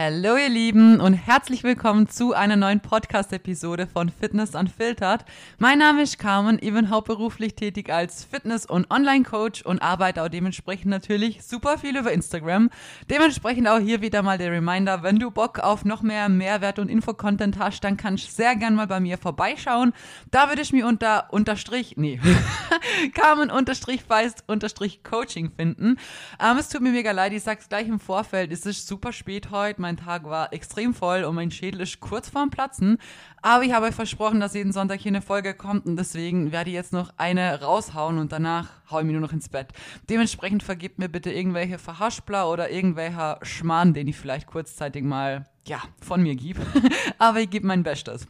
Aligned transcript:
Hallo 0.00 0.36
ihr 0.36 0.48
Lieben 0.48 1.00
und 1.00 1.12
herzlich 1.14 1.64
willkommen 1.64 2.08
zu 2.08 2.32
einer 2.32 2.54
neuen 2.54 2.78
Podcast-Episode 2.78 3.88
von 3.88 4.10
Fitness 4.10 4.54
Unfiltered. 4.54 5.24
Mein 5.58 5.80
Name 5.80 6.02
ist 6.02 6.20
Carmen, 6.20 6.56
ich 6.60 6.72
bin 6.72 6.88
hauptberuflich 6.88 7.56
tätig 7.56 7.92
als 7.92 8.22
Fitness- 8.22 8.64
und 8.64 8.88
Online-Coach 8.92 9.62
und 9.62 9.82
arbeite 9.82 10.22
auch 10.22 10.28
dementsprechend 10.28 10.86
natürlich 10.86 11.42
super 11.42 11.78
viel 11.78 11.96
über 11.96 12.12
Instagram. 12.12 12.70
Dementsprechend 13.10 13.66
auch 13.66 13.80
hier 13.80 14.00
wieder 14.00 14.22
mal 14.22 14.38
der 14.38 14.52
Reminder, 14.52 15.02
wenn 15.02 15.18
du 15.18 15.32
Bock 15.32 15.58
auf 15.58 15.84
noch 15.84 16.02
mehr 16.02 16.28
Mehrwert 16.28 16.78
und 16.78 16.90
Info-Content 16.90 17.58
hast, 17.58 17.80
dann 17.80 17.96
kannst 17.96 18.28
du 18.28 18.30
sehr 18.30 18.54
gern 18.54 18.76
mal 18.76 18.86
bei 18.86 19.00
mir 19.00 19.18
vorbeischauen. 19.18 19.92
Da 20.30 20.48
würde 20.48 20.62
ich 20.62 20.72
mir 20.72 20.86
unter 20.86 21.32
unterstrich, 21.32 21.96
nee, 21.96 22.20
Carmen 23.14 23.50
unterstrich 23.50 24.04
feist 24.04 24.44
unterstrich 24.46 25.02
Coaching 25.02 25.50
finden. 25.50 25.96
Ähm, 26.40 26.56
es 26.56 26.68
tut 26.68 26.82
mir 26.82 26.92
mega 26.92 27.10
leid, 27.10 27.32
ich 27.32 27.42
sag's 27.42 27.68
gleich 27.68 27.88
im 27.88 27.98
Vorfeld, 27.98 28.52
es 28.52 28.64
ist 28.64 28.86
super 28.86 29.12
spät 29.12 29.50
heute, 29.50 29.87
mein 29.88 29.96
Tag 29.96 30.24
war 30.24 30.52
extrem 30.52 30.92
voll 30.92 31.24
und 31.24 31.34
mein 31.34 31.50
Schädel 31.50 31.80
ist 31.80 31.98
kurz 32.00 32.28
vorm 32.28 32.50
Platzen. 32.50 32.98
Aber 33.40 33.64
ich 33.64 33.72
habe 33.72 33.86
euch 33.86 33.94
versprochen, 33.94 34.38
dass 34.38 34.52
jeden 34.52 34.70
Sonntag 34.70 35.00
hier 35.00 35.12
eine 35.12 35.22
Folge 35.22 35.54
kommt 35.54 35.86
und 35.86 35.96
deswegen 35.96 36.52
werde 36.52 36.68
ich 36.68 36.74
jetzt 36.74 36.92
noch 36.92 37.14
eine 37.16 37.62
raushauen 37.62 38.18
und 38.18 38.30
danach 38.30 38.68
haue 38.90 39.00
ich 39.00 39.06
mich 39.06 39.14
nur 39.14 39.22
noch 39.22 39.32
ins 39.32 39.48
Bett. 39.48 39.68
Dementsprechend 40.10 40.62
vergebt 40.62 40.98
mir 40.98 41.08
bitte 41.08 41.32
irgendwelche 41.32 41.78
Verhaspler 41.78 42.50
oder 42.50 42.70
irgendwelcher 42.70 43.38
Schmarrn, 43.40 43.94
den 43.94 44.08
ich 44.08 44.18
vielleicht 44.18 44.46
kurzzeitig 44.46 45.04
mal, 45.04 45.46
ja, 45.66 45.80
von 46.02 46.22
mir 46.22 46.36
gebe. 46.36 46.60
Aber 47.18 47.40
ich 47.40 47.48
gebe 47.48 47.66
mein 47.66 47.82
Bestes. 47.82 48.26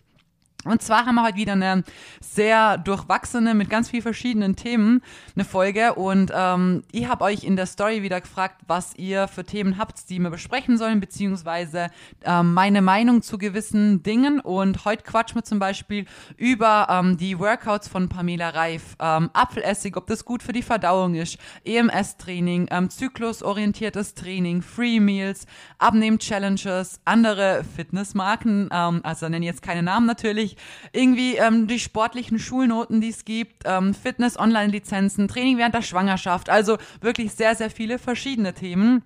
Und 0.69 0.83
zwar 0.83 1.07
haben 1.07 1.15
wir 1.15 1.25
heute 1.25 1.37
wieder 1.37 1.55
eine 1.55 1.83
sehr 2.21 2.77
durchwachsene, 2.77 3.55
mit 3.55 3.71
ganz 3.71 3.89
vielen 3.89 4.03
verschiedenen 4.03 4.55
Themen 4.55 5.03
eine 5.35 5.47
Folge. 5.47 5.95
Und 5.95 6.31
ähm, 6.35 6.83
ich 6.93 7.09
habe 7.09 7.25
euch 7.25 7.45
in 7.45 7.57
der 7.57 7.65
Story 7.67 8.03
wieder 8.03 8.21
gefragt, 8.21 8.61
was 8.67 8.95
ihr 8.97 9.29
für 9.29 9.45
Themen 9.45 9.79
habt, 9.79 10.11
die 10.11 10.19
wir 10.19 10.29
besprechen 10.31 10.77
sollen, 10.77 11.01
beziehungsweise 11.01 11.89
ähm, 12.23 12.53
meine 12.53 12.83
Meinung 12.83 13.23
zu 13.23 13.39
gewissen 13.39 14.03
Dingen. 14.03 14.41
Und 14.41 14.85
heute 14.85 15.05
quatschen 15.05 15.37
wir 15.37 15.45
zum 15.45 15.59
Beispiel 15.59 16.05
über 16.37 16.87
ähm, 16.91 17.17
die 17.17 17.39
Workouts 17.39 17.89
von 17.89 18.11
Pamela 18.11 18.51
Reif. 18.51 18.97
Ähm, 19.01 19.31
Apfelessig, 19.33 19.97
ob 19.97 20.07
das 20.07 20.27
gut 20.27 20.43
für 20.43 20.53
die 20.53 20.63
Verdauung 20.63 21.15
ist, 21.15 21.39
EMS-Training, 21.65 22.69
ähm, 22.71 22.91
zyklusorientiertes 22.91 24.15
Training, 24.15 24.61
Free 24.61 25.01
Meals, 25.01 25.47
Abnehm-Challenges, 25.79 27.01
andere 27.07 27.65
Fitnessmarken, 27.75 28.69
ähm, 28.71 29.01
also 29.03 29.29
nenne 29.29 29.47
jetzt 29.47 29.63
keine 29.63 29.83
Namen 29.83 30.07
natürlich 30.07 30.58
irgendwie 30.93 31.37
ähm, 31.37 31.67
die 31.67 31.79
sportlichen 31.79 32.39
Schulnoten, 32.39 33.01
die 33.01 33.11
es 33.11 33.25
gibt, 33.25 33.63
ähm, 33.65 33.95
Fitness-Online-Lizenzen, 33.95 35.29
Training 35.29 35.59
während 35.59 35.75
der 35.75 35.83
Schwangerschaft, 35.83 36.51
also 36.51 36.79
wirklich 37.01 37.33
sehr, 37.33 37.55
sehr 37.55 37.71
viele 37.71 37.99
verschiedene 37.99 38.55
Themen. 38.55 39.03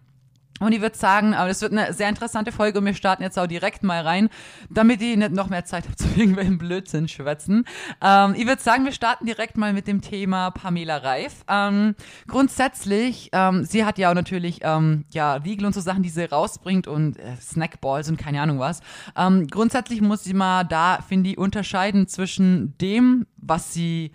Und 0.63 0.73
ich 0.73 0.81
würde 0.81 0.97
sagen, 0.97 1.35
aber 1.35 1.49
das 1.49 1.61
wird 1.61 1.73
eine 1.73 1.93
sehr 1.93 2.09
interessante 2.09 2.53
Folge 2.53 2.79
und 2.79 2.85
wir 2.85 2.95
starten 2.95 3.23
jetzt 3.23 3.39
auch 3.39 3.47
direkt 3.47 3.83
mal 3.83 4.03
rein, 4.03 4.29
damit 4.71 5.03
ich 5.03 5.17
nicht 5.17 5.33
noch 5.33 5.49
mehr 5.49 5.65
Zeit 5.65 5.85
habe 5.85 5.97
zu 5.97 6.07
irgendwelchen 6.15 6.59
Blödsinn 6.59 7.09
schwätzen. 7.09 7.65
Ähm, 8.01 8.35
ich 8.37 8.47
würde 8.47 8.63
sagen, 8.63 8.85
wir 8.85 8.93
starten 8.93 9.27
direkt 9.27 9.57
mal 9.57 9.73
mit 9.73 9.87
dem 9.87 10.01
Thema 10.01 10.51
Pamela 10.51 10.99
Reif. 10.99 11.45
Ähm, 11.49 11.95
grundsätzlich, 12.29 13.31
ähm, 13.33 13.65
sie 13.65 13.85
hat 13.85 13.99
ja 13.99 14.11
auch 14.11 14.15
natürlich 14.15 14.61
ähm, 14.63 15.05
ja, 15.11 15.35
Riegel 15.35 15.67
und 15.67 15.75
so 15.75 15.81
Sachen, 15.81 16.03
die 16.03 16.09
sie 16.09 16.25
rausbringt 16.25 16.87
und 16.87 17.19
äh, 17.19 17.37
Snackballs 17.41 18.09
und 18.09 18.17
keine 18.17 18.41
Ahnung 18.41 18.59
was. 18.59 18.81
Ähm, 19.17 19.47
grundsätzlich 19.49 20.01
muss 20.01 20.25
sie 20.25 20.35
mal 20.35 20.65
da, 20.65 20.99
finde 21.07 21.31
ich, 21.31 21.39
unterscheiden 21.39 22.07
zwischen 22.07 22.77
dem, 22.79 23.27
was 23.37 23.73
sie 23.73 24.13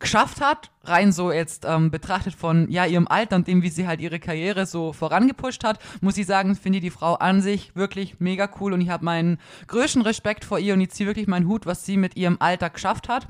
geschafft 0.00 0.40
hat, 0.40 0.70
rein 0.82 1.12
so 1.12 1.30
jetzt 1.30 1.64
ähm, 1.64 1.90
betrachtet 1.90 2.34
von 2.34 2.68
ja 2.70 2.86
ihrem 2.86 3.06
Alter 3.06 3.36
und 3.36 3.46
dem, 3.46 3.62
wie 3.62 3.68
sie 3.68 3.86
halt 3.86 4.00
ihre 4.00 4.18
Karriere 4.18 4.66
so 4.66 4.92
vorangepusht 4.92 5.62
hat, 5.62 5.78
muss 6.00 6.16
ich 6.16 6.26
sagen, 6.26 6.56
finde 6.56 6.78
ich 6.78 6.84
die 6.84 6.90
Frau 6.90 7.14
an 7.14 7.42
sich 7.42 7.76
wirklich 7.76 8.18
mega 8.18 8.48
cool 8.60 8.72
und 8.72 8.80
ich 8.80 8.88
habe 8.88 9.04
meinen 9.04 9.38
größten 9.68 10.02
Respekt 10.02 10.44
vor 10.44 10.58
ihr 10.58 10.74
und 10.74 10.80
ich 10.80 10.90
ziehe 10.90 11.06
wirklich 11.06 11.28
meinen 11.28 11.46
Hut, 11.46 11.66
was 11.66 11.84
sie 11.84 11.96
mit 11.96 12.16
ihrem 12.16 12.38
Alter 12.40 12.70
geschafft 12.70 13.08
hat. 13.08 13.28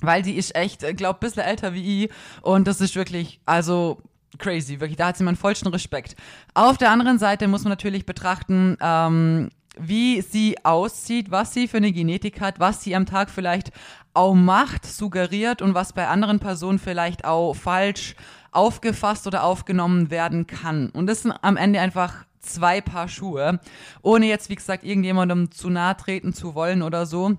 Weil 0.00 0.22
die 0.22 0.36
ist 0.36 0.54
echt, 0.54 0.82
äh, 0.82 0.94
glaub, 0.94 1.20
bisschen 1.20 1.42
älter 1.42 1.74
wie 1.74 2.04
ich 2.04 2.10
und 2.42 2.68
das 2.68 2.80
ist 2.80 2.96
wirklich, 2.96 3.40
also 3.44 4.02
crazy, 4.38 4.80
wirklich, 4.80 4.96
da 4.96 5.08
hat 5.08 5.16
sie 5.16 5.24
meinen 5.24 5.36
vollsten 5.36 5.68
Respekt. 5.68 6.16
Auf 6.54 6.78
der 6.78 6.90
anderen 6.90 7.18
Seite 7.18 7.48
muss 7.48 7.64
man 7.64 7.70
natürlich 7.70 8.06
betrachten, 8.06 8.76
ähm, 8.80 9.50
wie 9.78 10.20
sie 10.22 10.56
aussieht, 10.64 11.30
was 11.30 11.52
sie 11.54 11.68
für 11.68 11.76
eine 11.76 11.92
Genetik 11.92 12.40
hat, 12.40 12.60
was 12.60 12.82
sie 12.82 12.96
am 12.96 13.06
Tag 13.06 13.30
vielleicht 13.30 13.72
auch 14.14 14.34
macht, 14.34 14.86
suggeriert 14.86 15.62
und 15.62 15.74
was 15.74 15.92
bei 15.92 16.08
anderen 16.08 16.40
Personen 16.40 16.78
vielleicht 16.78 17.24
auch 17.24 17.54
falsch 17.54 18.16
aufgefasst 18.50 19.26
oder 19.26 19.44
aufgenommen 19.44 20.10
werden 20.10 20.46
kann. 20.46 20.88
Und 20.90 21.06
das 21.06 21.22
sind 21.22 21.32
am 21.42 21.56
Ende 21.56 21.80
einfach 21.80 22.24
zwei 22.40 22.80
Paar 22.80 23.08
Schuhe, 23.08 23.60
ohne 24.02 24.26
jetzt, 24.26 24.48
wie 24.48 24.54
gesagt, 24.54 24.84
irgendjemandem 24.84 25.50
zu 25.50 25.68
nahe 25.68 25.96
treten 25.96 26.32
zu 26.32 26.54
wollen 26.54 26.82
oder 26.82 27.04
so. 27.04 27.36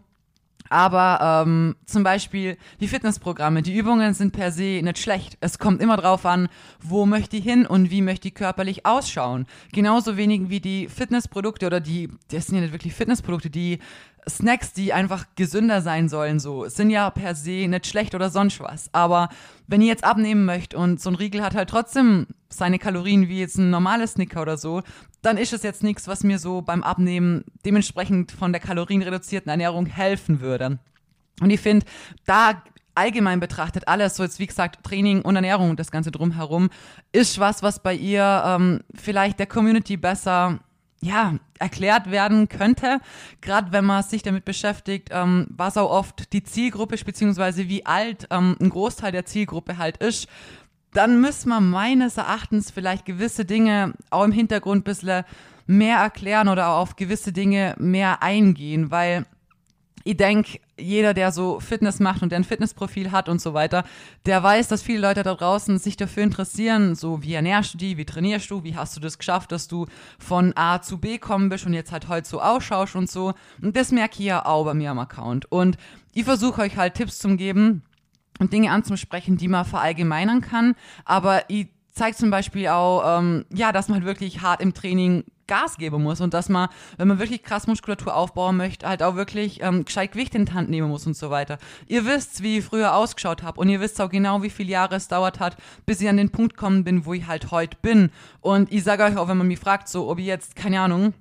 Aber 0.70 1.44
ähm, 1.46 1.76
zum 1.86 2.04
Beispiel 2.04 2.58
die 2.80 2.88
Fitnessprogramme, 2.88 3.62
die 3.62 3.76
Übungen 3.76 4.14
sind 4.14 4.34
per 4.34 4.52
se 4.52 4.82
nicht 4.84 4.98
schlecht. 4.98 5.38
Es 5.40 5.60
kommt 5.60 5.82
immer 5.82 5.98
drauf 5.98 6.26
an, 6.26 6.50
wo 6.82 7.06
möchte 7.06 7.38
ich 7.38 7.44
hin 7.44 7.66
und 7.66 7.92
wie 7.92 8.02
möchte 8.02 8.28
ich 8.28 8.36
körperlich 8.36 8.86
ausschauen. 8.86 9.46
Genauso 9.72 10.18
wenig 10.18 10.50
wie 10.50 10.60
die 10.60 10.88
Fitnessprodukte 10.88 11.66
oder 11.66 11.80
die, 11.80 12.10
das 12.32 12.48
sind 12.48 12.56
ja 12.56 12.62
nicht 12.62 12.74
wirklich 12.74 12.94
Fitnessprodukte, 12.94 13.50
die 13.50 13.80
Snacks, 14.30 14.74
die 14.74 14.94
einfach 14.94 15.26
gesünder 15.36 15.82
sein 15.82 16.10
sollen, 16.10 16.40
so, 16.40 16.68
sind 16.68 16.90
ja 16.90 17.10
per 17.10 17.36
se 17.36 17.68
nicht 17.68 17.88
schlecht 17.88 18.14
oder 18.14 18.30
sonst 18.30 18.60
was. 18.60 18.90
Aber 18.94 19.30
wenn 19.68 19.82
ihr 19.82 19.88
jetzt 19.88 20.04
abnehmen 20.04 20.46
möchtet 20.46 20.76
und 20.76 21.00
so 21.00 21.10
ein 21.10 21.16
Riegel 21.16 21.42
hat 21.42 21.56
halt 21.56 21.70
trotzdem 21.70 22.28
seine 22.50 22.80
Kalorien 22.80 23.30
wie 23.30 23.40
jetzt 23.40 23.58
ein 23.58 23.70
normales 23.70 24.14
Snicker 24.14 24.42
oder 24.42 24.58
so, 24.58 24.84
dann 25.28 25.38
ist 25.38 25.54
es 25.54 25.62
jetzt 25.62 25.84
nichts, 25.84 26.08
was 26.08 26.24
mir 26.24 26.40
so 26.40 26.62
beim 26.62 26.84
Abnehmen 26.84 27.44
dementsprechend 27.66 28.32
von 28.32 28.54
der 28.54 28.62
kalorienreduzierten 28.62 29.50
Ernährung 29.50 29.86
helfen 29.86 30.40
würde. 30.40 30.80
Und 31.42 31.50
ich 31.50 31.60
finde, 31.60 31.86
da 32.26 32.64
allgemein 32.96 33.40
betrachtet 33.40 33.88
alles, 33.88 34.16
so 34.16 34.24
jetzt 34.24 34.40
wie 34.40 34.48
gesagt 34.48 34.84
Training 34.84 35.22
und 35.22 35.36
Ernährung 35.36 35.70
und 35.70 35.80
das 35.80 35.92
Ganze 35.92 36.12
drumherum, 36.12 36.70
ist 37.12 37.40
was, 37.40 37.62
was 37.62 37.84
bei 37.84 37.94
ihr 37.94 38.44
ähm, 38.46 38.80
vielleicht 38.96 39.38
der 39.40 39.46
Community 39.46 39.98
besser 39.98 40.60
ja, 41.00 41.36
erklärt 41.60 42.10
werden 42.10 42.50
könnte, 42.50 43.00
gerade 43.42 43.72
wenn 43.72 43.86
man 43.86 44.02
sich 44.02 44.24
damit 44.24 44.46
beschäftigt, 44.46 45.10
ähm, 45.12 45.46
was 45.50 45.78
auch 45.78 45.92
oft 45.92 46.34
die 46.34 46.44
Zielgruppe 46.44 46.96
ist, 46.96 47.06
beziehungsweise 47.06 47.68
wie 47.68 47.86
alt 47.86 48.28
ähm, 48.32 48.56
ein 48.60 48.70
Großteil 48.70 49.12
der 49.12 49.26
Zielgruppe 49.26 49.78
halt 49.78 49.98
ist, 49.98 50.28
dann 50.94 51.22
müssen 51.22 51.50
wir 51.50 51.62
meines 51.62 52.18
Erachtens 52.18 52.72
vielleicht 52.72 53.06
gewisse 53.06 53.46
Dinge 53.46 53.94
auch 54.10 54.24
im 54.24 54.32
Hintergrund 54.32 54.82
ein 54.82 54.84
bisschen 54.84 55.24
mehr 55.68 55.98
erklären 55.98 56.48
oder 56.48 56.70
auf 56.70 56.96
gewisse 56.96 57.34
Dinge 57.34 57.76
mehr 57.78 58.24
eingehen, 58.24 58.90
weil 58.90 59.26
ich 60.08 60.16
denke, 60.16 60.60
jeder, 60.80 61.14
der 61.14 61.34
so 61.34 61.60
Fitness 61.60 62.00
macht 62.00 62.22
und 62.24 62.32
der 62.32 62.40
ein 62.40 62.46
Fitnessprofil 62.46 63.12
hat 63.12 63.28
und 63.28 63.42
so 63.42 63.54
weiter, 63.54 63.84
der 64.26 64.42
weiß, 64.42 64.70
dass 64.70 64.82
viele 64.82 65.02
Leute 65.02 65.22
da 65.22 65.36
draußen 65.36 65.80
sich 65.80 65.98
dafür 65.98 66.24
interessieren, 66.24 66.96
so 66.96 67.24
wie 67.24 67.34
ernährst 67.34 67.74
du 67.74 67.78
die, 67.78 67.98
wie 67.98 68.06
trainierst 68.06 68.50
du, 68.50 68.64
wie 68.64 68.78
hast 68.78 68.96
du 68.96 69.02
das 69.02 69.18
geschafft, 69.18 69.52
dass 69.52 69.68
du 69.68 69.88
von 70.18 70.54
A 70.56 70.82
zu 70.82 70.98
B 70.98 71.18
kommen 71.18 71.50
bist 71.50 71.66
und 71.66 71.74
jetzt 71.74 71.92
halt 71.92 72.08
heute 72.08 72.30
so 72.30 72.40
ausschaust 72.40 72.96
und 72.96 73.12
so. 73.12 73.34
Und 73.62 73.76
das 73.76 73.92
merke 73.92 74.20
ich 74.20 74.26
ja 74.26 74.46
auch 74.46 74.64
bei 74.64 74.74
mir 74.74 74.92
am 74.92 75.00
Account. 75.00 75.52
Und 75.52 75.78
ich 76.14 76.24
versuche 76.24 76.62
euch 76.62 76.78
halt 76.78 76.94
Tipps 76.94 77.20
zu 77.20 77.36
geben 77.36 77.84
und 78.40 78.54
Dinge 78.54 78.72
anzusprechen, 78.72 79.38
die 79.38 79.48
man 79.48 79.66
verallgemeinern 79.66 80.42
kann, 80.42 80.76
aber 81.06 81.50
ich 81.50 81.68
zeige 81.94 82.16
zum 82.16 82.30
Beispiel 82.30 82.68
auch, 82.68 83.20
ähm, 83.20 83.46
ja, 83.52 83.72
dass 83.72 83.88
man 83.88 83.98
halt 83.98 84.06
wirklich 84.06 84.42
hart 84.42 84.62
im 84.62 84.74
Training 84.74 85.24
Gas 85.48 85.78
geben 85.78 86.04
muss 86.04 86.22
und 86.22 86.34
dass 86.34 86.50
man, 86.50 86.70
wenn 86.98 87.08
man 87.08 87.20
wirklich 87.20 87.42
krass 87.42 87.68
Muskulatur 87.68 88.16
aufbauen 88.16 88.58
möchte, 88.58 88.88
halt 88.88 89.02
auch 89.02 89.16
wirklich 89.16 89.62
ähm, 89.64 89.86
gescheit 89.86 90.12
Gewicht 90.12 90.36
in 90.36 90.46
die 90.46 90.52
Hand 90.52 90.70
nehmen 90.70 90.90
muss 90.90 91.08
und 91.08 91.16
so 91.16 91.30
weiter. 91.30 91.58
Ihr 91.88 92.06
wisst, 92.06 92.44
wie 92.44 92.60
ich 92.60 92.66
früher 92.66 92.94
ausgeschaut 92.94 93.44
habe 93.44 93.60
und 93.60 93.70
ihr 93.70 93.80
wisst 93.80 94.00
auch 94.02 94.10
genau, 94.10 94.44
wie 94.44 94.50
viele 94.50 94.70
Jahre 94.70 94.96
es 94.96 95.08
dauert 95.08 95.40
hat, 95.40 95.58
bis 95.86 96.02
ich 96.02 96.10
an 96.10 96.18
den 96.18 96.30
Punkt 96.30 96.56
gekommen 96.56 96.84
bin, 96.84 97.06
wo 97.06 97.14
ich 97.14 97.26
halt 97.28 97.52
heute 97.52 97.78
bin. 97.82 98.12
Und 98.42 98.72
ich 98.72 98.84
sage 98.84 99.04
euch 99.04 99.18
auch, 99.18 99.30
wenn 99.30 99.38
man 99.38 99.48
mich 99.48 99.60
fragt, 99.60 99.88
so, 99.88 100.10
ob 100.10 100.20
ich 100.20 100.26
jetzt, 100.26 100.56
keine 100.56 100.82
Ahnung, 100.82 101.14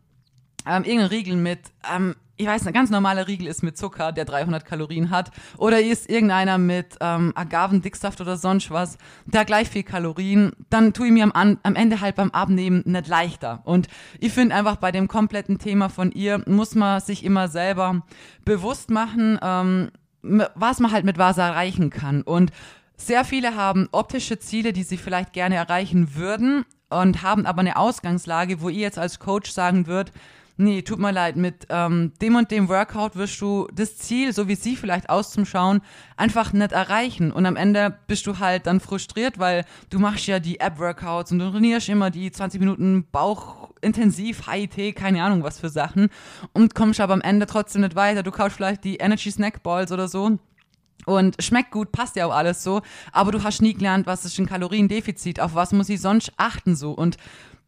ähm, 0.66 0.82
irgendeinen 0.82 1.08
Riegel 1.08 1.36
mit 1.36 1.60
ähm, 1.94 2.16
ich 2.38 2.46
weiß, 2.46 2.66
ein 2.66 2.72
ganz 2.72 2.90
normaler 2.90 3.26
Riegel 3.26 3.46
ist 3.46 3.62
mit 3.62 3.76
Zucker, 3.78 4.12
der 4.12 4.24
300 4.24 4.64
Kalorien 4.64 5.10
hat. 5.10 5.30
Oder 5.56 5.80
ist 5.80 6.08
irgendeiner 6.10 6.58
mit 6.58 6.96
ähm, 7.00 7.32
Agavendicksaft 7.34 8.20
oder 8.20 8.36
sonst 8.36 8.70
was, 8.70 8.98
der 9.24 9.44
gleich 9.44 9.68
viel 9.68 9.82
Kalorien. 9.82 10.52
Dann 10.68 10.92
tue 10.92 11.06
ich 11.06 11.12
mir 11.12 11.24
am, 11.24 11.58
am 11.62 11.74
Ende 11.74 12.00
halt 12.00 12.16
beim 12.16 12.30
Abnehmen 12.30 12.82
nicht 12.84 13.08
leichter. 13.08 13.62
Und 13.64 13.88
ich 14.20 14.32
finde 14.32 14.54
einfach 14.54 14.76
bei 14.76 14.92
dem 14.92 15.08
kompletten 15.08 15.58
Thema 15.58 15.88
von 15.88 16.12
ihr 16.12 16.42
muss 16.46 16.74
man 16.74 17.00
sich 17.00 17.24
immer 17.24 17.48
selber 17.48 18.02
bewusst 18.44 18.90
machen, 18.90 19.38
ähm, 19.42 19.90
was 20.22 20.80
man 20.80 20.92
halt 20.92 21.04
mit 21.04 21.18
was 21.18 21.38
erreichen 21.38 21.90
kann. 21.90 22.22
Und 22.22 22.50
sehr 22.96 23.24
viele 23.24 23.56
haben 23.56 23.88
optische 23.92 24.38
Ziele, 24.38 24.72
die 24.72 24.82
sie 24.82 24.96
vielleicht 24.96 25.32
gerne 25.32 25.56
erreichen 25.56 26.14
würden 26.16 26.64
und 26.88 27.22
haben 27.22 27.46
aber 27.46 27.60
eine 27.60 27.76
Ausgangslage, 27.76 28.60
wo 28.60 28.68
ihr 28.68 28.80
jetzt 28.80 28.98
als 28.98 29.18
Coach 29.18 29.50
sagen 29.50 29.86
würdet, 29.86 30.12
nee, 30.56 30.82
tut 30.82 30.98
mir 30.98 31.12
leid, 31.12 31.36
mit 31.36 31.66
ähm, 31.68 32.12
dem 32.20 32.36
und 32.36 32.50
dem 32.50 32.68
Workout 32.68 33.16
wirst 33.16 33.40
du 33.40 33.68
das 33.74 33.96
Ziel, 33.96 34.32
so 34.32 34.48
wie 34.48 34.54
sie 34.54 34.76
vielleicht 34.76 35.10
auszuschauen, 35.10 35.82
einfach 36.16 36.52
nicht 36.52 36.72
erreichen. 36.72 37.30
Und 37.30 37.46
am 37.46 37.56
Ende 37.56 37.98
bist 38.06 38.26
du 38.26 38.38
halt 38.38 38.66
dann 38.66 38.80
frustriert, 38.80 39.38
weil 39.38 39.64
du 39.90 39.98
machst 39.98 40.26
ja 40.26 40.38
die 40.38 40.60
App-Workouts 40.60 41.32
und 41.32 41.38
du 41.38 41.50
trainierst 41.50 41.88
immer 41.88 42.10
die 42.10 42.30
20 42.30 42.60
Minuten 42.60 43.06
Bauch 43.10 43.70
intensiv, 43.82 44.50
HIT, 44.50 44.96
keine 44.96 45.22
Ahnung 45.22 45.42
was 45.42 45.60
für 45.60 45.68
Sachen 45.68 46.08
und 46.52 46.74
kommst 46.74 47.00
aber 47.00 47.14
am 47.14 47.20
Ende 47.20 47.46
trotzdem 47.46 47.82
nicht 47.82 47.94
weiter. 47.94 48.22
Du 48.22 48.30
kaufst 48.30 48.56
vielleicht 48.56 48.84
die 48.84 48.96
Energy 48.96 49.30
Snack 49.30 49.62
Balls 49.62 49.92
oder 49.92 50.08
so 50.08 50.38
und 51.04 51.42
schmeckt 51.42 51.70
gut, 51.70 51.92
passt 51.92 52.16
ja 52.16 52.26
auch 52.26 52.34
alles 52.34 52.62
so, 52.62 52.82
aber 53.12 53.30
du 53.32 53.42
hast 53.42 53.62
nie 53.62 53.74
gelernt, 53.74 54.06
was 54.06 54.24
ist 54.24 54.38
ein 54.38 54.46
Kaloriendefizit, 54.46 55.40
auf 55.40 55.54
was 55.54 55.72
muss 55.72 55.88
ich 55.88 56.00
sonst 56.00 56.32
achten 56.36 56.74
so. 56.74 56.92
Und 56.92 57.16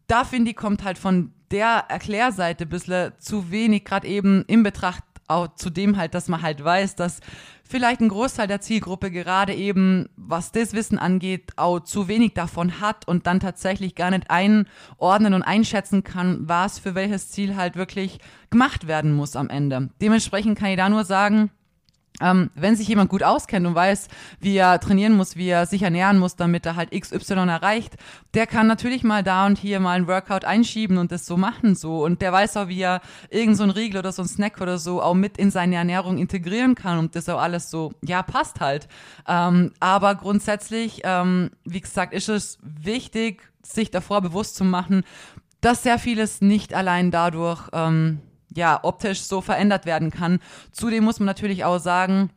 da 0.07 0.25
finde 0.25 0.51
ich, 0.51 0.57
kommt 0.57 0.83
halt 0.83 0.99
von 0.99 1.33
der 1.51 1.85
Erklärseite 1.89 2.65
ein 2.65 2.71
bisschen 2.71 3.13
zu 3.19 3.51
wenig, 3.51 3.85
gerade 3.85 4.07
eben 4.07 4.45
in 4.47 4.63
Betracht 4.63 5.03
auch 5.29 5.55
zu 5.55 5.71
dem 5.71 5.97
halt, 5.97 6.15
dass 6.15 6.29
man 6.29 6.43
halt 6.43 6.65
weiß, 6.65 6.97
dass 6.97 7.21
vielleicht 7.63 8.01
ein 8.01 8.09
Großteil 8.09 8.49
der 8.49 8.63
Zielgruppe 8.63 9.11
gerade 9.11 9.55
eben, 9.55 10.09
was 10.17 10.53
das 10.53 10.73
Wissen 10.73 10.99
angeht, 10.99 11.53
auch 11.57 11.81
zu 11.81 12.09
wenig 12.09 12.33
davon 12.33 12.81
hat 12.81 13.07
und 13.07 13.27
dann 13.27 13.41
tatsächlich 13.41 13.95
gar 13.95 14.11
nicht 14.11 14.31
einordnen 14.31 15.35
und 15.35 15.43
einschätzen 15.43 16.03
kann, 16.03 16.49
was 16.49 16.79
für 16.79 16.95
welches 16.95 17.31
Ziel 17.31 17.57
halt 17.57 17.77
wirklich 17.77 18.21
gemacht 18.51 18.87
werden 18.87 19.15
muss 19.15 19.37
am 19.37 19.51
Ende. 19.51 19.91
Dementsprechend 20.01 20.59
kann 20.59 20.71
ich 20.71 20.79
da 20.79 20.89
nur 20.89 21.05
sagen, 21.05 21.51
ähm, 22.21 22.51
wenn 22.55 22.77
sich 22.77 22.89
jemand 22.89 23.11
gut 23.11 23.23
auskennt 23.23 23.67
und 23.67 23.75
weiß, 23.75 24.09
wie 24.41 24.57
er 24.57 24.81
trainieren 24.81 25.15
muss, 25.15 25.37
wie 25.37 25.49
er 25.49 25.67
sich 25.67 25.83
ernähren 25.83 26.19
muss, 26.19 26.37
damit 26.37 26.67
er 26.67 26.77
halt 26.77 26.91
XY 26.91 27.35
erreicht, 27.49 27.97
der 28.35 28.47
kann 28.47 28.67
natürlich 28.67 29.05
mal 29.05 29.23
da 29.23 29.47
und 29.47 29.59
hier 29.59 29.81
mal 29.81 29.93
ein 29.93 30.09
Workout 30.09 30.45
einschieben 30.45 30.99
und 30.99 31.13
das 31.13 31.27
so 31.27 31.37
machen 31.37 31.75
so. 31.75 32.05
Und 32.05 32.21
der 32.23 32.33
weiß 32.33 32.57
auch, 32.57 32.69
wie 32.69 32.81
er 32.81 33.01
irgend 33.31 33.57
so 33.57 33.65
Riegel 33.65 34.01
oder 34.01 34.13
so 34.13 34.23
ein 34.23 34.29
Snack 34.29 34.61
oder 34.61 34.79
so 34.79 35.01
auch 35.03 35.15
mit 35.15 35.39
in 35.39 35.51
seine 35.51 35.77
Ernährung 35.77 36.19
integrieren 36.19 36.75
kann 36.75 36.99
und 36.99 37.15
das 37.15 37.29
auch 37.29 37.41
alles 37.41 37.71
so, 37.71 37.93
ja, 38.03 38.23
passt 38.23 38.61
halt. 38.61 38.89
Ähm, 39.27 39.73
aber 39.81 40.15
grundsätzlich, 40.15 41.03
ähm, 41.05 41.51
wie 41.65 41.81
gesagt, 41.81 42.13
ist 42.13 42.29
es 42.29 42.59
wichtig, 42.63 43.43
sich 43.63 43.91
davor 43.91 44.23
bewusst 44.23 44.57
zu 44.57 44.65
machen, 44.65 45.05
dass 45.61 45.83
sehr 45.83 45.99
vieles 45.99 46.41
nicht 46.41 46.75
allein 46.75 47.11
dadurch 47.11 47.69
ähm, 47.73 48.21
ja, 48.59 48.81
optisch 48.83 49.23
so 49.23 49.41
verändert 49.41 49.87
werden 49.87 50.11
kann. 50.11 50.41
Zudem 50.73 51.05
muss 51.05 51.21
man 51.21 51.27
natürlich 51.27 51.65
auch 51.65 51.79
sagen, 51.79 52.31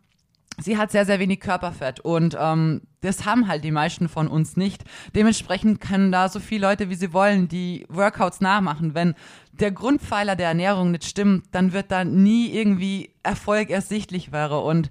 sie 0.59 0.77
hat 0.77 0.91
sehr, 0.91 1.05
sehr 1.05 1.19
wenig 1.19 1.39
Körperfett 1.39 1.99
und 1.99 2.37
ähm, 2.39 2.81
das 3.01 3.25
haben 3.25 3.47
halt 3.47 3.63
die 3.63 3.71
meisten 3.71 4.07
von 4.07 4.27
uns 4.27 4.55
nicht. 4.55 4.83
Dementsprechend 5.15 5.81
können 5.81 6.11
da 6.11 6.29
so 6.29 6.39
viele 6.39 6.67
Leute, 6.67 6.89
wie 6.89 6.95
sie 6.95 7.11
wollen, 7.11 7.47
die 7.47 7.85
Workouts 7.89 8.39
nachmachen. 8.39 8.93
Wenn 8.93 9.15
der 9.51 9.71
Grundpfeiler 9.71 10.35
der 10.35 10.49
Ernährung 10.49 10.91
nicht 10.91 11.05
stimmt, 11.05 11.45
dann 11.51 11.73
wird 11.73 11.91
da 11.91 12.05
nie 12.05 12.51
irgendwie 12.51 13.09
Erfolg 13.23 13.71
ersichtlich 13.71 14.31
wäre 14.31 14.59
und 14.59 14.89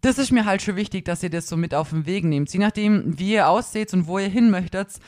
das 0.00 0.18
ist 0.18 0.32
mir 0.32 0.46
halt 0.46 0.62
schon 0.62 0.74
wichtig, 0.74 1.04
dass 1.04 1.22
ihr 1.22 1.30
das 1.30 1.46
so 1.48 1.56
mit 1.56 1.74
auf 1.74 1.90
den 1.90 2.06
Weg 2.06 2.24
nehmt. 2.24 2.52
Je 2.52 2.58
nachdem, 2.58 3.18
wie 3.20 3.34
ihr 3.34 3.48
ausseht 3.48 3.94
und 3.94 4.08
wo 4.08 4.18
ihr 4.18 4.28
hin 4.28 4.50
möchtet, 4.50 4.98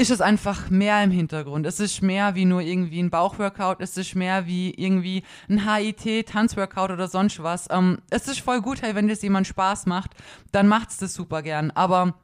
ist 0.00 0.10
es 0.10 0.22
einfach 0.22 0.70
mehr 0.70 1.04
im 1.04 1.10
Hintergrund. 1.10 1.66
Es 1.66 1.78
ist 1.78 2.00
mehr 2.00 2.34
wie 2.34 2.46
nur 2.46 2.62
irgendwie 2.62 3.02
ein 3.02 3.10
Bauchworkout, 3.10 3.76
es 3.80 3.98
ist 3.98 4.14
mehr 4.14 4.46
wie 4.46 4.70
irgendwie 4.70 5.24
ein 5.46 5.70
HIT, 5.70 6.26
Tanzworkout 6.26 6.90
oder 6.90 7.06
sonst 7.06 7.42
was. 7.42 7.68
Ähm, 7.70 7.98
es 8.08 8.26
ist 8.26 8.40
voll 8.40 8.62
gut, 8.62 8.80
hey, 8.80 8.94
wenn 8.94 9.08
das 9.08 9.20
jemand 9.20 9.46
Spaß 9.46 9.84
macht, 9.84 10.12
dann 10.52 10.68
macht's 10.68 10.96
das 10.96 11.12
super 11.12 11.42
gern. 11.42 11.70
Aber 11.72 12.14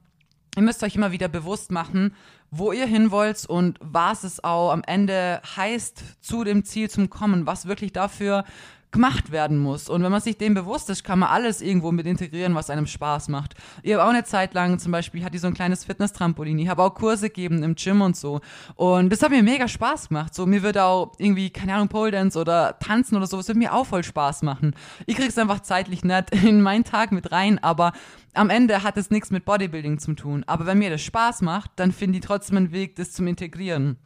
ihr 0.56 0.62
müsst 0.62 0.82
euch 0.82 0.96
immer 0.96 1.12
wieder 1.12 1.28
bewusst 1.28 1.70
machen, 1.70 2.14
wo 2.50 2.72
ihr 2.72 2.86
hin 2.86 3.10
wollt 3.10 3.44
und 3.44 3.78
was 3.82 4.24
es 4.24 4.42
auch 4.42 4.72
am 4.72 4.82
Ende 4.86 5.42
heißt, 5.54 6.02
zu 6.22 6.44
dem 6.44 6.64
Ziel 6.64 6.88
zu 6.88 7.06
kommen, 7.08 7.46
was 7.46 7.66
wirklich 7.66 7.92
dafür 7.92 8.44
gemacht 8.90 9.32
werden 9.32 9.58
muss. 9.58 9.88
Und 9.88 10.02
wenn 10.02 10.12
man 10.12 10.20
sich 10.20 10.38
dem 10.38 10.54
bewusst 10.54 10.88
ist, 10.90 11.04
kann 11.04 11.18
man 11.18 11.28
alles 11.28 11.60
irgendwo 11.60 11.92
mit 11.92 12.06
integrieren, 12.06 12.54
was 12.54 12.70
einem 12.70 12.86
Spaß 12.86 13.28
macht. 13.28 13.54
Ich 13.82 13.92
habe 13.92 14.04
auch 14.04 14.08
eine 14.08 14.24
Zeit 14.24 14.54
lang 14.54 14.78
zum 14.78 14.92
Beispiel, 14.92 15.24
hatte 15.24 15.36
ich 15.36 15.42
so 15.42 15.48
ein 15.48 15.54
kleines 15.54 15.84
Fitness-Trampolin. 15.84 16.58
Ich 16.58 16.68
habe 16.68 16.82
auch 16.82 16.94
Kurse 16.94 17.28
gegeben 17.28 17.62
im 17.62 17.74
Gym 17.74 18.00
und 18.00 18.16
so. 18.16 18.40
Und 18.74 19.10
das 19.10 19.22
hat 19.22 19.30
mir 19.30 19.42
mega 19.42 19.68
Spaß 19.68 20.08
gemacht. 20.08 20.34
So, 20.34 20.46
mir 20.46 20.62
würde 20.62 20.84
auch 20.84 21.12
irgendwie, 21.18 21.50
keine 21.50 21.74
Ahnung, 21.74 21.88
Pole 21.88 22.10
Dance 22.10 22.38
oder 22.38 22.78
Tanzen 22.78 23.16
oder 23.16 23.26
sowas, 23.26 23.48
würde 23.48 23.58
mir 23.58 23.74
auch 23.74 23.86
voll 23.86 24.04
Spaß 24.04 24.42
machen. 24.42 24.74
Ich 25.06 25.16
krieg's 25.16 25.38
einfach 25.38 25.60
zeitlich 25.60 26.04
nicht 26.04 26.30
in 26.44 26.62
meinen 26.62 26.84
Tag 26.84 27.12
mit 27.12 27.32
rein, 27.32 27.62
aber 27.62 27.92
am 28.34 28.50
Ende 28.50 28.82
hat 28.82 28.96
es 28.96 29.10
nichts 29.10 29.30
mit 29.30 29.44
Bodybuilding 29.44 29.98
zu 29.98 30.14
tun. 30.14 30.44
Aber 30.46 30.66
wenn 30.66 30.78
mir 30.78 30.90
das 30.90 31.02
Spaß 31.02 31.42
macht, 31.42 31.70
dann 31.76 31.92
finde 31.92 32.18
ich 32.18 32.24
trotzdem 32.24 32.56
einen 32.56 32.72
Weg, 32.72 32.96
das 32.96 33.12
zum 33.12 33.26
Integrieren. 33.26 33.98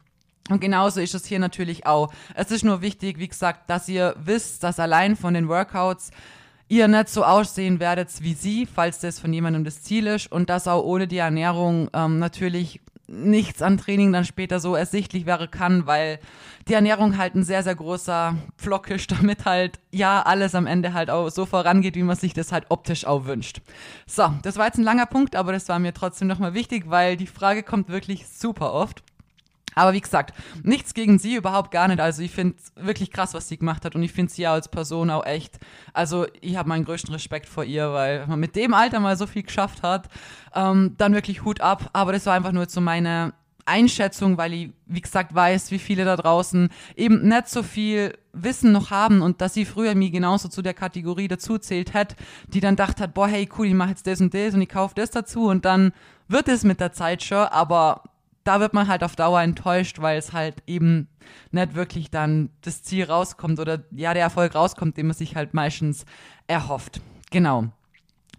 Und 0.49 0.59
genauso 0.59 0.99
ist 0.99 1.15
es 1.15 1.25
hier 1.25 1.39
natürlich 1.39 1.85
auch. 1.85 2.11
Es 2.35 2.51
ist 2.51 2.65
nur 2.65 2.81
wichtig, 2.81 3.19
wie 3.19 3.27
gesagt, 3.27 3.69
dass 3.69 3.87
ihr 3.87 4.15
wisst, 4.23 4.63
dass 4.63 4.79
allein 4.79 5.15
von 5.15 5.33
den 5.33 5.47
Workouts 5.47 6.11
ihr 6.67 6.87
nicht 6.87 7.09
so 7.09 7.23
aussehen 7.23 7.79
werdet 7.79 8.09
wie 8.21 8.33
sie, 8.33 8.65
falls 8.65 8.99
das 8.99 9.19
von 9.19 9.33
jemandem 9.33 9.65
das 9.65 9.83
Ziel 9.83 10.07
ist 10.07 10.31
und 10.31 10.49
dass 10.49 10.67
auch 10.67 10.83
ohne 10.83 11.07
die 11.07 11.17
Ernährung 11.17 11.89
ähm, 11.93 12.19
natürlich 12.19 12.79
nichts 13.11 13.61
an 13.61 13.77
Training 13.77 14.13
dann 14.13 14.25
später 14.25 14.59
so 14.59 14.75
ersichtlich 14.75 15.25
wäre 15.25 15.47
kann, 15.47 15.85
weil 15.85 16.19
die 16.67 16.73
Ernährung 16.73 17.17
halt 17.17 17.35
ein 17.35 17.43
sehr, 17.43 17.61
sehr 17.61 17.75
großer 17.75 18.35
Pflock 18.57 18.89
ist, 18.89 19.11
damit 19.19 19.45
halt 19.45 19.79
ja 19.91 20.21
alles 20.21 20.55
am 20.55 20.65
Ende 20.65 20.93
halt 20.93 21.09
auch 21.09 21.29
so 21.29 21.45
vorangeht, 21.45 21.95
wie 21.95 22.03
man 22.03 22.15
sich 22.15 22.33
das 22.33 22.51
halt 22.51 22.65
optisch 22.69 23.05
auch 23.05 23.25
wünscht. 23.25 23.61
So, 24.07 24.33
das 24.43 24.57
war 24.57 24.67
jetzt 24.67 24.77
ein 24.77 24.83
langer 24.83 25.05
Punkt, 25.05 25.35
aber 25.35 25.51
das 25.51 25.67
war 25.69 25.79
mir 25.79 25.93
trotzdem 25.93 26.27
nochmal 26.27 26.53
wichtig, 26.53 26.89
weil 26.89 27.17
die 27.17 27.27
Frage 27.27 27.63
kommt 27.63 27.89
wirklich 27.89 28.27
super 28.27 28.73
oft. 28.73 29.03
Aber 29.75 29.93
wie 29.93 30.01
gesagt, 30.01 30.33
nichts 30.63 30.93
gegen 30.93 31.19
sie 31.19 31.35
überhaupt 31.35 31.71
gar 31.71 31.87
nicht. 31.87 31.99
Also 31.99 32.21
ich 32.21 32.31
finde 32.31 32.55
wirklich 32.75 33.11
krass, 33.11 33.33
was 33.33 33.47
sie 33.47 33.57
gemacht 33.57 33.85
hat 33.85 33.95
und 33.95 34.03
ich 34.03 34.11
finde 34.11 34.31
sie 34.31 34.43
ja 34.43 34.53
als 34.53 34.67
Person 34.67 35.09
auch 35.09 35.25
echt. 35.25 35.59
Also 35.93 36.27
ich 36.41 36.55
habe 36.55 36.69
meinen 36.69 36.85
größten 36.85 37.13
Respekt 37.13 37.47
vor 37.47 37.63
ihr, 37.63 37.91
weil 37.93 38.27
man 38.27 38.39
mit 38.39 38.55
dem 38.55 38.73
Alter 38.73 38.99
mal 38.99 39.17
so 39.17 39.27
viel 39.27 39.43
geschafft 39.43 39.83
hat, 39.83 40.09
ähm, 40.55 40.95
dann 40.97 41.13
wirklich 41.13 41.43
Hut 41.43 41.61
ab. 41.61 41.89
Aber 41.93 42.11
das 42.11 42.25
war 42.25 42.33
einfach 42.33 42.51
nur 42.51 42.67
so 42.67 42.81
meine 42.81 43.33
Einschätzung, 43.65 44.37
weil 44.37 44.53
ich, 44.53 44.69
wie 44.85 45.01
gesagt, 45.01 45.33
weiß, 45.33 45.71
wie 45.71 45.79
viele 45.79 46.05
da 46.05 46.17
draußen 46.17 46.69
eben 46.95 47.27
nicht 47.27 47.47
so 47.47 47.63
viel 47.63 48.17
Wissen 48.33 48.71
noch 48.71 48.91
haben 48.91 49.21
und 49.21 49.41
dass 49.41 49.53
sie 49.53 49.65
früher 49.65 49.95
mir 49.95 50.09
genauso 50.09 50.49
zu 50.49 50.61
der 50.61 50.73
Kategorie 50.73 51.27
dazu 51.27 51.57
zählt 51.57 51.93
hat, 51.93 52.15
die 52.47 52.59
dann 52.59 52.75
dacht 52.75 52.99
hat, 52.99 53.13
boah, 53.13 53.27
hey, 53.27 53.47
cool, 53.57 53.67
ich 53.67 53.73
mache 53.73 53.91
jetzt 53.91 54.07
das 54.07 54.21
und 54.21 54.33
das 54.33 54.53
und 54.53 54.61
ich 54.61 54.69
kaufe 54.69 54.95
das 54.95 55.11
dazu 55.11 55.47
und 55.47 55.65
dann 55.65 55.93
wird 56.27 56.47
es 56.47 56.63
mit 56.63 56.79
der 56.79 56.93
Zeit 56.93 57.23
schon, 57.23 57.47
aber 57.47 58.03
da 58.43 58.59
wird 58.59 58.73
man 58.73 58.87
halt 58.87 59.03
auf 59.03 59.15
Dauer 59.15 59.41
enttäuscht, 59.41 59.99
weil 59.99 60.17
es 60.17 60.33
halt 60.33 60.63
eben 60.67 61.07
nicht 61.51 61.75
wirklich 61.75 62.09
dann 62.09 62.49
das 62.61 62.83
Ziel 62.83 63.05
rauskommt 63.05 63.59
oder 63.59 63.83
ja, 63.91 64.13
der 64.13 64.23
Erfolg 64.23 64.55
rauskommt, 64.55 64.97
den 64.97 65.07
man 65.07 65.15
sich 65.15 65.35
halt 65.35 65.53
meistens 65.53 66.05
erhofft. 66.47 67.01
Genau. 67.31 67.69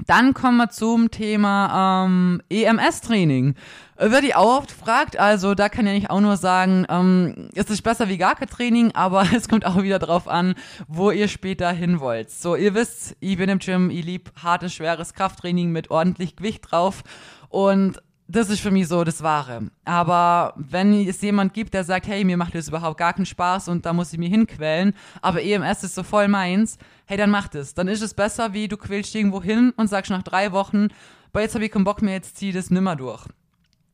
Dann 0.07 0.35
kommen 0.35 0.57
wir 0.57 0.71
zum 0.71 1.11
Thema 1.11 2.05
ähm, 2.07 2.43
EMS-Training. 2.49 3.55
Wird 3.99 4.25
die 4.25 4.35
auch 4.35 4.59
oft 4.59 4.71
gefragt, 4.71 5.19
also 5.19 5.55
da 5.55 5.69
kann 5.69 5.87
ich 5.87 6.11
auch 6.11 6.21
nur 6.21 6.37
sagen, 6.37 6.87
ähm, 6.89 7.51
es 7.55 7.71
ist 7.71 7.83
besser 7.83 8.09
wie 8.09 8.17
gar 8.19 8.35
kein 8.35 8.49
Training, 8.49 8.93
aber 8.95 9.25
es 9.37 9.49
kommt 9.49 9.65
auch 9.65 9.83
wieder 9.83 9.99
drauf 9.99 10.27
an, 10.27 10.55
wo 10.89 11.11
ihr 11.11 11.29
später 11.29 11.71
hin 11.71 12.01
wollt. 12.01 12.31
So, 12.31 12.57
ihr 12.57 12.75
wisst, 12.75 13.17
ich 13.21 13.37
bin 13.37 13.49
im 13.49 13.59
Gym, 13.59 13.91
ich 13.91 14.05
lieb 14.05 14.33
hartes, 14.43 14.75
schweres 14.75 15.15
Krafttraining 15.15 15.71
mit 15.71 15.91
ordentlich 15.91 16.37
Gewicht 16.37 16.71
drauf 16.71 17.05
und 17.49 18.03
das 18.33 18.49
ist 18.49 18.61
für 18.61 18.71
mich 18.71 18.89
so 18.89 19.05
das 19.05 19.23
Wahre. 19.23 19.71
Aber 19.85 20.55
wenn 20.57 21.07
es 21.07 21.21
jemand 21.21 21.53
gibt, 21.53 21.75
der 21.75 21.85
sagt, 21.85 22.07
hey, 22.07 22.25
mir 22.25 22.39
macht 22.39 22.55
das 22.55 22.69
überhaupt 22.69 22.99
gar 22.99 23.13
keinen 23.13 23.27
Spaß 23.27 23.69
und 23.69 23.85
da 23.85 23.93
muss 23.93 24.13
ich 24.13 24.19
mich 24.19 24.31
hinquälen, 24.31 24.95
aber 25.21 25.43
EMS 25.43 25.85
ist 25.85 25.95
so 25.95 26.03
voll 26.03 26.29
meins, 26.29 26.79
hey, 27.07 27.19
dann 27.19 27.31
macht 27.31 27.55
es. 27.55 27.75
Dann 27.75 27.89
ist 27.89 28.01
es 28.01 28.15
besser, 28.15 28.55
wie 28.55 28.69
du 28.69 28.77
quälst 28.77 29.15
irgendwo 29.15 29.43
hin 29.43 29.73
und 29.77 29.89
sagst 29.89 30.11
nach 30.11 30.23
drei 30.23 30.53
Wochen, 30.53 30.89
boah, 31.33 31.43
jetzt 31.43 31.55
habe 31.55 31.67
ich 31.67 31.71
keinen 31.71 31.85
Bock 31.85 32.01
mehr, 32.01 32.15
jetzt 32.15 32.37
zieh 32.39 32.53
das 32.53 32.71
nimmer 32.71 32.97
durch. 32.97 33.27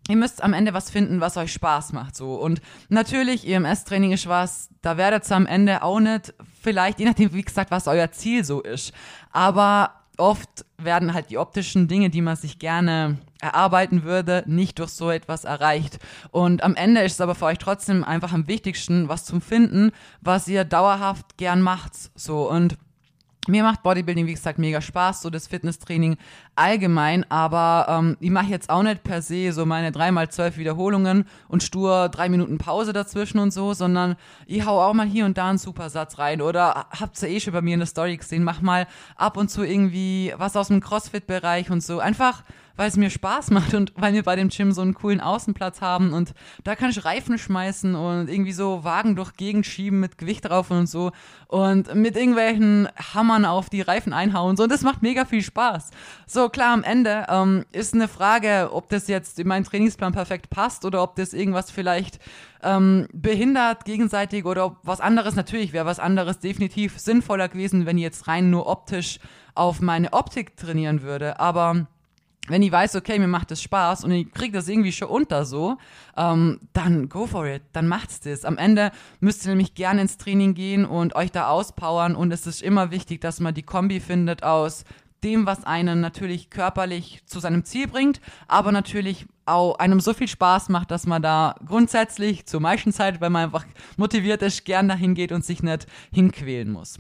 Ihr 0.08 0.16
müsst 0.16 0.42
am 0.42 0.54
Ende 0.54 0.72
was 0.72 0.88
finden, 0.88 1.20
was 1.20 1.36
euch 1.36 1.52
Spaß 1.52 1.92
macht, 1.92 2.16
so. 2.16 2.36
Und 2.36 2.62
natürlich, 2.88 3.46
EMS-Training 3.46 4.12
ist 4.12 4.26
was, 4.26 4.70
da 4.80 4.96
werdet 4.96 5.28
ihr 5.30 5.36
am 5.36 5.46
Ende 5.46 5.82
auch 5.82 6.00
nicht, 6.00 6.32
vielleicht, 6.62 7.00
je 7.00 7.06
nachdem, 7.06 7.32
wie 7.34 7.42
gesagt, 7.42 7.70
was 7.70 7.88
euer 7.88 8.10
Ziel 8.12 8.44
so 8.44 8.62
ist. 8.62 8.92
Aber 9.32 9.97
oft 10.18 10.66
werden 10.76 11.14
halt 11.14 11.30
die 11.30 11.38
optischen 11.38 11.88
Dinge, 11.88 12.10
die 12.10 12.20
man 12.20 12.36
sich 12.36 12.58
gerne 12.58 13.18
erarbeiten 13.40 14.02
würde, 14.02 14.42
nicht 14.46 14.78
durch 14.78 14.90
so 14.90 15.10
etwas 15.10 15.44
erreicht. 15.44 15.98
Und 16.30 16.62
am 16.62 16.74
Ende 16.74 17.02
ist 17.02 17.14
es 17.14 17.20
aber 17.20 17.34
für 17.34 17.46
euch 17.46 17.58
trotzdem 17.58 18.04
einfach 18.04 18.32
am 18.32 18.48
wichtigsten, 18.48 19.08
was 19.08 19.24
zum 19.24 19.40
Finden, 19.40 19.92
was 20.20 20.48
ihr 20.48 20.64
dauerhaft 20.64 21.38
gern 21.38 21.62
macht. 21.62 21.92
So 22.14 22.50
und 22.50 22.76
mir 23.48 23.62
macht 23.62 23.82
Bodybuilding, 23.82 24.26
wie 24.26 24.34
gesagt, 24.34 24.58
mega 24.58 24.80
Spaß, 24.80 25.22
so 25.22 25.30
das 25.30 25.46
Fitnesstraining 25.46 26.16
allgemein, 26.56 27.28
aber 27.30 27.86
ähm, 27.88 28.16
ich 28.20 28.30
mache 28.30 28.46
jetzt 28.46 28.70
auch 28.70 28.82
nicht 28.82 29.02
per 29.02 29.22
se 29.22 29.52
so 29.52 29.64
meine 29.64 29.92
dreimal 29.92 30.28
zwölf 30.28 30.56
Wiederholungen 30.56 31.24
und 31.48 31.62
stur 31.62 32.08
drei 32.08 32.28
Minuten 32.28 32.58
Pause 32.58 32.92
dazwischen 32.92 33.38
und 33.38 33.52
so, 33.52 33.74
sondern 33.74 34.16
ich 34.46 34.66
hau 34.66 34.80
auch 34.80 34.94
mal 34.94 35.06
hier 35.06 35.24
und 35.24 35.38
da 35.38 35.48
einen 35.48 35.58
Supersatz 35.58 36.18
rein 36.18 36.42
oder 36.42 36.86
habt 36.90 37.20
ihr 37.22 37.28
eh 37.28 37.40
schon 37.40 37.52
bei 37.52 37.62
mir 37.62 37.74
in 37.74 37.80
der 37.80 37.86
Story 37.86 38.16
gesehen, 38.16 38.44
mach 38.44 38.60
mal 38.60 38.86
ab 39.16 39.36
und 39.36 39.50
zu 39.50 39.62
irgendwie 39.62 40.32
was 40.36 40.56
aus 40.56 40.68
dem 40.68 40.80
Crossfit-Bereich 40.80 41.70
und 41.70 41.82
so. 41.82 42.00
Einfach 42.00 42.42
weil 42.78 42.88
es 42.88 42.96
mir 42.96 43.10
Spaß 43.10 43.50
macht 43.50 43.74
und 43.74 43.92
weil 43.96 44.14
wir 44.14 44.22
bei 44.22 44.36
dem 44.36 44.50
Gym 44.50 44.70
so 44.70 44.82
einen 44.82 44.94
coolen 44.94 45.20
Außenplatz 45.20 45.80
haben 45.80 46.12
und 46.12 46.32
da 46.62 46.76
kann 46.76 46.90
ich 46.90 47.04
Reifen 47.04 47.36
schmeißen 47.36 47.96
und 47.96 48.28
irgendwie 48.28 48.52
so 48.52 48.84
Wagen 48.84 49.16
durch 49.16 49.34
Gegend 49.34 49.66
schieben 49.66 49.98
mit 49.98 50.16
Gewicht 50.16 50.48
drauf 50.48 50.70
und 50.70 50.86
so 50.86 51.10
und 51.48 51.92
mit 51.96 52.16
irgendwelchen 52.16 52.88
Hammern 53.14 53.44
auf 53.44 53.68
die 53.68 53.80
Reifen 53.80 54.12
einhauen 54.12 54.50
und 54.50 54.56
so 54.56 54.62
und 54.62 54.70
das 54.72 54.82
macht 54.82 55.02
mega 55.02 55.24
viel 55.24 55.42
Spaß. 55.42 55.90
So, 56.28 56.48
klar, 56.48 56.72
am 56.72 56.84
Ende 56.84 57.26
ähm, 57.28 57.64
ist 57.72 57.94
eine 57.94 58.06
Frage, 58.06 58.70
ob 58.72 58.88
das 58.90 59.08
jetzt 59.08 59.40
in 59.40 59.48
meinen 59.48 59.64
Trainingsplan 59.64 60.12
perfekt 60.12 60.48
passt 60.48 60.84
oder 60.84 61.02
ob 61.02 61.16
das 61.16 61.34
irgendwas 61.34 61.72
vielleicht 61.72 62.20
ähm, 62.62 63.08
behindert 63.12 63.86
gegenseitig 63.86 64.44
oder 64.44 64.66
ob 64.66 64.76
was 64.84 65.00
anderes, 65.00 65.34
natürlich 65.34 65.72
wäre 65.72 65.84
was 65.86 65.98
anderes 65.98 66.38
definitiv 66.38 66.96
sinnvoller 66.96 67.48
gewesen, 67.48 67.86
wenn 67.86 67.98
ich 67.98 68.04
jetzt 68.04 68.28
rein 68.28 68.50
nur 68.50 68.68
optisch 68.68 69.18
auf 69.56 69.80
meine 69.80 70.12
Optik 70.12 70.56
trainieren 70.56 71.02
würde. 71.02 71.40
Aber 71.40 71.88
wenn 72.48 72.62
ich 72.62 72.72
weiß, 72.72 72.96
okay, 72.96 73.18
mir 73.18 73.28
macht 73.28 73.50
das 73.50 73.62
Spaß 73.62 74.04
und 74.04 74.10
ich 74.10 74.32
kriege 74.32 74.52
das 74.52 74.68
irgendwie 74.68 74.92
schon 74.92 75.08
unter 75.08 75.44
so, 75.44 75.76
ähm, 76.16 76.60
dann 76.72 77.08
go 77.08 77.26
for 77.26 77.46
it, 77.46 77.62
dann 77.72 77.88
macht's 77.88 78.20
das. 78.20 78.44
Am 78.44 78.58
Ende 78.58 78.90
müsst 79.20 79.44
ihr 79.44 79.50
nämlich 79.50 79.74
gerne 79.74 80.02
ins 80.02 80.18
Training 80.18 80.54
gehen 80.54 80.84
und 80.84 81.14
euch 81.14 81.30
da 81.30 81.48
auspowern 81.48 82.16
und 82.16 82.32
es 82.32 82.46
ist 82.46 82.62
immer 82.62 82.90
wichtig, 82.90 83.20
dass 83.20 83.40
man 83.40 83.54
die 83.54 83.62
Kombi 83.62 84.00
findet 84.00 84.42
aus 84.42 84.84
dem, 85.24 85.46
was 85.46 85.64
einen 85.64 86.00
natürlich 86.00 86.50
körperlich 86.50 87.22
zu 87.26 87.40
seinem 87.40 87.64
Ziel 87.64 87.88
bringt, 87.88 88.20
aber 88.46 88.72
natürlich 88.72 89.26
auch 89.46 89.78
einem 89.78 90.00
so 90.00 90.14
viel 90.14 90.28
Spaß 90.28 90.68
macht, 90.68 90.90
dass 90.90 91.06
man 91.06 91.22
da 91.22 91.54
grundsätzlich 91.66 92.46
zur 92.46 92.60
meisten 92.60 92.92
Zeit, 92.92 93.20
wenn 93.20 93.32
man 93.32 93.44
einfach 93.44 93.64
motiviert 93.96 94.42
ist, 94.42 94.64
gern 94.64 94.88
dahin 94.88 95.14
geht 95.14 95.32
und 95.32 95.44
sich 95.44 95.62
nicht 95.62 95.86
hinquälen 96.12 96.70
muss. 96.70 96.98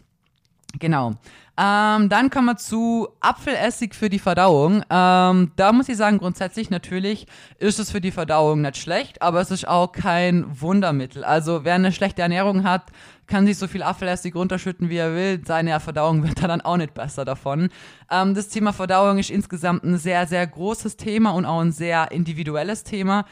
Genau. 0.78 1.14
Ähm, 1.60 2.08
dann 2.08 2.30
kommen 2.30 2.46
wir 2.46 2.56
zu 2.56 3.08
Apfelessig 3.18 3.92
für 3.96 4.08
die 4.08 4.20
Verdauung. 4.20 4.84
Ähm, 4.90 5.50
da 5.56 5.72
muss 5.72 5.88
ich 5.88 5.96
sagen, 5.96 6.18
grundsätzlich 6.18 6.70
natürlich 6.70 7.26
ist 7.58 7.80
es 7.80 7.90
für 7.90 8.00
die 8.00 8.12
Verdauung 8.12 8.60
nicht 8.60 8.76
schlecht, 8.76 9.22
aber 9.22 9.40
es 9.40 9.50
ist 9.50 9.66
auch 9.66 9.90
kein 9.90 10.46
Wundermittel. 10.60 11.24
Also 11.24 11.64
wer 11.64 11.74
eine 11.74 11.90
schlechte 11.90 12.22
Ernährung 12.22 12.62
hat, 12.62 12.92
kann 13.26 13.44
sich 13.44 13.58
so 13.58 13.66
viel 13.66 13.82
Apfelessig 13.82 14.36
runterschütten, 14.36 14.88
wie 14.88 14.98
er 14.98 15.16
will. 15.16 15.42
Seine 15.44 15.80
Verdauung 15.80 16.22
wird 16.28 16.44
dann 16.44 16.60
auch 16.60 16.76
nicht 16.76 16.94
besser 16.94 17.24
davon. 17.24 17.70
Ähm, 18.08 18.34
das 18.34 18.48
Thema 18.48 18.72
Verdauung 18.72 19.18
ist 19.18 19.30
insgesamt 19.30 19.82
ein 19.82 19.98
sehr, 19.98 20.28
sehr 20.28 20.46
großes 20.46 20.96
Thema 20.96 21.30
und 21.30 21.44
auch 21.44 21.60
ein 21.60 21.72
sehr 21.72 22.12
individuelles 22.12 22.84
Thema. 22.84 23.24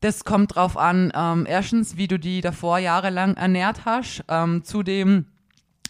Das 0.00 0.24
kommt 0.24 0.54
drauf 0.54 0.76
an, 0.76 1.12
ähm, 1.16 1.46
erstens, 1.48 1.96
wie 1.96 2.06
du 2.06 2.18
die 2.18 2.42
davor 2.42 2.78
jahrelang 2.78 3.36
ernährt 3.36 3.84
hast. 3.84 4.22
Ähm, 4.28 4.62
zudem 4.62 5.26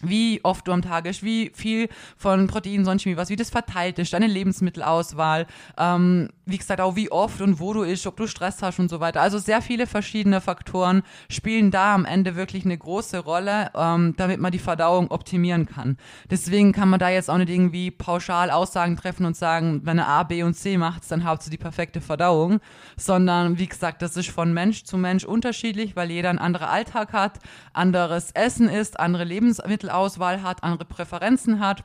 wie 0.03 0.39
oft 0.43 0.67
du 0.67 0.71
am 0.71 0.81
Tag 0.81 1.05
isst, 1.05 1.23
wie 1.23 1.51
viel 1.53 1.89
von 2.17 2.47
Protein, 2.47 2.85
sonst 2.85 3.05
wie 3.05 3.17
was, 3.17 3.29
wie 3.29 3.35
das 3.35 3.49
verteilt 3.49 3.99
ist, 3.99 4.13
deine 4.13 4.27
Lebensmittelauswahl, 4.27 5.47
ähm, 5.77 6.29
wie 6.45 6.57
gesagt 6.57 6.81
auch 6.81 6.95
wie 6.95 7.11
oft 7.11 7.41
und 7.41 7.59
wo 7.59 7.73
du 7.73 7.83
isst, 7.83 8.05
ob 8.05 8.17
du 8.17 8.27
Stress 8.27 8.61
hast 8.61 8.79
und 8.79 8.89
so 8.89 8.99
weiter. 8.99 9.21
Also 9.21 9.37
sehr 9.37 9.61
viele 9.61 9.87
verschiedene 9.87 10.41
Faktoren 10.41 11.03
spielen 11.29 11.71
da 11.71 11.95
am 11.95 12.05
Ende 12.05 12.35
wirklich 12.35 12.65
eine 12.65 12.77
große 12.77 13.19
Rolle, 13.19 13.71
ähm, 13.75 14.13
damit 14.17 14.39
man 14.39 14.51
die 14.51 14.59
Verdauung 14.59 15.09
optimieren 15.11 15.65
kann. 15.65 15.97
Deswegen 16.29 16.71
kann 16.71 16.89
man 16.89 16.99
da 16.99 17.09
jetzt 17.09 17.29
auch 17.29 17.37
nicht 17.37 17.49
irgendwie 17.49 17.91
pauschal 17.91 18.51
Aussagen 18.51 18.97
treffen 18.97 19.25
und 19.25 19.35
sagen, 19.35 19.81
wenn 19.83 19.97
er 19.97 20.07
A, 20.07 20.23
B 20.23 20.43
und 20.43 20.53
C 20.55 20.77
macht, 20.77 21.09
dann 21.09 21.23
habt 21.23 21.45
ihr 21.47 21.51
die 21.51 21.57
perfekte 21.57 22.01
Verdauung, 22.01 22.59
sondern 22.97 23.57
wie 23.57 23.67
gesagt, 23.67 24.01
das 24.01 24.17
ist 24.17 24.29
von 24.29 24.53
Mensch 24.53 24.83
zu 24.83 24.97
Mensch 24.97 25.23
unterschiedlich, 25.23 25.95
weil 25.95 26.11
jeder 26.11 26.29
einen 26.29 26.39
anderen 26.39 26.67
Alltag 26.67 27.13
hat, 27.13 27.39
anderes 27.73 28.31
Essen 28.31 28.69
isst, 28.69 28.99
andere 28.99 29.23
Lebensmittel 29.23 29.89
Auswahl 29.93 30.41
hat, 30.41 30.63
andere 30.63 30.85
Präferenzen 30.85 31.59
hat. 31.59 31.83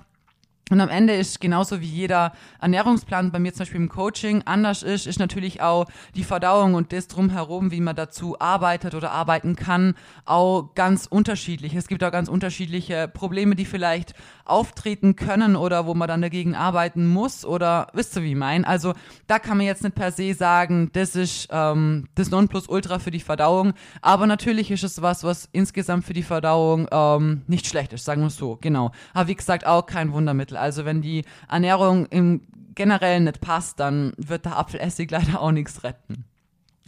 Und 0.70 0.80
am 0.80 0.88
Ende 0.88 1.14
ist 1.14 1.40
genauso 1.40 1.80
wie 1.80 1.86
jeder 1.86 2.32
Ernährungsplan 2.60 3.32
bei 3.32 3.38
mir 3.38 3.52
zum 3.52 3.60
Beispiel 3.60 3.80
im 3.80 3.88
Coaching 3.88 4.42
anders 4.44 4.82
ist, 4.82 5.06
ist 5.06 5.18
natürlich 5.18 5.62
auch 5.62 5.86
die 6.14 6.24
Verdauung 6.24 6.74
und 6.74 6.92
das 6.92 7.08
drumherum, 7.08 7.70
wie 7.70 7.80
man 7.80 7.96
dazu 7.96 8.38
arbeitet 8.38 8.94
oder 8.94 9.10
arbeiten 9.12 9.56
kann, 9.56 9.94
auch 10.24 10.74
ganz 10.74 11.06
unterschiedlich. 11.06 11.74
Es 11.74 11.88
gibt 11.88 12.04
auch 12.04 12.12
ganz 12.12 12.28
unterschiedliche 12.28 13.08
Probleme, 13.08 13.56
die 13.56 13.64
vielleicht 13.64 14.14
auftreten 14.44 15.16
können 15.16 15.56
oder 15.56 15.86
wo 15.86 15.94
man 15.94 16.08
dann 16.08 16.22
dagegen 16.22 16.54
arbeiten 16.54 17.06
muss 17.06 17.44
oder 17.44 17.88
wisst 17.92 18.16
ihr, 18.16 18.22
wie 18.22 18.30
ich 18.30 18.36
meine? 18.36 18.66
Also 18.66 18.94
da 19.26 19.38
kann 19.38 19.56
man 19.56 19.66
jetzt 19.66 19.82
nicht 19.82 19.94
per 19.94 20.12
se 20.12 20.34
sagen, 20.34 20.90
das 20.92 21.16
ist 21.16 21.48
ähm, 21.50 22.08
das 22.14 22.30
Nonplusultra 22.30 22.98
für 22.98 23.10
die 23.10 23.20
Verdauung, 23.20 23.74
aber 24.02 24.26
natürlich 24.26 24.70
ist 24.70 24.84
es 24.84 25.00
was, 25.02 25.24
was 25.24 25.48
insgesamt 25.52 26.04
für 26.04 26.14
die 26.14 26.22
Verdauung 26.22 26.88
ähm, 26.90 27.42
nicht 27.46 27.66
schlecht 27.66 27.92
ist, 27.92 28.04
sagen 28.04 28.22
wir 28.22 28.28
es 28.28 28.36
so, 28.36 28.58
genau. 28.60 28.92
Aber 29.14 29.28
wie 29.28 29.34
gesagt, 29.34 29.66
auch 29.66 29.86
kein 29.86 30.12
Wundermittel. 30.12 30.57
Also 30.58 30.84
wenn 30.84 31.02
die 31.02 31.24
Ernährung 31.48 32.06
im 32.06 32.42
generell 32.74 33.20
nicht 33.20 33.40
passt, 33.40 33.80
dann 33.80 34.12
wird 34.16 34.44
der 34.44 34.56
Apfelessig 34.56 35.10
leider 35.10 35.40
auch 35.40 35.50
nichts 35.50 35.82
retten. 35.84 36.24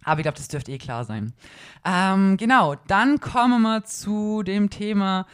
Aber 0.04 0.20
ich 0.20 0.22
glaube, 0.22 0.38
das 0.38 0.48
dürfte 0.48 0.72
eh 0.72 0.78
klar 0.78 1.04
sein. 1.04 1.34
Ähm, 1.84 2.36
genau, 2.38 2.76
dann 2.86 3.20
kommen 3.20 3.60
wir 3.62 3.84
zu 3.84 4.42
dem 4.42 4.70
Thema 4.70 5.26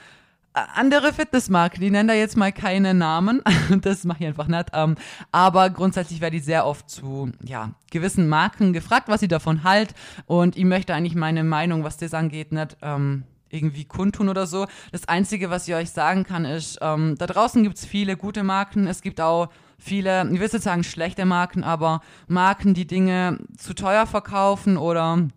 äh, 0.55 0.61
andere 0.75 1.13
Fitnessmarken, 1.13 1.81
die 1.81 1.91
nennen 1.91 2.09
da 2.09 2.15
jetzt 2.15 2.37
mal 2.37 2.51
keine 2.51 2.95
Namen, 2.95 3.43
das 3.83 4.05
mache 4.05 4.21
ich 4.21 4.27
einfach 4.27 4.49
nicht, 4.49 4.71
ähm, 4.73 4.97
aber 5.31 5.71
grundsätzlich 5.71 6.21
werde 6.21 6.37
ich 6.37 6.45
sehr 6.45 6.67
oft 6.67 6.91
zu 6.91 7.31
ja, 7.45 7.73
gewissen 7.91 8.29
Marken 8.29 8.73
gefragt, 8.73 9.09
was 9.09 9.21
sie 9.21 9.29
davon 9.29 9.63
halt 9.63 9.95
und 10.25 10.57
ich 10.57 10.65
möchte 10.65 10.95
eigentlich 10.95 11.15
meine 11.15 11.45
Meinung, 11.45 11.85
was 11.85 11.99
das 11.99 12.15
angeht, 12.15 12.53
nicht 12.53 12.77
ähm, 12.83 13.25
irgendwie 13.51 13.85
kundtun 13.85 14.29
oder 14.29 14.47
so. 14.47 14.67
Das 14.93 15.09
Einzige, 15.09 15.51
was 15.51 15.69
ich 15.69 15.75
euch 15.75 15.91
sagen 15.91 16.25
kann, 16.25 16.45
ist, 16.45 16.79
ähm, 16.81 17.17
da 17.19 17.27
draußen 17.27 17.63
gibt 17.63 17.77
es 17.77 17.85
viele 17.85 18.17
gute 18.17 18.43
Marken. 18.43 18.87
Es 18.87 19.03
gibt 19.03 19.21
auch 19.21 19.49
viele, 19.79 20.25
ich 20.25 20.41
will 20.41 20.49
jetzt 20.51 20.63
sagen 20.63 20.85
schlechte 20.85 21.25
Marken, 21.25 21.65
aber 21.65 22.01
Marken, 22.29 22.75
die 22.75 22.87
Dinge 22.87 23.39
zu 23.57 23.75
teuer 23.75 24.07
verkaufen 24.07 24.77
oder 24.77 25.29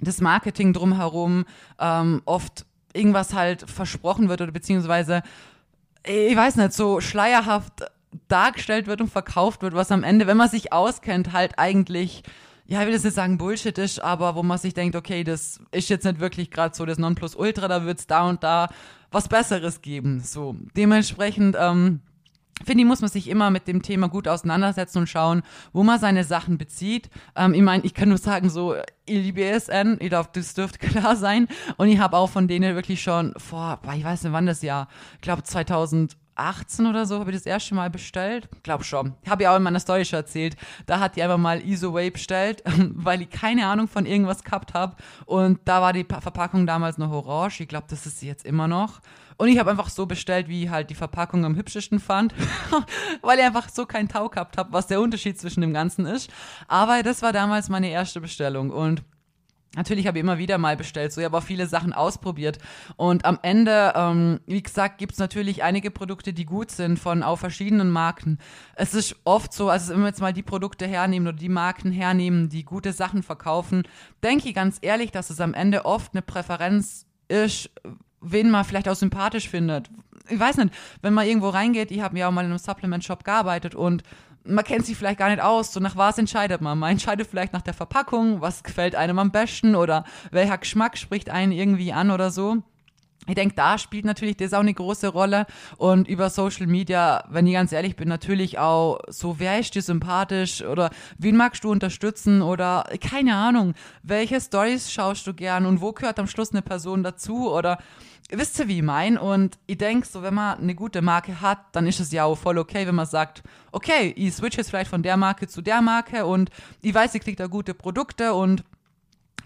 das 0.00 0.20
Marketing 0.20 0.72
drumherum 0.72 1.44
ähm, 1.78 2.22
oft 2.24 2.66
irgendwas 2.92 3.34
halt 3.34 3.68
versprochen 3.68 4.28
wird 4.28 4.40
oder 4.40 4.52
beziehungsweise, 4.52 5.22
ich 6.06 6.36
weiß 6.36 6.56
nicht, 6.56 6.72
so 6.72 7.00
schleierhaft 7.00 7.84
dargestellt 8.28 8.86
wird 8.86 9.00
und 9.00 9.10
verkauft 9.10 9.62
wird, 9.62 9.74
was 9.74 9.90
am 9.90 10.04
Ende, 10.04 10.26
wenn 10.26 10.36
man 10.36 10.48
sich 10.48 10.72
auskennt, 10.72 11.32
halt 11.32 11.58
eigentlich 11.58 12.22
ja, 12.66 12.80
ich 12.80 12.86
will 12.86 12.94
jetzt 12.94 13.04
nicht 13.04 13.14
sagen 13.14 13.36
Bullshit 13.36 13.76
ist, 13.78 14.02
aber 14.02 14.36
wo 14.36 14.42
man 14.42 14.58
sich 14.58 14.72
denkt, 14.72 14.96
okay, 14.96 15.22
das 15.22 15.60
ist 15.70 15.90
jetzt 15.90 16.04
nicht 16.04 16.20
wirklich 16.20 16.50
gerade 16.50 16.74
so 16.74 16.86
das 16.86 16.98
Nonplusultra, 16.98 17.68
da 17.68 17.84
wird 17.84 17.98
es 17.98 18.06
da 18.06 18.28
und 18.28 18.42
da 18.42 18.68
was 19.10 19.28
Besseres 19.28 19.82
geben. 19.82 20.20
So, 20.20 20.56
dementsprechend, 20.76 21.56
ähm, 21.58 22.00
finde 22.64 22.82
ich, 22.82 22.88
muss 22.88 23.02
man 23.02 23.10
sich 23.10 23.28
immer 23.28 23.50
mit 23.50 23.68
dem 23.68 23.82
Thema 23.82 24.08
gut 24.08 24.28
auseinandersetzen 24.28 24.98
und 24.98 25.08
schauen, 25.08 25.42
wo 25.72 25.82
man 25.82 26.00
seine 26.00 26.24
Sachen 26.24 26.56
bezieht. 26.56 27.10
Ähm, 27.36 27.52
ich 27.52 27.62
meine, 27.62 27.84
ich 27.84 27.92
kann 27.92 28.08
nur 28.08 28.18
sagen, 28.18 28.48
so, 28.48 28.74
ich 29.04 29.22
liebe 29.22 29.44
ESN, 29.44 29.98
ich 30.00 30.08
glaube, 30.08 30.30
das 30.32 30.54
dürfte 30.54 30.78
klar 30.86 31.16
sein. 31.16 31.48
Und 31.76 31.88
ich 31.88 31.98
habe 31.98 32.16
auch 32.16 32.30
von 32.30 32.48
denen 32.48 32.74
wirklich 32.74 33.02
schon 33.02 33.34
vor, 33.36 33.80
ich 33.94 34.04
weiß 34.04 34.24
nicht 34.24 34.32
wann 34.32 34.46
das 34.46 34.62
Jahr, 34.62 34.88
ich 35.16 35.20
glaube 35.20 35.42
2000 35.42 36.16
18 36.36 36.86
oder 36.86 37.06
so 37.06 37.20
habe 37.20 37.30
ich 37.30 37.36
das 37.36 37.46
erste 37.46 37.74
Mal 37.74 37.90
bestellt. 37.90 38.48
Glaub 38.62 38.84
schon. 38.84 39.14
Habe 39.28 39.42
ich 39.42 39.48
auch 39.48 39.56
in 39.56 39.62
meiner 39.62 39.80
Story 39.80 40.04
schon 40.04 40.18
erzählt. 40.18 40.56
Da 40.86 41.00
hat 41.00 41.16
die 41.16 41.22
einfach 41.22 41.38
mal 41.38 41.60
Isoway 41.60 42.10
bestellt, 42.10 42.62
weil 42.94 43.22
ich 43.22 43.30
keine 43.30 43.66
Ahnung 43.66 43.88
von 43.88 44.06
irgendwas 44.06 44.44
gehabt 44.44 44.74
habe. 44.74 44.96
Und 45.26 45.60
da 45.64 45.80
war 45.80 45.92
die 45.92 46.04
Verpackung 46.04 46.66
damals 46.66 46.98
noch 46.98 47.10
orange. 47.10 47.60
Ich 47.60 47.68
glaube, 47.68 47.86
das 47.88 48.06
ist 48.06 48.20
sie 48.20 48.26
jetzt 48.26 48.44
immer 48.44 48.68
noch. 48.68 49.00
Und 49.36 49.48
ich 49.48 49.58
habe 49.58 49.70
einfach 49.70 49.88
so 49.88 50.06
bestellt, 50.06 50.48
wie 50.48 50.70
halt 50.70 50.90
die 50.90 50.94
Verpackung 50.94 51.44
am 51.44 51.56
hübschesten 51.56 51.98
fand, 51.98 52.34
weil 53.22 53.38
ich 53.38 53.44
einfach 53.44 53.68
so 53.68 53.84
keinen 53.84 54.08
Tau 54.08 54.28
gehabt 54.28 54.56
habe, 54.56 54.72
was 54.72 54.86
der 54.86 55.00
Unterschied 55.00 55.38
zwischen 55.40 55.60
dem 55.60 55.72
Ganzen 55.72 56.06
ist. 56.06 56.30
Aber 56.68 57.02
das 57.02 57.22
war 57.22 57.32
damals 57.32 57.68
meine 57.68 57.88
erste 57.88 58.20
Bestellung 58.20 58.70
und 58.70 59.02
Natürlich 59.76 60.06
habe 60.06 60.18
ich 60.18 60.22
immer 60.22 60.38
wieder 60.38 60.58
mal 60.58 60.76
bestellt, 60.76 61.12
so 61.12 61.20
ich 61.20 61.24
habe 61.24 61.36
auch 61.36 61.42
viele 61.42 61.66
Sachen 61.66 61.92
ausprobiert. 61.92 62.58
Und 62.96 63.24
am 63.24 63.38
Ende, 63.42 63.92
ähm, 63.96 64.40
wie 64.46 64.62
gesagt, 64.62 64.98
gibt 64.98 65.12
es 65.12 65.18
natürlich 65.18 65.62
einige 65.62 65.90
Produkte, 65.90 66.32
die 66.32 66.44
gut 66.44 66.70
sind 66.70 66.98
von 66.98 67.22
auch 67.22 67.36
verschiedenen 67.36 67.90
Marken. 67.90 68.38
Es 68.76 68.94
ist 68.94 69.16
oft 69.24 69.52
so, 69.52 69.68
also 69.70 69.92
wenn 69.92 70.00
wir 70.00 70.08
jetzt 70.08 70.20
mal 70.20 70.32
die 70.32 70.42
Produkte 70.42 70.86
hernehmen 70.86 71.28
oder 71.28 71.36
die 71.36 71.48
Marken 71.48 71.90
hernehmen, 71.90 72.48
die 72.48 72.64
gute 72.64 72.92
Sachen 72.92 73.22
verkaufen, 73.22 73.82
denke 74.22 74.48
ich 74.48 74.54
ganz 74.54 74.78
ehrlich, 74.80 75.10
dass 75.10 75.30
es 75.30 75.40
am 75.40 75.54
Ende 75.54 75.84
oft 75.84 76.14
eine 76.14 76.22
Präferenz 76.22 77.06
ist, 77.28 77.70
wen 78.20 78.50
man 78.50 78.64
vielleicht 78.64 78.88
auch 78.88 78.96
sympathisch 78.96 79.48
findet. 79.48 79.90
Ich 80.28 80.38
weiß 80.38 80.56
nicht, 80.56 80.72
wenn 81.02 81.12
man 81.12 81.26
irgendwo 81.26 81.50
reingeht, 81.50 81.90
ich 81.90 82.00
habe 82.00 82.18
ja 82.18 82.28
auch 82.28 82.32
mal 82.32 82.44
in 82.44 82.50
einem 82.50 82.58
Supplement-Shop 82.58 83.24
gearbeitet 83.24 83.74
und 83.74 84.02
man 84.44 84.64
kennt 84.64 84.86
sich 84.86 84.96
vielleicht 84.96 85.18
gar 85.18 85.30
nicht 85.30 85.42
aus, 85.42 85.72
so 85.72 85.80
nach 85.80 85.96
was 85.96 86.18
entscheidet 86.18 86.60
man? 86.60 86.78
Man 86.78 86.92
entscheidet 86.92 87.26
vielleicht 87.26 87.52
nach 87.52 87.62
der 87.62 87.74
Verpackung, 87.74 88.40
was 88.40 88.62
gefällt 88.62 88.94
einem 88.94 89.18
am 89.18 89.32
besten 89.32 89.74
oder 89.74 90.04
welcher 90.30 90.58
Geschmack 90.58 90.98
spricht 90.98 91.30
einen 91.30 91.52
irgendwie 91.52 91.92
an 91.92 92.10
oder 92.10 92.30
so. 92.30 92.62
Ich 93.26 93.34
denke, 93.34 93.54
da 93.54 93.78
spielt 93.78 94.04
natürlich 94.04 94.36
das 94.36 94.52
auch 94.52 94.60
eine 94.60 94.74
große 94.74 95.08
Rolle. 95.08 95.46
Und 95.76 96.08
über 96.08 96.30
Social 96.30 96.66
Media, 96.66 97.24
wenn 97.30 97.46
ich 97.46 97.54
ganz 97.54 97.72
ehrlich 97.72 97.96
bin, 97.96 98.08
natürlich 98.08 98.58
auch 98.58 99.00
so, 99.08 99.38
wer 99.38 99.58
ist 99.58 99.74
dir 99.74 99.82
sympathisch 99.82 100.62
oder 100.62 100.90
wen 101.18 101.36
magst 101.36 101.64
du 101.64 101.70
unterstützen 101.70 102.42
oder 102.42 102.84
keine 103.00 103.34
Ahnung, 103.34 103.74
welche 104.02 104.40
Stories 104.40 104.92
schaust 104.92 105.26
du 105.26 105.34
gern 105.34 105.66
und 105.66 105.80
wo 105.80 105.92
gehört 105.92 106.18
am 106.18 106.26
Schluss 106.26 106.52
eine 106.52 106.62
Person 106.62 107.02
dazu 107.02 107.50
oder 107.50 107.78
wisst 108.30 108.58
ihr, 108.58 108.68
wie 108.68 108.78
ich 108.78 108.82
mein? 108.82 109.18
Und 109.18 109.58
ich 109.66 109.78
denke, 109.78 110.06
so, 110.06 110.22
wenn 110.22 110.34
man 110.34 110.58
eine 110.58 110.74
gute 110.74 111.02
Marke 111.02 111.40
hat, 111.40 111.58
dann 111.72 111.86
ist 111.86 112.00
es 112.00 112.12
ja 112.12 112.24
auch 112.24 112.36
voll 112.36 112.58
okay, 112.58 112.86
wenn 112.86 112.94
man 112.94 113.06
sagt, 113.06 113.42
okay, 113.72 114.12
ich 114.16 114.34
switch 114.34 114.56
jetzt 114.56 114.70
vielleicht 114.70 114.90
von 114.90 115.02
der 115.02 115.16
Marke 115.16 115.46
zu 115.46 115.62
der 115.62 115.82
Marke 115.82 116.26
und 116.26 116.50
ich 116.82 116.94
weiß, 116.94 117.14
ich 117.14 117.22
kriege 117.22 117.36
da 117.36 117.46
gute 117.46 117.74
Produkte 117.74 118.34
und 118.34 118.64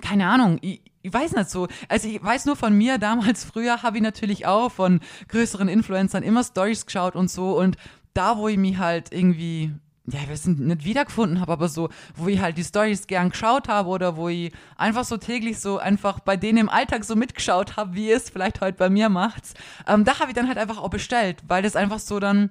keine 0.00 0.28
Ahnung, 0.28 0.58
ich, 0.60 0.80
ich 1.02 1.12
weiß 1.12 1.32
nicht 1.32 1.50
so. 1.50 1.68
Also 1.88 2.08
ich 2.08 2.22
weiß 2.22 2.46
nur 2.46 2.56
von 2.56 2.76
mir, 2.76 2.98
damals 2.98 3.44
früher 3.44 3.82
habe 3.82 3.96
ich 3.98 4.02
natürlich 4.02 4.46
auch 4.46 4.70
von 4.70 5.00
größeren 5.28 5.68
Influencern 5.68 6.22
immer 6.22 6.44
Stories 6.44 6.86
geschaut 6.86 7.16
und 7.16 7.30
so. 7.30 7.58
Und 7.58 7.76
da, 8.14 8.36
wo 8.36 8.48
ich 8.48 8.58
mich 8.58 8.78
halt 8.78 9.12
irgendwie, 9.12 9.72
ja, 10.06 10.20
wir 10.28 10.36
sind 10.36 10.60
nicht 10.60 10.84
wiedergefunden 10.84 11.40
habe, 11.40 11.52
aber 11.52 11.68
so, 11.68 11.88
wo 12.16 12.28
ich 12.28 12.40
halt 12.40 12.58
die 12.58 12.64
Stories 12.64 13.06
gern 13.06 13.30
geschaut 13.30 13.68
habe 13.68 13.88
oder 13.88 14.16
wo 14.16 14.28
ich 14.28 14.52
einfach 14.76 15.04
so 15.04 15.16
täglich 15.16 15.60
so 15.60 15.78
einfach 15.78 16.20
bei 16.20 16.36
denen 16.36 16.58
im 16.58 16.68
Alltag 16.68 17.04
so 17.04 17.14
mitgeschaut 17.14 17.76
habe, 17.76 17.94
wie 17.94 18.10
es 18.10 18.30
vielleicht 18.30 18.60
heute 18.60 18.76
bei 18.76 18.90
mir 18.90 19.08
macht, 19.08 19.42
ähm, 19.86 20.04
da 20.04 20.18
habe 20.18 20.30
ich 20.30 20.34
dann 20.34 20.48
halt 20.48 20.58
einfach 20.58 20.78
auch 20.78 20.90
bestellt, 20.90 21.42
weil 21.46 21.62
das 21.62 21.76
einfach 21.76 22.00
so 22.00 22.18
dann, 22.18 22.50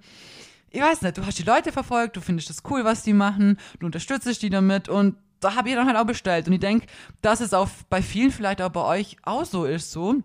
ich 0.70 0.82
weiß 0.82 1.02
nicht, 1.02 1.18
du 1.18 1.26
hast 1.26 1.40
die 1.40 1.44
Leute 1.44 1.72
verfolgt, 1.72 2.16
du 2.16 2.22
findest 2.22 2.50
es 2.50 2.64
cool, 2.70 2.86
was 2.86 3.04
die 3.04 3.14
machen, 3.14 3.58
du 3.80 3.88
unterstützt 3.88 4.42
die 4.42 4.50
damit 4.50 4.88
und 4.90 5.16
da 5.40 5.56
habe 5.56 5.70
ich 5.70 5.76
dann 5.76 5.88
halt 5.88 5.98
auch 5.98 6.06
bestellt. 6.06 6.48
Und 6.48 6.54
ich 6.54 6.60
denke, 6.60 6.88
dass 7.22 7.42
es 7.42 7.54
auch 7.54 7.70
bei 7.90 8.02
vielen 8.02 8.32
vielleicht 8.32 8.62
auch 8.62 8.70
bei 8.70 8.84
euch 8.84 9.18
auch 9.24 9.46
so 9.46 9.66
ist, 9.66 9.92
so. 9.92 10.16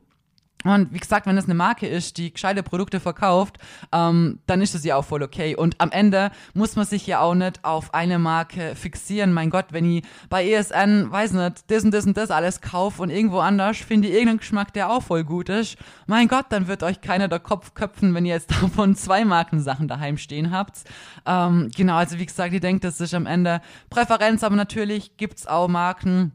Und 0.64 0.92
wie 0.92 0.98
gesagt, 0.98 1.26
wenn 1.26 1.36
es 1.36 1.44
eine 1.44 1.54
Marke 1.54 1.86
ist, 1.86 2.18
die 2.18 2.32
gescheite 2.32 2.62
Produkte 2.62 3.00
verkauft, 3.00 3.58
ähm, 3.92 4.38
dann 4.46 4.60
ist 4.60 4.74
das 4.74 4.84
ja 4.84 4.96
auch 4.96 5.04
voll 5.04 5.22
okay. 5.22 5.56
Und 5.56 5.80
am 5.80 5.90
Ende 5.90 6.30
muss 6.54 6.76
man 6.76 6.86
sich 6.86 7.06
ja 7.06 7.20
auch 7.20 7.34
nicht 7.34 7.64
auf 7.64 7.94
eine 7.94 8.18
Marke 8.18 8.74
fixieren. 8.76 9.32
Mein 9.32 9.50
Gott, 9.50 9.66
wenn 9.70 9.84
ich 9.84 10.04
bei 10.28 10.48
ESN, 10.48 11.10
weiß 11.10 11.32
nicht, 11.32 11.70
das 11.70 11.84
und 11.84 11.92
das 11.92 12.06
und 12.06 12.16
das 12.16 12.30
alles 12.30 12.60
kaufe 12.60 13.02
und 13.02 13.10
irgendwo 13.10 13.38
anders 13.38 13.78
finde 13.78 14.08
ich 14.08 14.14
irgendeinen 14.14 14.38
Geschmack, 14.38 14.72
der 14.72 14.90
auch 14.90 15.02
voll 15.02 15.24
gut 15.24 15.48
ist, 15.48 15.76
mein 16.06 16.28
Gott, 16.28 16.46
dann 16.50 16.68
wird 16.68 16.82
euch 16.82 17.00
keiner 17.00 17.28
der 17.28 17.40
Kopf 17.40 17.74
köpfen, 17.74 18.14
wenn 18.14 18.24
ihr 18.24 18.34
jetzt 18.34 18.50
davon 18.62 18.94
zwei 18.94 19.24
Markensachen 19.24 19.88
daheim 19.88 20.16
stehen 20.16 20.50
habt. 20.50 20.84
Ähm, 21.26 21.70
genau, 21.74 21.96
also 21.96 22.18
wie 22.18 22.26
gesagt, 22.26 22.52
ich 22.52 22.60
denke, 22.60 22.80
das 22.86 23.00
ist 23.00 23.14
am 23.14 23.26
Ende 23.26 23.60
Präferenz, 23.90 24.44
aber 24.44 24.56
natürlich 24.56 25.16
gibt's 25.16 25.46
auch 25.46 25.68
Marken, 25.68 26.32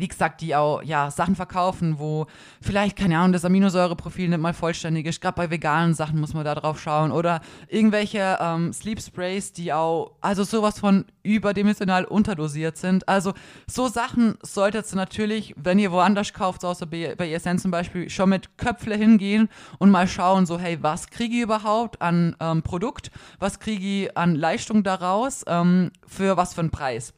wie 0.00 0.08
gesagt, 0.08 0.40
die 0.40 0.54
auch 0.54 0.82
ja, 0.82 1.10
Sachen 1.10 1.36
verkaufen, 1.36 1.98
wo 1.98 2.26
vielleicht, 2.60 2.96
keine 2.96 3.18
Ahnung, 3.18 3.32
das 3.32 3.44
Aminosäureprofil 3.44 4.28
nicht 4.28 4.40
mal 4.40 4.54
vollständig 4.54 5.06
ist. 5.06 5.20
Gerade 5.20 5.36
bei 5.36 5.50
veganen 5.50 5.94
Sachen 5.94 6.20
muss 6.20 6.34
man 6.34 6.44
da 6.44 6.54
drauf 6.54 6.80
schauen. 6.80 7.12
Oder 7.12 7.40
irgendwelche 7.68 8.38
ähm, 8.40 8.72
Sleep 8.72 9.00
Sprays, 9.00 9.52
die 9.52 9.72
auch, 9.72 10.12
also 10.20 10.44
sowas 10.44 10.78
von 10.78 11.04
überdimensional 11.22 12.04
unterdosiert 12.04 12.76
sind. 12.76 13.08
Also 13.08 13.34
so 13.66 13.88
Sachen 13.88 14.38
solltet 14.42 14.90
ihr 14.90 14.96
natürlich, 14.96 15.54
wenn 15.56 15.78
ihr 15.78 15.92
woanders 15.92 16.32
kauft, 16.32 16.64
außer 16.64 16.86
bei, 16.86 17.14
bei 17.16 17.30
ESN 17.30 17.58
zum 17.58 17.70
Beispiel, 17.70 18.08
schon 18.08 18.30
mit 18.30 18.56
Köpfle 18.56 18.96
hingehen 18.96 19.48
und 19.78 19.90
mal 19.90 20.08
schauen, 20.08 20.46
so, 20.46 20.58
hey, 20.58 20.78
was 20.80 21.10
kriege 21.10 21.36
ich 21.36 21.42
überhaupt 21.42 22.00
an 22.00 22.36
ähm, 22.40 22.62
Produkt? 22.62 23.10
Was 23.38 23.60
kriege 23.60 24.04
ich 24.04 24.16
an 24.16 24.34
Leistung 24.34 24.82
daraus? 24.82 25.44
Ähm, 25.46 25.90
für 26.06 26.36
was 26.36 26.54
für 26.54 26.60
einen 26.60 26.70
Preis? 26.70 27.12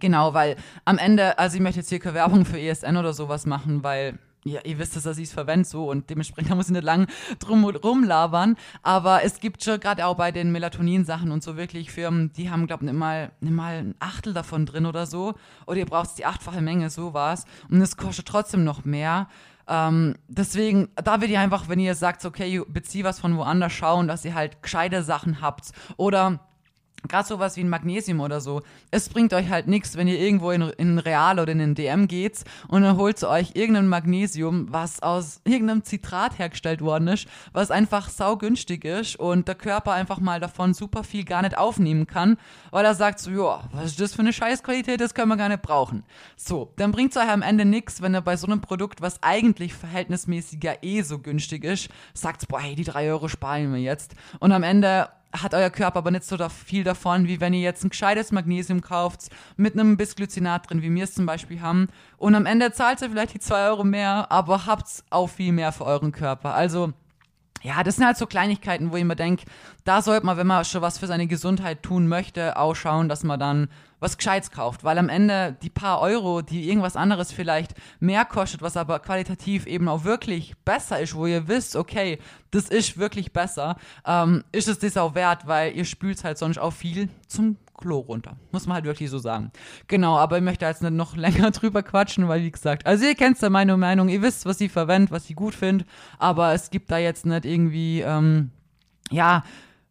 Genau, 0.00 0.34
weil 0.34 0.56
am 0.84 0.98
Ende, 0.98 1.38
also 1.38 1.56
ich 1.56 1.62
möchte 1.62 1.80
jetzt 1.80 1.88
hier 1.88 2.00
keine 2.00 2.14
Werbung 2.14 2.44
für 2.44 2.60
ESN 2.60 2.96
oder 2.96 3.12
sowas 3.12 3.46
machen, 3.46 3.82
weil 3.82 4.18
ja, 4.46 4.60
ihr 4.64 4.78
wisst, 4.78 4.94
dass 4.94 5.18
ich 5.18 5.24
es 5.24 5.32
verwende 5.32 5.68
so 5.68 5.90
und 5.90 6.08
dementsprechend 6.08 6.54
muss 6.54 6.66
ich 6.66 6.72
nicht 6.72 6.84
lang 6.84 7.08
drum 7.40 7.64
rumlabern. 7.64 8.56
Aber 8.82 9.24
es 9.24 9.40
gibt 9.40 9.64
schon 9.64 9.80
gerade 9.80 10.06
auch 10.06 10.16
bei 10.16 10.30
den 10.30 10.52
Melatonin-Sachen 10.52 11.32
und 11.32 11.42
so 11.42 11.56
wirklich 11.56 11.90
Firmen, 11.90 12.32
die 12.32 12.48
haben, 12.48 12.66
glaube 12.66 12.84
ich, 12.84 12.90
nicht 12.90 12.98
mal, 12.98 13.32
nicht 13.40 13.52
mal 13.52 13.78
ein 13.78 13.94
Achtel 13.98 14.32
davon 14.32 14.64
drin 14.64 14.86
oder 14.86 15.06
so. 15.06 15.34
Oder 15.66 15.78
ihr 15.78 15.86
braucht 15.86 16.16
die 16.16 16.24
achtfache 16.24 16.60
Menge, 16.60 16.90
sowas. 16.90 17.44
Und 17.68 17.80
es 17.80 17.96
kostet 17.96 18.26
trotzdem 18.26 18.62
noch 18.62 18.84
mehr. 18.84 19.28
Ähm, 19.68 20.14
deswegen, 20.28 20.88
da 20.94 21.20
wird 21.20 21.32
ihr 21.32 21.40
einfach, 21.40 21.68
wenn 21.68 21.80
ihr 21.80 21.96
sagt, 21.96 22.24
okay, 22.24 22.62
bezieh 22.68 23.02
was 23.02 23.18
von 23.18 23.36
woanders, 23.36 23.72
schauen, 23.72 24.06
dass 24.06 24.24
ihr 24.24 24.34
halt 24.34 24.62
gescheite 24.62 25.02
Sachen 25.02 25.40
habt. 25.40 25.72
Oder 25.96 26.45
gerade 27.08 27.28
sowas 27.28 27.56
wie 27.56 27.60
ein 27.60 27.68
Magnesium 27.68 28.20
oder 28.20 28.40
so, 28.40 28.62
es 28.90 29.08
bringt 29.08 29.32
euch 29.32 29.48
halt 29.48 29.66
nichts, 29.66 29.96
wenn 29.96 30.08
ihr 30.08 30.18
irgendwo 30.18 30.50
in, 30.50 30.62
in 30.62 30.98
Real 30.98 31.38
oder 31.38 31.52
in 31.52 31.58
den 31.58 31.74
DM 31.74 32.08
geht 32.08 32.44
und 32.68 32.82
dann 32.82 32.96
holt 32.96 33.22
ihr 33.22 33.28
euch 33.28 33.52
irgendein 33.54 33.88
Magnesium, 33.88 34.72
was 34.72 35.02
aus 35.02 35.40
irgendeinem 35.44 35.84
Zitrat 35.84 36.38
hergestellt 36.38 36.80
worden 36.80 37.08
ist, 37.08 37.26
was 37.52 37.70
einfach 37.70 38.08
saugünstig 38.08 38.84
ist 38.84 39.16
und 39.16 39.48
der 39.48 39.54
Körper 39.54 39.92
einfach 39.92 40.18
mal 40.18 40.40
davon 40.40 40.74
super 40.74 41.04
viel 41.04 41.24
gar 41.24 41.42
nicht 41.42 41.56
aufnehmen 41.56 42.06
kann, 42.06 42.36
weil 42.70 42.84
er 42.84 42.94
sagt 42.94 43.20
so, 43.20 43.30
ja, 43.30 43.64
was 43.72 43.86
ist 43.86 44.00
das 44.00 44.14
für 44.14 44.20
eine 44.20 44.32
Scheißqualität, 44.32 45.00
das 45.00 45.14
können 45.14 45.28
wir 45.28 45.36
gar 45.36 45.48
nicht 45.48 45.62
brauchen. 45.62 46.04
So, 46.36 46.72
dann 46.76 46.92
bringt 46.92 47.10
es 47.12 47.16
euch 47.16 47.28
am 47.28 47.42
Ende 47.42 47.64
nichts, 47.64 48.02
wenn 48.02 48.14
ihr 48.14 48.20
bei 48.20 48.36
so 48.36 48.46
einem 48.46 48.60
Produkt, 48.60 49.00
was 49.00 49.22
eigentlich 49.22 49.74
verhältnismäßig 49.74 50.62
ja 50.62 50.74
eh 50.82 51.02
so 51.02 51.18
günstig 51.18 51.64
ist, 51.64 51.88
sagt, 52.14 52.48
boah, 52.48 52.60
hey, 52.60 52.74
die 52.74 52.84
drei 52.84 53.08
Euro 53.08 53.28
sparen 53.28 53.72
wir 53.72 53.80
jetzt. 53.80 54.14
Und 54.40 54.52
am 54.52 54.62
Ende 54.62 55.08
hat 55.32 55.54
euer 55.54 55.70
Körper 55.70 55.98
aber 55.98 56.10
nicht 56.10 56.24
so 56.24 56.36
viel 56.48 56.84
davon, 56.84 57.26
wie 57.26 57.40
wenn 57.40 57.52
ihr 57.52 57.60
jetzt 57.60 57.84
ein 57.84 57.90
gescheites 57.90 58.32
Magnesium 58.32 58.80
kauft 58.80 59.28
mit 59.56 59.74
einem 59.74 59.96
Bisglycinat 59.96 60.70
drin, 60.70 60.82
wie 60.82 60.94
wir 60.94 61.04
es 61.04 61.14
zum 61.14 61.26
Beispiel 61.26 61.60
haben. 61.60 61.88
Und 62.16 62.34
am 62.34 62.46
Ende 62.46 62.72
zahlt 62.72 63.02
ihr 63.02 63.10
vielleicht 63.10 63.34
die 63.34 63.40
zwei 63.40 63.68
Euro 63.68 63.84
mehr, 63.84 64.30
aber 64.30 64.66
habt 64.66 65.04
auch 65.10 65.28
viel 65.28 65.52
mehr 65.52 65.72
für 65.72 65.84
euren 65.84 66.12
Körper. 66.12 66.54
Also 66.54 66.92
ja, 67.62 67.82
das 67.82 67.96
sind 67.96 68.06
halt 68.06 68.16
so 68.16 68.26
Kleinigkeiten, 68.26 68.92
wo 68.92 68.96
ich 68.96 69.04
mir 69.04 69.16
denke, 69.16 69.44
da 69.86 70.02
sollte 70.02 70.26
man, 70.26 70.36
wenn 70.36 70.48
man 70.48 70.64
schon 70.64 70.82
was 70.82 70.98
für 70.98 71.06
seine 71.06 71.28
Gesundheit 71.28 71.82
tun 71.82 72.08
möchte, 72.08 72.56
auch 72.56 72.74
schauen, 72.74 73.08
dass 73.08 73.22
man 73.22 73.38
dann 73.38 73.68
was 74.00 74.18
Gescheites 74.18 74.50
kauft. 74.50 74.82
Weil 74.82 74.98
am 74.98 75.08
Ende 75.08 75.56
die 75.62 75.70
paar 75.70 76.00
Euro, 76.00 76.42
die 76.42 76.68
irgendwas 76.68 76.96
anderes 76.96 77.30
vielleicht 77.30 77.74
mehr 78.00 78.24
kostet, 78.24 78.62
was 78.62 78.76
aber 78.76 78.98
qualitativ 78.98 79.64
eben 79.66 79.88
auch 79.88 80.02
wirklich 80.02 80.56
besser 80.64 81.00
ist, 81.00 81.14
wo 81.14 81.26
ihr 81.26 81.46
wisst, 81.46 81.76
okay, 81.76 82.18
das 82.50 82.68
ist 82.68 82.98
wirklich 82.98 83.32
besser, 83.32 83.76
ähm, 84.04 84.42
ist 84.50 84.66
es 84.66 84.80
das 84.80 84.96
auch 84.96 85.14
wert, 85.14 85.46
weil 85.46 85.76
ihr 85.76 85.84
spült 85.84 86.24
halt 86.24 86.36
sonst 86.36 86.58
auch 86.58 86.72
viel 86.72 87.08
zum 87.28 87.56
Klo 87.78 87.98
runter. 87.98 88.36
Muss 88.50 88.66
man 88.66 88.74
halt 88.74 88.86
wirklich 88.86 89.10
so 89.10 89.18
sagen. 89.18 89.52
Genau, 89.86 90.16
aber 90.16 90.38
ich 90.38 90.42
möchte 90.42 90.64
jetzt 90.64 90.82
nicht 90.82 90.94
noch 90.94 91.16
länger 91.16 91.52
drüber 91.52 91.84
quatschen, 91.84 92.26
weil 92.26 92.42
wie 92.42 92.50
gesagt, 92.50 92.86
also 92.86 93.04
ihr 93.04 93.14
kennt 93.14 93.40
ja 93.40 93.50
meine 93.50 93.76
Meinung, 93.76 94.08
ihr 94.08 94.20
wisst, 94.20 94.46
was 94.46 94.60
ich 94.60 94.72
verwende, 94.72 95.12
was 95.12 95.30
ich 95.30 95.36
gut 95.36 95.54
finde, 95.54 95.84
aber 96.18 96.54
es 96.54 96.70
gibt 96.70 96.90
da 96.90 96.98
jetzt 96.98 97.24
nicht 97.24 97.44
irgendwie, 97.44 98.00
ähm, 98.00 98.50
ja, 99.10 99.44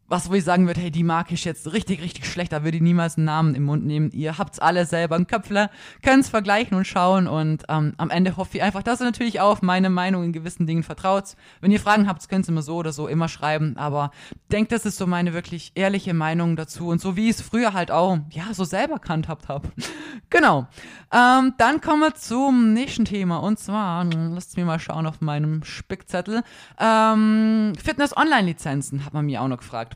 was, 0.07 0.29
wo 0.29 0.35
ich 0.35 0.43
sagen 0.43 0.67
würde, 0.67 0.81
hey, 0.81 0.91
die 0.91 1.03
Marke 1.03 1.33
ist 1.33 1.45
jetzt 1.45 1.73
richtig, 1.73 2.01
richtig 2.01 2.27
schlecht, 2.27 2.51
da 2.53 2.63
würde 2.63 2.77
ich 2.77 2.83
niemals 2.83 3.17
einen 3.17 3.25
Namen 3.25 3.55
im 3.55 3.63
Mund 3.63 3.85
nehmen. 3.85 4.11
Ihr 4.11 4.37
habt's 4.37 4.59
alle 4.59 4.85
selber 4.85 5.15
im 5.15 5.25
Köpfle, 5.25 5.69
könnt's 6.03 6.29
vergleichen 6.29 6.77
und 6.77 6.85
schauen 6.85 7.27
und 7.27 7.63
ähm, 7.69 7.93
am 7.97 8.11
Ende 8.11 8.37
hoffe 8.37 8.57
ich 8.57 8.63
einfach, 8.63 8.83
dass 8.83 9.01
ihr 9.01 9.05
natürlich 9.05 9.41
auch 9.41 9.53
auf 9.53 9.61
meine 9.61 9.89
Meinung 9.89 10.23
in 10.23 10.33
gewissen 10.33 10.67
Dingen 10.67 10.83
vertraut. 10.83 11.35
Wenn 11.61 11.71
ihr 11.71 11.79
Fragen 11.79 12.07
habt, 12.07 12.27
könnt 12.29 12.47
ihr 12.47 12.53
mir 12.53 12.61
so 12.61 12.75
oder 12.75 12.93
so 12.93 13.07
immer 13.07 13.27
schreiben, 13.27 13.77
aber 13.77 14.11
denkt, 14.51 14.71
das 14.71 14.85
ist 14.85 14.97
so 14.97 15.07
meine 15.07 15.33
wirklich 15.33 15.71
ehrliche 15.75 16.13
Meinung 16.13 16.55
dazu 16.55 16.89
und 16.89 17.01
so 17.01 17.15
wie 17.15 17.29
ich 17.29 17.37
es 17.37 17.41
früher 17.41 17.73
halt 17.73 17.89
auch, 17.89 18.19
ja, 18.29 18.53
so 18.53 18.63
selber 18.63 18.99
kannt 18.99 19.27
habt 19.27 19.47
hab. 19.47 19.67
genau. 20.29 20.67
Ähm, 21.11 21.53
dann 21.57 21.81
kommen 21.81 22.01
wir 22.01 22.13
zum 22.13 22.73
nächsten 22.73 23.05
Thema 23.05 23.37
und 23.37 23.57
zwar, 23.57 24.03
lasst 24.05 24.57
mir 24.57 24.65
mal 24.65 24.79
schauen 24.79 25.07
auf 25.07 25.21
meinem 25.21 25.63
Spickzettel, 25.63 26.43
ähm, 26.79 27.73
Fitness-Online-Lizenzen 27.83 29.05
hat 29.05 29.13
man 29.13 29.25
mir 29.25 29.41
auch 29.41 29.47
noch 29.47 29.57
gefragt. 29.57 29.94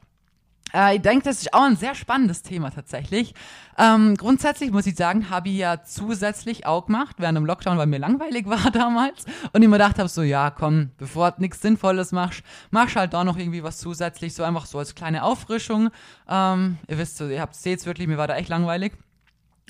Äh, 0.73 0.97
ich 0.97 1.01
denke, 1.01 1.25
das 1.25 1.41
ist 1.41 1.53
auch 1.53 1.63
ein 1.63 1.75
sehr 1.75 1.95
spannendes 1.95 2.41
Thema 2.41 2.71
tatsächlich. 2.71 3.33
Ähm, 3.77 4.15
grundsätzlich 4.17 4.71
muss 4.71 4.85
ich 4.85 4.95
sagen, 4.95 5.29
habe 5.29 5.49
ich 5.49 5.57
ja 5.57 5.83
zusätzlich 5.83 6.65
auch 6.65 6.85
gemacht 6.85 7.15
während 7.19 7.37
dem 7.37 7.45
Lockdown, 7.45 7.77
weil 7.77 7.87
mir 7.87 7.99
langweilig 7.99 8.45
war 8.49 8.71
damals 8.71 9.25
und 9.53 9.61
ich 9.61 9.67
mir 9.67 9.75
gedacht 9.75 9.99
habe, 9.99 10.09
so 10.09 10.21
ja, 10.21 10.51
komm, 10.51 10.91
bevor 10.97 11.31
du 11.31 11.41
nichts 11.41 11.61
Sinnvolles 11.61 12.11
machst, 12.11 12.43
machst 12.71 12.95
halt 12.95 13.13
da 13.13 13.23
noch 13.23 13.37
irgendwie 13.37 13.63
was 13.63 13.77
zusätzlich, 13.77 14.33
so 14.33 14.43
einfach 14.43 14.65
so 14.65 14.79
als 14.79 14.95
kleine 14.95 15.23
Auffrischung. 15.23 15.89
Ähm, 16.27 16.77
ihr 16.87 16.97
wisst, 16.97 17.17
so, 17.17 17.27
ihr 17.27 17.41
habt 17.41 17.55
es 17.55 17.85
wirklich, 17.85 18.07
mir 18.07 18.17
war 18.17 18.27
da 18.27 18.35
echt 18.35 18.49
langweilig. 18.49 18.93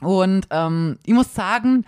Und 0.01 0.47
ähm, 0.49 0.97
ich 1.05 1.13
muss 1.13 1.33
sagen, 1.33 1.85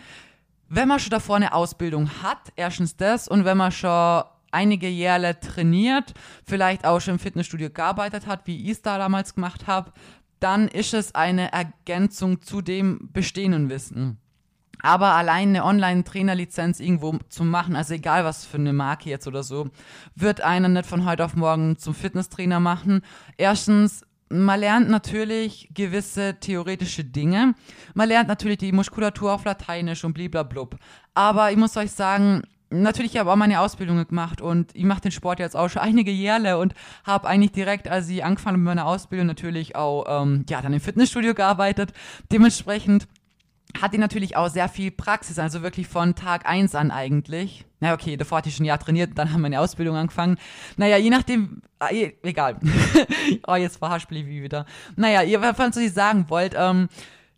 wenn 0.70 0.88
man 0.88 1.00
schon 1.00 1.10
davor 1.10 1.36
eine 1.36 1.54
Ausbildung 1.54 2.10
hat, 2.24 2.52
erstens 2.56 2.96
das 2.96 3.28
und 3.28 3.46
wenn 3.46 3.58
man 3.58 3.72
schon 3.72 4.24
einige 4.52 4.90
Jahre 4.90 5.40
trainiert, 5.40 6.14
vielleicht 6.46 6.86
auch 6.86 7.00
schon 7.00 7.16
im 7.16 7.20
Fitnessstudio 7.20 7.70
gearbeitet 7.70 8.28
hat, 8.28 8.48
wie 8.48 8.64
ich 8.64 8.72
es 8.72 8.82
da 8.82 8.98
damals 8.98 9.36
gemacht 9.36 9.68
habe, 9.68 9.92
dann 10.40 10.68
ist 10.68 10.94
es 10.94 11.14
eine 11.16 11.52
Ergänzung 11.52 12.42
zu 12.42 12.62
dem 12.62 13.10
bestehenden 13.14 13.70
Wissen. 13.70 14.18
Aber 14.82 15.14
allein 15.14 15.50
eine 15.50 15.64
Online-Trainerlizenz 15.64 16.80
irgendwo 16.80 17.18
zu 17.30 17.44
machen, 17.44 17.76
also 17.76 17.94
egal 17.94 18.26
was 18.26 18.46
für 18.46 18.58
eine 18.58 18.74
Marke 18.74 19.10
jetzt 19.10 19.28
oder 19.28 19.44
so, 19.44 19.70
wird 20.16 20.42
einer 20.42 20.70
nicht 20.70 20.88
von 20.88 21.06
heute 21.06 21.24
auf 21.24 21.36
morgen 21.36 21.78
zum 21.78 21.94
Fitnesstrainer 21.94 22.60
machen. 22.60 23.02
Erstens, 23.38 24.02
man 24.30 24.60
lernt 24.60 24.90
natürlich 24.90 25.70
gewisse 25.74 26.40
theoretische 26.40 27.04
Dinge. 27.04 27.54
Man 27.94 28.08
lernt 28.08 28.28
natürlich 28.28 28.58
die 28.58 28.72
Muskulatur 28.72 29.34
auf 29.34 29.46
Lateinisch 29.46 30.04
und 30.04 30.14
bliblablub. 30.14 30.78
Aber 31.14 31.52
ich 31.52 31.58
muss 31.58 31.78
euch 31.78 31.92
sagen, 31.92 32.42
natürlich 32.72 33.18
habe 33.18 33.30
ich 33.30 33.34
auch 33.34 33.38
meine 33.38 33.60
Ausbildung 33.60 34.06
gemacht 34.08 34.42
und 34.42 34.76
ich 34.76 34.84
mache 34.84 35.02
den 35.02 35.12
Sport 35.12 35.40
jetzt 35.40 35.56
auch 35.56 35.70
schon 35.70 35.82
einige 35.84 36.12
Jahre 36.12 36.58
und 36.58 36.74
habe 37.04 37.28
eigentlich 37.28 37.52
direkt, 37.52 37.88
als 37.88 38.10
ich 38.10 38.24
angefangen 38.24 38.58
mit 38.58 38.66
meiner 38.66 38.86
Ausbildung, 38.86 39.28
natürlich 39.28 39.76
auch 39.76 40.24
ähm, 40.24 40.46
ja, 40.50 40.62
dann 40.62 40.74
im 40.74 40.82
Fitnessstudio 40.82 41.34
gearbeitet. 41.34 41.94
Dementsprechend 42.32 43.08
hatte 43.80 43.96
ich 43.96 44.02
natürlich 44.02 44.36
auch 44.36 44.50
sehr 44.50 44.68
viel 44.68 44.92
Praxis, 44.92 45.40
also 45.40 45.62
wirklich 45.62 45.88
von 45.88 46.16
Tag 46.16 46.46
eins 46.46 46.76
an 46.76 46.92
eigentlich. 46.92 47.66
Na 47.80 47.94
okay, 47.94 48.18
davor 48.18 48.40
hatte 48.40 48.50
ich 48.50 48.56
schon 48.56 48.66
ein 48.66 48.68
Jahr 48.68 48.80
trainiert, 48.80 49.12
dann 49.16 49.32
haben 49.32 49.42
meine 49.42 49.60
Ausbildung 49.60 49.96
angefangen. 49.96 50.38
Naja, 50.78 50.98
je 50.98 51.10
nachdem, 51.10 51.62
ah, 51.80 51.90
egal. 51.92 52.58
oh, 53.48 53.56
jetzt 53.56 53.78
verhaspel 53.78 54.18
ich 54.18 54.26
wieder. 54.28 54.66
Naja, 54.96 55.24
ihr, 55.24 55.42
falls 55.54 55.78
ihr 55.78 55.90
sagen 55.90 56.26
wollt, 56.28 56.54
ähm, 56.58 56.90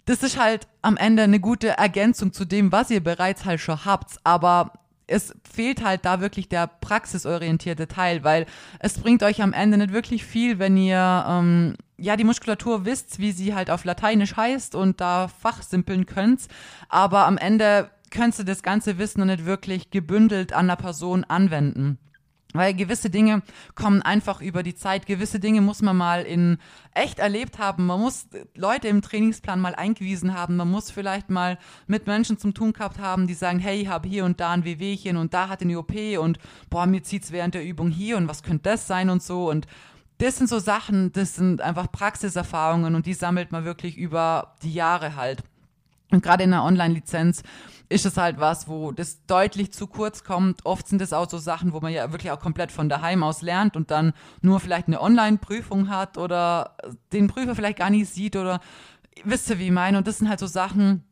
das 0.05 0.21
ist 0.21 0.37
halt 0.37 0.67
am 0.81 0.97
Ende 0.97 1.23
eine 1.23 1.39
gute 1.39 1.69
Ergänzung 1.69 2.33
zu 2.33 2.45
dem, 2.45 2.71
was 2.71 2.89
ihr 2.89 3.01
bereits 3.01 3.45
halt 3.45 3.61
schon 3.61 3.85
habt, 3.85 4.17
aber 4.23 4.73
es 5.07 5.35
fehlt 5.49 5.83
halt 5.83 6.05
da 6.05 6.21
wirklich 6.21 6.49
der 6.49 6.67
praxisorientierte 6.67 7.87
Teil, 7.87 8.23
weil 8.23 8.45
es 8.79 8.99
bringt 8.99 9.23
euch 9.23 9.41
am 9.41 9.53
Ende 9.53 9.77
nicht 9.77 9.93
wirklich 9.93 10.25
viel, 10.25 10.59
wenn 10.59 10.77
ihr 10.77 11.25
ähm, 11.27 11.75
ja 11.97 12.15
die 12.15 12.23
Muskulatur 12.23 12.85
wisst, 12.85 13.19
wie 13.19 13.31
sie 13.31 13.53
halt 13.53 13.69
auf 13.69 13.85
Lateinisch 13.85 14.35
heißt 14.35 14.75
und 14.75 15.01
da 15.01 15.27
fachsimpeln 15.27 16.05
könnt, 16.05 16.47
aber 16.89 17.25
am 17.25 17.37
Ende 17.37 17.89
könnt 18.11 18.37
ihr 18.37 18.45
das 18.45 18.63
ganze 18.63 18.97
Wissen 18.97 19.19
noch 19.19 19.27
nicht 19.27 19.45
wirklich 19.45 19.89
gebündelt 19.89 20.53
an 20.53 20.67
der 20.67 20.75
Person 20.75 21.23
anwenden. 21.23 21.97
Weil 22.53 22.75
gewisse 22.75 23.09
Dinge 23.09 23.41
kommen 23.75 24.01
einfach 24.03 24.39
über 24.39 24.61
die 24.61 24.75
Zeit. 24.75 25.07
Gewisse 25.07 25.39
Dinge 25.39 25.61
muss 25.61 25.81
man 25.81 25.97
mal 25.97 26.21
in 26.21 26.59
echt 26.93 27.19
erlebt 27.19 27.57
haben. 27.57 27.87
Man 27.87 27.99
muss 27.99 28.27
Leute 28.55 28.87
im 28.87 29.01
Trainingsplan 29.01 29.59
mal 29.59 29.75
eingewiesen 29.75 30.35
haben. 30.35 30.55
Man 30.55 30.69
muss 30.69 30.91
vielleicht 30.91 31.31
mal 31.31 31.57
mit 31.87 32.05
Menschen 32.05 32.37
zum 32.37 32.53
Tun 32.53 32.73
gehabt 32.73 32.99
haben, 32.99 33.25
die 33.25 33.33
sagen, 33.33 33.59
hey, 33.59 33.81
ich 33.81 33.87
habe 33.87 34.07
hier 34.07 34.23
und 34.23 34.39
da 34.39 34.51
ein 34.51 34.65
Wehwehchen 34.65 35.17
und 35.17 35.33
da 35.33 35.49
hat 35.49 35.61
eine 35.61 35.79
OP 35.79 35.93
und 36.19 36.37
boah, 36.69 36.85
mir 36.85 37.01
zieht's 37.01 37.31
während 37.31 37.55
der 37.55 37.65
Übung 37.65 37.89
hier 37.89 38.17
und 38.17 38.27
was 38.27 38.43
könnte 38.43 38.69
das 38.69 38.85
sein 38.85 39.09
und 39.09 39.23
so. 39.23 39.49
Und 39.49 39.65
das 40.19 40.37
sind 40.37 40.47
so 40.47 40.59
Sachen, 40.59 41.11
das 41.11 41.35
sind 41.35 41.59
einfach 41.61 41.91
Praxiserfahrungen 41.91 42.93
und 42.93 43.07
die 43.07 43.15
sammelt 43.15 43.51
man 43.51 43.65
wirklich 43.65 43.97
über 43.97 44.55
die 44.61 44.73
Jahre 44.73 45.15
halt. 45.15 45.43
Und 46.11 46.21
gerade 46.21 46.43
in 46.43 46.53
einer 46.53 46.63
Online-Lizenz 46.63 47.41
ist 47.93 48.07
es 48.07 48.17
halt 48.17 48.39
was, 48.39 48.67
wo 48.67 48.91
das 48.91 49.25
deutlich 49.27 49.71
zu 49.71 49.85
kurz 49.85 50.23
kommt. 50.23 50.65
Oft 50.65 50.87
sind 50.87 51.01
es 51.01 51.13
auch 51.13 51.29
so 51.29 51.37
Sachen, 51.37 51.73
wo 51.73 51.79
man 51.79 51.93
ja 51.93 52.11
wirklich 52.11 52.31
auch 52.31 52.39
komplett 52.39 52.71
von 52.71 52.89
daheim 52.89 53.21
aus 53.23 53.43
lernt 53.43 53.75
und 53.75 53.91
dann 53.91 54.13
nur 54.41 54.59
vielleicht 54.59 54.87
eine 54.87 54.99
Online-Prüfung 54.99 55.89
hat 55.89 56.17
oder 56.17 56.75
den 57.11 57.27
Prüfer 57.27 57.55
vielleicht 57.55 57.77
gar 57.77 57.91
nicht 57.91 58.09
sieht 58.09 58.35
oder 58.35 58.61
wisst 59.23 59.49
ihr, 59.51 59.59
wie 59.59 59.67
ich 59.67 59.71
meine? 59.71 59.99
Und 59.99 60.07
das 60.07 60.17
sind 60.17 60.27
halt 60.27 60.39
so 60.39 60.47
Sachen, 60.47 61.03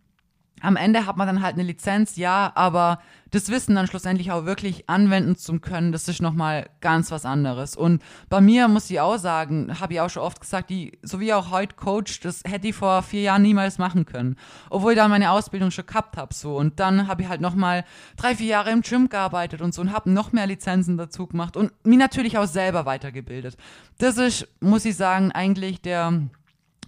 am 0.61 0.75
Ende 0.75 1.05
hat 1.05 1.17
man 1.17 1.27
dann 1.27 1.41
halt 1.41 1.55
eine 1.55 1.63
Lizenz, 1.63 2.15
ja, 2.15 2.51
aber 2.55 2.99
das 3.31 3.49
Wissen 3.49 3.75
dann 3.75 3.87
schlussendlich 3.87 4.31
auch 4.31 4.45
wirklich 4.45 4.89
anwenden 4.89 5.35
zu 5.35 5.59
können, 5.59 5.91
das 5.91 6.07
ist 6.07 6.21
nochmal 6.21 6.69
ganz 6.81 7.11
was 7.11 7.25
anderes. 7.25 7.75
Und 7.75 8.01
bei 8.29 8.41
mir 8.41 8.67
muss 8.67 8.89
ich 8.89 8.99
auch 8.99 9.17
sagen, 9.17 9.79
habe 9.79 9.93
ich 9.93 10.01
auch 10.01 10.09
schon 10.09 10.23
oft 10.23 10.41
gesagt, 10.41 10.69
die, 10.69 10.99
so 11.01 11.19
wie 11.19 11.33
auch 11.33 11.49
heute 11.49 11.75
Coach, 11.75 12.19
das 12.19 12.43
hätte 12.45 12.67
ich 12.67 12.75
vor 12.75 13.01
vier 13.03 13.21
Jahren 13.21 13.41
niemals 13.41 13.77
machen 13.77 14.05
können. 14.05 14.35
Obwohl 14.69 14.93
ich 14.93 14.97
dann 14.97 15.09
meine 15.09 15.31
Ausbildung 15.31 15.71
schon 15.71 15.85
gehabt 15.85 16.17
habe, 16.17 16.33
so. 16.33 16.57
Und 16.57 16.79
dann 16.79 17.07
habe 17.07 17.21
ich 17.21 17.29
halt 17.29 17.41
nochmal 17.41 17.85
drei, 18.17 18.35
vier 18.35 18.47
Jahre 18.47 18.71
im 18.71 18.81
Gym 18.81 19.07
gearbeitet 19.07 19.61
und 19.61 19.73
so 19.73 19.81
und 19.81 19.93
habe 19.93 20.11
noch 20.11 20.33
mehr 20.33 20.47
Lizenzen 20.47 20.97
dazu 20.97 21.25
gemacht 21.25 21.55
und 21.55 21.71
mich 21.85 21.97
natürlich 21.97 22.37
auch 22.37 22.47
selber 22.47 22.85
weitergebildet. 22.85 23.55
Das 23.97 24.17
ist, 24.17 24.47
muss 24.59 24.83
ich 24.83 24.97
sagen, 24.97 25.31
eigentlich 25.31 25.81
der, 25.81 26.27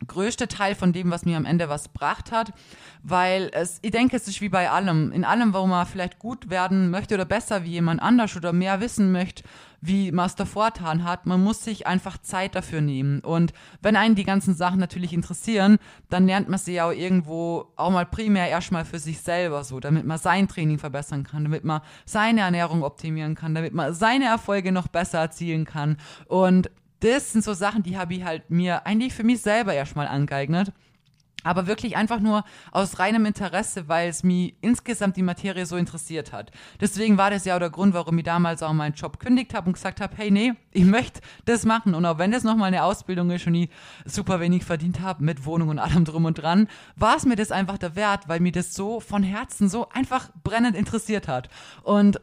größte 0.08 0.48
Teil 0.48 0.76
von 0.76 0.94
dem, 0.94 1.12
was 1.12 1.26
mir 1.26 1.38
am 1.38 1.46
Ende 1.46 1.70
was 1.70 1.86
gebracht 1.86 2.32
hat, 2.32 2.54
weil 3.04 3.50
es, 3.54 3.80
ich 3.82 3.92
denke, 3.92 4.16
es 4.16 4.28
ist 4.28 4.42
wie 4.42 4.50
bei 4.50 4.70
allem. 4.70 5.12
In 5.12 5.26
allem, 5.26 5.54
wo 5.54 5.66
man 5.66 5.86
vielleicht 5.86 6.20
gut 6.20 6.50
werden 6.50 6.90
möchte 6.90 7.16
oder 7.16 7.26
besser 7.26 7.64
wie 7.64 7.72
jemand 7.72 8.02
anders 8.02 8.36
oder 8.36 8.54
mehr 8.54 8.80
wissen 8.80 9.12
möchte, 9.12 9.44
wie 9.86 10.14
man 10.14 10.28
es 10.28 10.36
davor 10.36 10.72
getan 10.72 11.04
hat, 11.04 11.26
man 11.26 11.44
muss 11.44 11.64
sich 11.64 11.86
einfach 11.86 12.18
Zeit 12.18 12.56
dafür 12.56 12.80
nehmen. 12.80 13.20
Und 13.20 13.52
wenn 13.82 13.98
einen 13.98 14.16
die 14.16 14.24
ganzen 14.24 14.56
Sachen 14.56 14.80
natürlich 14.80 15.12
interessieren, 15.12 15.78
dann 16.10 16.26
lernt 16.26 16.48
man 16.48 16.58
sie 16.58 16.76
ja 16.76 16.88
auch 16.88 16.94
irgendwo 16.94 17.74
auch 17.76 17.92
mal 17.92 18.06
primär 18.06 18.48
erstmal 18.48 18.86
für 18.86 19.00
sich 19.00 19.20
selber 19.20 19.66
so, 19.66 19.82
damit 19.82 20.06
man 20.06 20.18
sein 20.18 20.48
Training 20.48 20.80
verbessern 20.80 21.26
kann, 21.26 21.44
damit 21.44 21.66
man 21.66 21.82
seine 22.06 22.42
Ernährung 22.42 22.84
optimieren 22.84 23.36
kann, 23.36 23.54
damit 23.54 23.74
man 23.74 23.94
seine 23.94 24.26
Erfolge 24.26 24.72
noch 24.72 24.88
besser 24.88 25.20
erzielen 25.20 25.66
kann. 25.66 25.98
Und 26.28 26.72
das 27.04 27.34
sind 27.34 27.44
so 27.44 27.54
Sachen, 27.54 27.84
die 27.84 27.98
habe 27.98 28.14
ich 28.14 28.24
halt 28.24 28.50
mir 28.50 28.86
eigentlich 28.86 29.14
für 29.14 29.24
mich 29.24 29.42
selber 29.42 29.74
erstmal 29.74 30.08
angeeignet. 30.08 30.72
Aber 31.46 31.68
wirklich 31.68 31.98
einfach 31.98 32.22
nur 32.22 32.46
aus 32.72 33.00
reinem 33.00 33.26
Interesse, 33.26 33.90
weil 33.90 34.08
es 34.08 34.24
mich 34.24 34.56
insgesamt 34.62 35.18
die 35.18 35.24
Materie 35.24 35.66
so 35.66 35.76
interessiert 35.76 36.32
hat. 36.32 36.52
Deswegen 36.80 37.18
war 37.18 37.32
das 37.32 37.44
ja 37.44 37.56
auch 37.56 37.60
der 37.60 37.70
Grund, 37.70 37.94
warum 37.94 38.18
ich 38.18 38.24
damals 38.24 38.64
auch 38.64 38.72
meinen 38.72 38.94
Job 38.94 39.20
kündigt 39.20 39.54
habe 39.54 39.68
und 39.68 39.74
gesagt 39.74 40.00
habe, 40.00 40.16
hey, 40.16 40.32
nee, 40.32 40.54
ich 40.72 40.86
möchte 40.86 41.20
das 41.44 41.66
machen. 41.66 41.96
Und 41.96 42.06
auch 42.06 42.18
wenn 42.18 42.32
das 42.32 42.46
nochmal 42.46 42.70
eine 42.70 42.84
Ausbildung 42.84 43.30
ist 43.32 43.46
und 43.46 43.56
ich 43.56 43.70
super 44.06 44.40
wenig 44.40 44.64
verdient 44.64 45.02
habe 45.02 45.22
mit 45.22 45.46
Wohnung 45.46 45.68
und 45.68 45.80
allem 45.80 46.06
drum 46.06 46.24
und 46.24 46.36
dran, 46.36 46.70
war 46.96 47.18
es 47.18 47.26
mir 47.26 47.36
das 47.36 47.52
einfach 47.52 47.78
der 47.78 47.98
Wert, 47.98 48.30
weil 48.30 48.40
mir 48.40 48.54
das 48.54 48.74
so 48.74 49.02
von 49.02 49.22
Herzen 49.22 49.68
so 49.68 49.90
einfach 49.90 50.30
brennend 50.46 50.78
interessiert 50.78 51.28
hat. 51.28 51.50
Und 51.82 52.22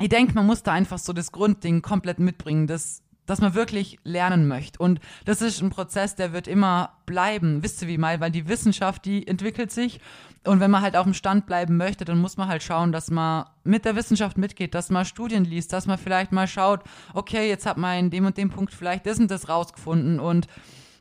ich 0.00 0.08
denke, 0.08 0.34
man 0.34 0.46
muss 0.46 0.64
da 0.64 0.72
einfach 0.72 0.98
so 0.98 1.12
das 1.12 1.30
Grundding 1.30 1.80
komplett 1.80 2.18
mitbringen. 2.18 2.66
Das 2.66 3.01
dass 3.26 3.40
man 3.40 3.54
wirklich 3.54 3.98
lernen 4.04 4.48
möchte. 4.48 4.78
Und 4.78 5.00
das 5.24 5.42
ist 5.42 5.62
ein 5.62 5.70
Prozess, 5.70 6.14
der 6.16 6.32
wird 6.32 6.48
immer 6.48 6.98
bleiben, 7.06 7.62
wisst 7.62 7.82
ihr 7.82 7.88
wie 7.88 7.98
mal, 7.98 8.20
weil 8.20 8.30
die 8.30 8.48
Wissenschaft, 8.48 9.04
die 9.04 9.26
entwickelt 9.26 9.70
sich. 9.70 10.00
Und 10.44 10.58
wenn 10.58 10.70
man 10.70 10.82
halt 10.82 10.96
auf 10.96 11.04
dem 11.04 11.14
Stand 11.14 11.46
bleiben 11.46 11.76
möchte, 11.76 12.04
dann 12.04 12.18
muss 12.18 12.36
man 12.36 12.48
halt 12.48 12.62
schauen, 12.62 12.90
dass 12.90 13.10
man 13.10 13.46
mit 13.62 13.84
der 13.84 13.94
Wissenschaft 13.94 14.38
mitgeht, 14.38 14.74
dass 14.74 14.90
man 14.90 15.04
Studien 15.04 15.44
liest, 15.44 15.72
dass 15.72 15.86
man 15.86 15.98
vielleicht 15.98 16.32
mal 16.32 16.48
schaut, 16.48 16.82
okay, 17.14 17.48
jetzt 17.48 17.64
hat 17.64 17.76
man 17.76 17.98
in 17.98 18.10
dem 18.10 18.26
und 18.26 18.36
dem 18.36 18.50
Punkt 18.50 18.74
vielleicht 18.74 19.06
das 19.06 19.20
und 19.20 19.30
das 19.30 19.48
rausgefunden 19.48 20.18
und 20.18 20.48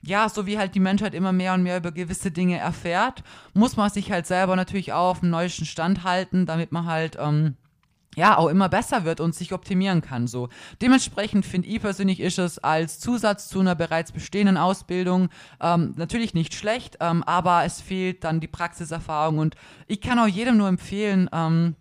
ja, 0.03 0.29
so 0.29 0.47
wie 0.47 0.57
halt 0.57 0.73
die 0.75 0.79
Menschheit 0.79 1.13
immer 1.13 1.31
mehr 1.31 1.53
und 1.53 1.63
mehr 1.63 1.77
über 1.77 1.91
gewisse 1.91 2.31
Dinge 2.31 2.57
erfährt, 2.57 3.23
muss 3.53 3.77
man 3.77 3.89
sich 3.89 4.11
halt 4.11 4.25
selber 4.25 4.55
natürlich 4.55 4.93
auch 4.93 5.11
auf 5.11 5.19
dem 5.19 5.29
neuesten 5.29 5.65
Stand 5.65 6.03
halten, 6.03 6.45
damit 6.45 6.71
man 6.71 6.85
halt 6.85 7.17
ähm, 7.19 7.55
ja, 8.15 8.37
auch 8.37 8.49
immer 8.49 8.67
besser 8.67 9.05
wird 9.05 9.19
und 9.19 9.35
sich 9.35 9.53
optimieren 9.53 10.01
kann. 10.01 10.27
So. 10.27 10.49
Dementsprechend 10.81 11.45
finde 11.45 11.67
ich 11.69 11.81
persönlich 11.81 12.19
ist 12.19 12.39
es 12.39 12.59
als 12.59 12.99
Zusatz 12.99 13.47
zu 13.47 13.59
einer 13.59 13.75
bereits 13.75 14.11
bestehenden 14.11 14.57
Ausbildung 14.57 15.29
ähm, 15.61 15.93
natürlich 15.95 16.33
nicht 16.33 16.53
schlecht, 16.53 16.97
ähm, 16.99 17.23
aber 17.23 17.63
es 17.63 17.79
fehlt 17.79 18.23
dann 18.23 18.41
die 18.41 18.47
Praxiserfahrung 18.47 19.37
und 19.37 19.55
ich 19.87 20.01
kann 20.01 20.19
auch 20.19 20.27
jedem 20.27 20.57
nur 20.57 20.67
empfehlen, 20.67 21.29
ähm, 21.31 21.75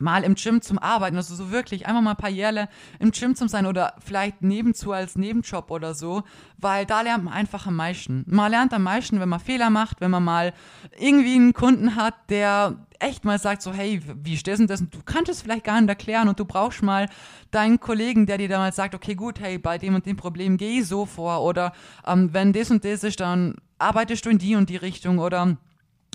mal 0.00 0.24
im 0.24 0.34
Gym 0.34 0.62
zum 0.62 0.78
Arbeiten, 0.78 1.16
also 1.16 1.34
so 1.34 1.50
wirklich 1.50 1.86
einfach 1.86 2.00
mal 2.02 2.12
ein 2.12 2.16
paar 2.16 2.30
Jahre 2.30 2.68
im 2.98 3.10
Gym 3.10 3.34
zum 3.34 3.48
sein 3.48 3.66
oder 3.66 3.94
vielleicht 4.04 4.42
nebenzu 4.42 4.92
als 4.92 5.16
Nebenjob 5.16 5.70
oder 5.70 5.94
so, 5.94 6.22
weil 6.58 6.86
da 6.86 7.02
lernt 7.02 7.24
man 7.24 7.34
einfach 7.34 7.66
am 7.66 7.76
meisten. 7.76 8.24
Man 8.26 8.50
lernt 8.50 8.72
am 8.72 8.82
meisten, 8.82 9.20
wenn 9.20 9.28
man 9.28 9.40
Fehler 9.40 9.70
macht, 9.70 10.00
wenn 10.00 10.10
man 10.10 10.24
mal 10.24 10.52
irgendwie 10.98 11.34
einen 11.34 11.52
Kunden 11.52 11.96
hat, 11.96 12.14
der 12.28 12.76
echt 12.98 13.24
mal 13.24 13.38
sagt 13.38 13.62
so, 13.62 13.72
hey, 13.72 14.02
wie 14.22 14.36
du 14.36 14.42
das? 14.66 14.80
Und 14.80 14.94
du 14.94 15.02
kannst 15.04 15.30
es 15.30 15.42
vielleicht 15.42 15.64
gar 15.64 15.80
nicht 15.80 15.88
erklären 15.88 16.28
und 16.28 16.38
du 16.38 16.44
brauchst 16.44 16.82
mal 16.82 17.08
deinen 17.50 17.80
Kollegen, 17.80 18.26
der 18.26 18.38
dir 18.38 18.48
damals 18.48 18.76
sagt, 18.76 18.94
okay, 18.94 19.14
gut, 19.14 19.40
hey, 19.40 19.58
bei 19.58 19.78
dem 19.78 19.94
und 19.94 20.06
dem 20.06 20.16
Problem 20.16 20.56
geh 20.56 20.82
so 20.82 21.06
vor 21.06 21.42
oder 21.42 21.72
ähm, 22.06 22.32
wenn 22.32 22.52
das 22.52 22.70
und 22.70 22.84
das 22.84 23.04
ist, 23.04 23.20
dann 23.20 23.56
arbeitest 23.78 24.26
du 24.26 24.30
in 24.30 24.38
die 24.38 24.54
und 24.54 24.68
die 24.68 24.76
Richtung 24.76 25.18
oder 25.18 25.56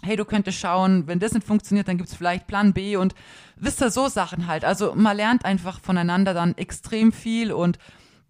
hey, 0.04 0.16
du 0.16 0.26
könntest 0.26 0.60
schauen, 0.60 1.08
wenn 1.08 1.20
das 1.20 1.34
nicht 1.34 1.46
funktioniert, 1.46 1.88
dann 1.88 1.98
gibt 1.98 2.10
es 2.10 2.16
vielleicht 2.16 2.48
Plan 2.48 2.74
B 2.74 2.96
und 2.98 3.16
wisst 3.56 3.82
ihr, 3.82 3.90
so 3.90 4.08
Sachen 4.08 4.48
halt. 4.48 4.66
Also 4.66 4.94
man 4.96 5.18
lernt 5.18 5.46
einfach 5.46 5.80
voneinander 5.80 6.34
dann 6.34 6.58
extrem 6.58 7.12
viel 7.12 7.52
und 7.52 7.80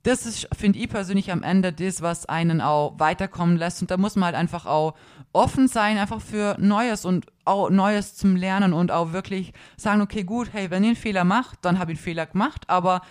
das 0.05 0.27
ist, 0.27 0.47
finde 0.55 0.77
ich 0.77 0.87
persönlich 0.87 1.31
am 1.31 1.41
Ende 1.41 1.73
das, 1.73 2.03
was 2.03 2.27
einen 2.27 2.61
auch 2.61 2.99
weiterkommen 2.99 3.57
lässt. 3.57 3.81
Und 3.81 3.89
da 3.89 3.97
muss 3.97 4.15
man 4.15 4.25
halt 4.25 4.35
einfach 4.35 4.67
auch 4.67 4.93
offen 5.33 5.67
sein, 5.67 5.97
einfach 5.97 6.21
für 6.21 6.55
Neues 6.59 7.05
und 7.05 7.25
auch 7.43 7.71
Neues 7.71 8.15
zum 8.15 8.35
Lernen 8.35 8.71
und 8.71 8.91
auch 8.91 9.13
wirklich 9.13 9.51
sagen, 9.77 10.01
okay, 10.01 10.23
gut, 10.23 10.49
hey, 10.53 10.69
wenn 10.69 10.83
ihr 10.83 10.89
einen 10.89 10.95
Fehler 10.95 11.23
macht, 11.23 11.65
dann 11.65 11.79
habe 11.79 11.91
ich 11.91 11.97
einen 11.97 12.03
Fehler 12.03 12.27
gemacht, 12.27 12.65
aber 12.67 13.01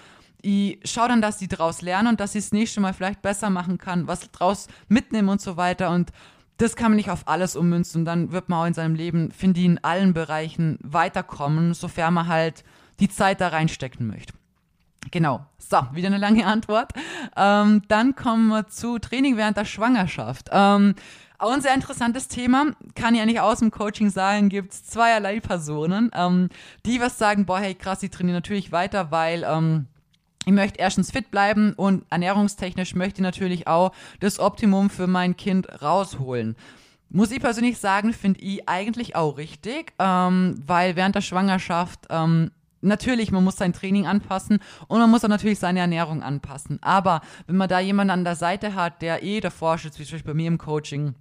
ich 0.41 0.79
schaue 0.85 1.09
dann, 1.09 1.21
dass 1.21 1.39
sie 1.39 1.49
daraus 1.49 1.83
lernen 1.83 2.09
und 2.09 2.21
dass 2.21 2.35
ich 2.35 2.45
das 2.45 2.53
nächste 2.53 2.81
Mal 2.81 2.93
vielleicht 2.93 3.23
besser 3.23 3.51
machen 3.51 3.79
kann, 3.79 4.07
was 4.07 4.31
draus 4.31 4.69
mitnehmen 4.89 5.31
und 5.31 5.41
so 5.41 5.57
weiter. 5.57 5.91
Und 5.91 6.13
das 6.57 6.77
kann 6.77 6.93
man 6.93 6.97
nicht 6.97 7.11
auf 7.11 7.27
alles 7.27 7.57
ummünzen. 7.57 8.01
Und 8.01 8.05
dann 8.05 8.33
wird 8.33 8.49
man 8.49 8.61
auch 8.61 8.67
in 8.67 8.75
seinem 8.75 8.95
Leben, 8.95 9.31
finde 9.33 9.61
ich, 9.61 9.67
in 9.67 9.83
allen 9.83 10.15
Bereichen 10.15 10.79
weiterkommen, 10.83 11.75
sofern 11.75 12.15
man 12.15 12.29
halt 12.29 12.65
die 13.01 13.09
Zeit 13.09 13.41
da 13.41 13.49
reinstecken 13.49 14.07
möchte. 14.07 14.35
Genau. 15.11 15.45
So, 15.59 15.79
wieder 15.93 16.09
eine 16.09 16.19
lange 16.19 16.47
Antwort. 16.47 16.93
Ähm, 17.37 17.83
dann 17.89 18.15
kommen 18.15 18.49
wir 18.49 18.69
zu 18.69 18.99
Training 18.99 19.37
während 19.37 19.57
der 19.57 19.65
Schwangerschaft. 19.65 20.51
Ähm, 20.53 20.95
auch 21.39 21.53
ein 21.53 21.61
sehr 21.61 21.75
interessantes 21.75 22.29
Thema. 22.29 22.67
Kann 22.95 23.15
ja 23.15 23.27
nicht 23.27 23.41
aus 23.41 23.59
dem 23.59 23.71
Coaching 23.71 24.09
sagen, 24.11 24.49
gibt 24.49 24.73
es 24.73 24.85
zweierlei 24.85 25.41
Personen, 25.41 26.11
ähm, 26.15 26.49
die 26.87 27.01
was 27.01 27.19
sagen, 27.19 27.45
boah, 27.45 27.59
hey 27.59 27.75
krass, 27.75 28.03
ich 28.03 28.11
trainiere 28.11 28.37
natürlich 28.37 28.73
weiter, 28.73 29.11
weil 29.11 29.45
ähm, 29.47 29.87
ich 30.47 30.53
möchte 30.53 30.79
erstens 30.79 31.11
fit 31.11 31.31
bleiben 31.31 31.73
und 31.75 32.05
ernährungstechnisch 32.11 32.95
möchte 32.95 33.21
ich 33.21 33.23
natürlich 33.23 33.67
auch 33.67 33.93
das 34.21 34.39
Optimum 34.39 34.91
für 34.91 35.07
mein 35.07 35.37
Kind 35.37 35.83
rausholen. 35.83 36.57
Muss 37.09 37.31
ich 37.31 37.41
persönlich 37.41 37.79
sagen, 37.79 38.13
finde 38.13 38.41
ich 38.41 38.69
eigentlich 38.69 39.15
auch 39.15 39.37
richtig, 39.39 39.93
ähm, 39.99 40.61
weil 40.67 40.97
während 40.97 41.15
der 41.15 41.21
Schwangerschaft 41.21 42.07
ähm, 42.11 42.51
natürlich, 42.85 43.31
man 43.31 43.45
muss 43.45 43.57
sein 43.57 43.73
Training 43.73 44.07
anpassen 44.07 44.59
und 44.89 44.99
man 44.99 45.11
muss 45.11 45.25
auch 45.25 45.29
natürlich 45.29 45.59
seine 45.59 45.81
Ernährung 45.81 46.23
anpassen. 46.23 46.79
Aber 46.83 47.21
wenn 47.47 47.57
man 47.57 47.69
da 47.69 47.81
jemanden 47.81 48.11
an 48.11 48.25
der 48.25 48.37
Seite 48.37 48.75
hat, 48.75 49.03
der 49.03 49.23
eh 49.23 49.41
davor 49.41 49.79
steht, 49.79 49.99
wie 49.99 50.05
zum 50.05 50.17
Beispiel 50.17 50.33
bei 50.33 50.37
mir 50.37 50.49
im 50.49 50.59
Coaching, 50.59 51.15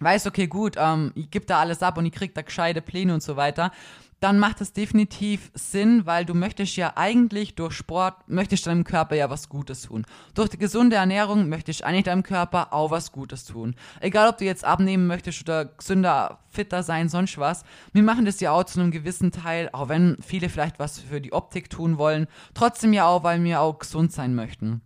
weiß, 0.00 0.26
okay, 0.26 0.46
gut, 0.46 0.76
ähm, 0.78 1.12
ich 1.14 1.30
gebe 1.30 1.46
da 1.46 1.60
alles 1.60 1.82
ab 1.82 1.98
und 1.98 2.06
ich 2.06 2.12
kriege 2.12 2.34
da 2.34 2.42
gescheite 2.42 2.82
Pläne 2.82 3.14
und 3.14 3.22
so 3.22 3.36
weiter, 3.36 3.72
dann 4.20 4.38
macht 4.38 4.60
es 4.60 4.72
definitiv 4.72 5.50
Sinn, 5.54 6.06
weil 6.06 6.24
du 6.24 6.34
möchtest 6.34 6.76
ja 6.76 6.92
eigentlich 6.96 7.54
durch 7.54 7.74
Sport, 7.74 8.28
möchtest 8.28 8.66
deinem 8.66 8.84
Körper 8.84 9.14
ja 9.14 9.28
was 9.28 9.48
Gutes 9.48 9.82
tun. 9.82 10.06
Durch 10.34 10.48
die 10.48 10.58
gesunde 10.58 10.96
Ernährung 10.96 11.48
möchtest 11.48 11.82
eigentlich 11.82 12.04
deinem 12.04 12.22
Körper 12.22 12.72
auch 12.72 12.90
was 12.90 13.12
Gutes 13.12 13.44
tun. 13.44 13.74
Egal, 14.00 14.28
ob 14.28 14.38
du 14.38 14.44
jetzt 14.44 14.64
abnehmen 14.64 15.06
möchtest 15.06 15.42
oder 15.42 15.66
gesünder, 15.66 16.38
fitter 16.48 16.82
sein, 16.82 17.08
sonst 17.08 17.36
was. 17.36 17.64
Wir 17.92 18.02
machen 18.02 18.24
das 18.24 18.40
ja 18.40 18.52
auch 18.52 18.64
zu 18.64 18.80
einem 18.80 18.90
gewissen 18.90 19.32
Teil, 19.32 19.68
auch 19.72 19.88
wenn 19.88 20.16
viele 20.26 20.48
vielleicht 20.48 20.78
was 20.78 20.98
für 20.98 21.20
die 21.20 21.32
Optik 21.32 21.68
tun 21.68 21.98
wollen, 21.98 22.26
trotzdem 22.54 22.94
ja 22.94 23.06
auch, 23.06 23.22
weil 23.22 23.42
wir 23.44 23.60
auch 23.60 23.78
gesund 23.78 24.12
sein 24.12 24.34
möchten. 24.34 24.80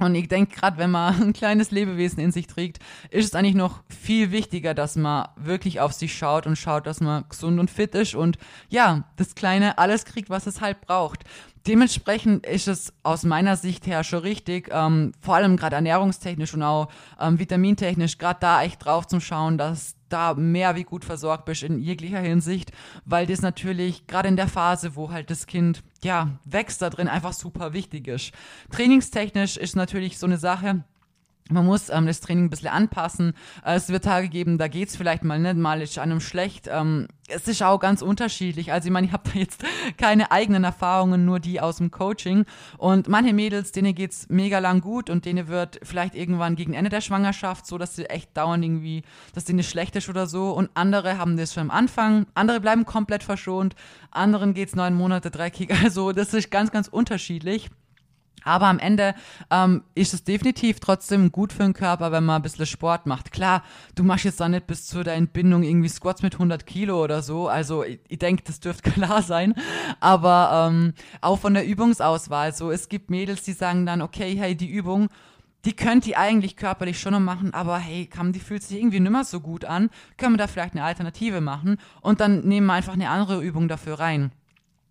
Und 0.00 0.14
ich 0.14 0.28
denke, 0.28 0.56
gerade 0.56 0.78
wenn 0.78 0.90
man 0.90 1.14
ein 1.22 1.32
kleines 1.32 1.70
Lebewesen 1.70 2.18
in 2.20 2.32
sich 2.32 2.46
trägt, 2.46 2.78
ist 3.10 3.26
es 3.26 3.34
eigentlich 3.34 3.54
noch 3.54 3.82
viel 3.88 4.30
wichtiger, 4.30 4.74
dass 4.74 4.96
man 4.96 5.28
wirklich 5.36 5.80
auf 5.80 5.92
sich 5.92 6.16
schaut 6.16 6.46
und 6.46 6.56
schaut, 6.56 6.86
dass 6.86 7.00
man 7.00 7.24
gesund 7.28 7.60
und 7.60 7.70
fit 7.70 7.94
ist 7.94 8.14
und 8.14 8.38
ja, 8.68 9.04
das 9.16 9.34
Kleine 9.34 9.78
alles 9.78 10.04
kriegt, 10.04 10.30
was 10.30 10.46
es 10.46 10.60
halt 10.60 10.80
braucht. 10.80 11.24
Dementsprechend 11.66 12.44
ist 12.44 12.66
es 12.66 12.92
aus 13.04 13.22
meiner 13.22 13.56
Sicht 13.56 13.86
her 13.86 14.02
schon 14.02 14.20
richtig, 14.20 14.68
ähm, 14.72 15.12
vor 15.20 15.36
allem 15.36 15.56
gerade 15.56 15.76
ernährungstechnisch 15.76 16.54
und 16.54 16.62
auch 16.62 16.88
ähm, 17.20 17.38
vitamintechnisch, 17.38 18.18
gerade 18.18 18.40
da 18.40 18.62
echt 18.62 18.84
drauf 18.84 19.06
zu 19.06 19.20
schauen, 19.20 19.58
dass 19.58 19.94
da 20.08 20.34
mehr 20.34 20.74
wie 20.76 20.84
gut 20.84 21.04
versorgt 21.04 21.44
bist 21.44 21.62
in 21.62 21.78
jeglicher 21.78 22.18
Hinsicht, 22.18 22.72
weil 23.04 23.26
das 23.26 23.42
natürlich 23.42 24.06
gerade 24.06 24.28
in 24.28 24.36
der 24.36 24.48
Phase, 24.48 24.96
wo 24.96 25.10
halt 25.10 25.30
das 25.30 25.46
Kind 25.46 25.82
ja 26.02 26.38
wächst 26.44 26.82
da 26.82 26.90
drin, 26.90 27.08
einfach 27.08 27.32
super 27.32 27.72
wichtig 27.72 28.08
ist. 28.08 28.32
Trainingstechnisch 28.70 29.56
ist 29.56 29.76
natürlich 29.76 30.18
so 30.18 30.26
eine 30.26 30.38
Sache, 30.38 30.84
man 31.52 31.66
muss 31.66 31.90
ähm, 31.90 32.06
das 32.06 32.20
Training 32.20 32.46
ein 32.46 32.50
bisschen 32.50 32.68
anpassen. 32.68 33.34
Äh, 33.64 33.76
es 33.76 33.88
wird 33.88 34.04
Tage 34.04 34.28
geben, 34.28 34.58
da 34.58 34.68
geht 34.68 34.88
es 34.88 34.96
vielleicht 34.96 35.24
mal 35.24 35.38
nicht, 35.38 35.56
mal 35.56 35.80
ist 35.82 35.98
einem 35.98 36.20
schlecht. 36.20 36.68
Ähm, 36.70 37.08
es 37.28 37.48
ist 37.48 37.62
auch 37.62 37.78
ganz 37.78 38.02
unterschiedlich. 38.02 38.72
Also 38.72 38.86
ich 38.86 38.92
meine, 38.92 39.06
ich 39.06 39.12
habe 39.12 39.30
da 39.32 39.38
jetzt 39.38 39.64
keine 39.96 40.30
eigenen 40.30 40.64
Erfahrungen, 40.64 41.24
nur 41.24 41.40
die 41.40 41.60
aus 41.60 41.76
dem 41.76 41.90
Coaching. 41.90 42.44
Und 42.78 43.08
manche 43.08 43.32
Mädels, 43.32 43.72
denen 43.72 43.94
geht 43.94 44.12
es 44.12 44.28
mega 44.28 44.58
lang 44.58 44.80
gut 44.80 45.10
und 45.10 45.24
denen 45.24 45.48
wird 45.48 45.80
vielleicht 45.82 46.14
irgendwann 46.14 46.56
gegen 46.56 46.74
Ende 46.74 46.90
der 46.90 47.00
Schwangerschaft 47.00 47.66
so, 47.66 47.78
dass 47.78 47.96
sie 47.96 48.06
echt 48.06 48.36
dauernd 48.36 48.64
irgendwie, 48.64 49.02
dass 49.34 49.44
denen 49.44 49.62
schlecht 49.62 49.96
ist 49.96 50.08
oder 50.08 50.26
so. 50.26 50.50
Und 50.50 50.70
andere 50.74 51.18
haben 51.18 51.36
das 51.36 51.54
schon 51.54 51.62
am 51.62 51.70
Anfang. 51.70 52.26
Andere 52.34 52.60
bleiben 52.60 52.84
komplett 52.84 53.22
verschont. 53.22 53.74
Anderen 54.10 54.54
geht 54.54 54.68
es 54.68 54.76
neun 54.76 54.94
Monate 54.94 55.30
dreckig. 55.30 55.72
Also 55.82 56.12
das 56.12 56.32
ist 56.32 56.50
ganz, 56.50 56.70
ganz 56.70 56.86
unterschiedlich. 56.86 57.68
Aber 58.44 58.66
am 58.66 58.78
Ende 58.78 59.14
ähm, 59.50 59.82
ist 59.94 60.14
es 60.14 60.24
definitiv 60.24 60.80
trotzdem 60.80 61.32
gut 61.32 61.52
für 61.52 61.62
den 61.62 61.72
Körper, 61.72 62.12
wenn 62.12 62.24
man 62.24 62.36
ein 62.36 62.42
bisschen 62.42 62.66
Sport 62.66 63.06
macht. 63.06 63.32
Klar, 63.32 63.62
du 63.94 64.04
machst 64.04 64.24
jetzt 64.24 64.40
da 64.40 64.48
nicht 64.48 64.66
bis 64.66 64.86
zu 64.86 65.02
der 65.02 65.14
Entbindung 65.14 65.62
irgendwie 65.62 65.88
Squats 65.88 66.22
mit 66.22 66.34
100 66.34 66.66
Kilo 66.66 67.02
oder 67.02 67.22
so. 67.22 67.48
Also 67.48 67.84
ich, 67.84 68.00
ich 68.08 68.18
denke, 68.18 68.42
das 68.44 68.60
dürfte 68.60 68.90
klar 68.92 69.22
sein. 69.22 69.54
Aber 70.00 70.68
ähm, 70.70 70.94
auch 71.20 71.38
von 71.38 71.54
der 71.54 71.66
Übungsauswahl. 71.66 72.54
So, 72.54 72.70
es 72.70 72.88
gibt 72.88 73.10
Mädels, 73.10 73.42
die 73.42 73.52
sagen 73.52 73.86
dann, 73.86 74.02
okay, 74.02 74.34
hey, 74.36 74.56
die 74.56 74.70
Übung, 74.70 75.08
die 75.64 75.74
könnte 75.74 76.08
die 76.08 76.16
eigentlich 76.16 76.56
körperlich 76.56 76.98
schon 76.98 77.12
noch 77.12 77.20
machen, 77.20 77.54
aber 77.54 77.78
hey, 77.78 78.06
kam, 78.06 78.32
die 78.32 78.40
fühlt 78.40 78.62
sich 78.62 78.78
irgendwie 78.78 79.00
nicht 79.00 79.12
mehr 79.12 79.24
so 79.24 79.40
gut 79.40 79.64
an. 79.64 79.90
Können 80.16 80.34
wir 80.34 80.38
da 80.38 80.48
vielleicht 80.48 80.74
eine 80.74 80.84
Alternative 80.84 81.40
machen? 81.40 81.78
Und 82.00 82.20
dann 82.20 82.40
nehmen 82.40 82.66
wir 82.66 82.72
einfach 82.72 82.94
eine 82.94 83.10
andere 83.10 83.42
Übung 83.42 83.68
dafür 83.68 84.00
rein. 84.00 84.32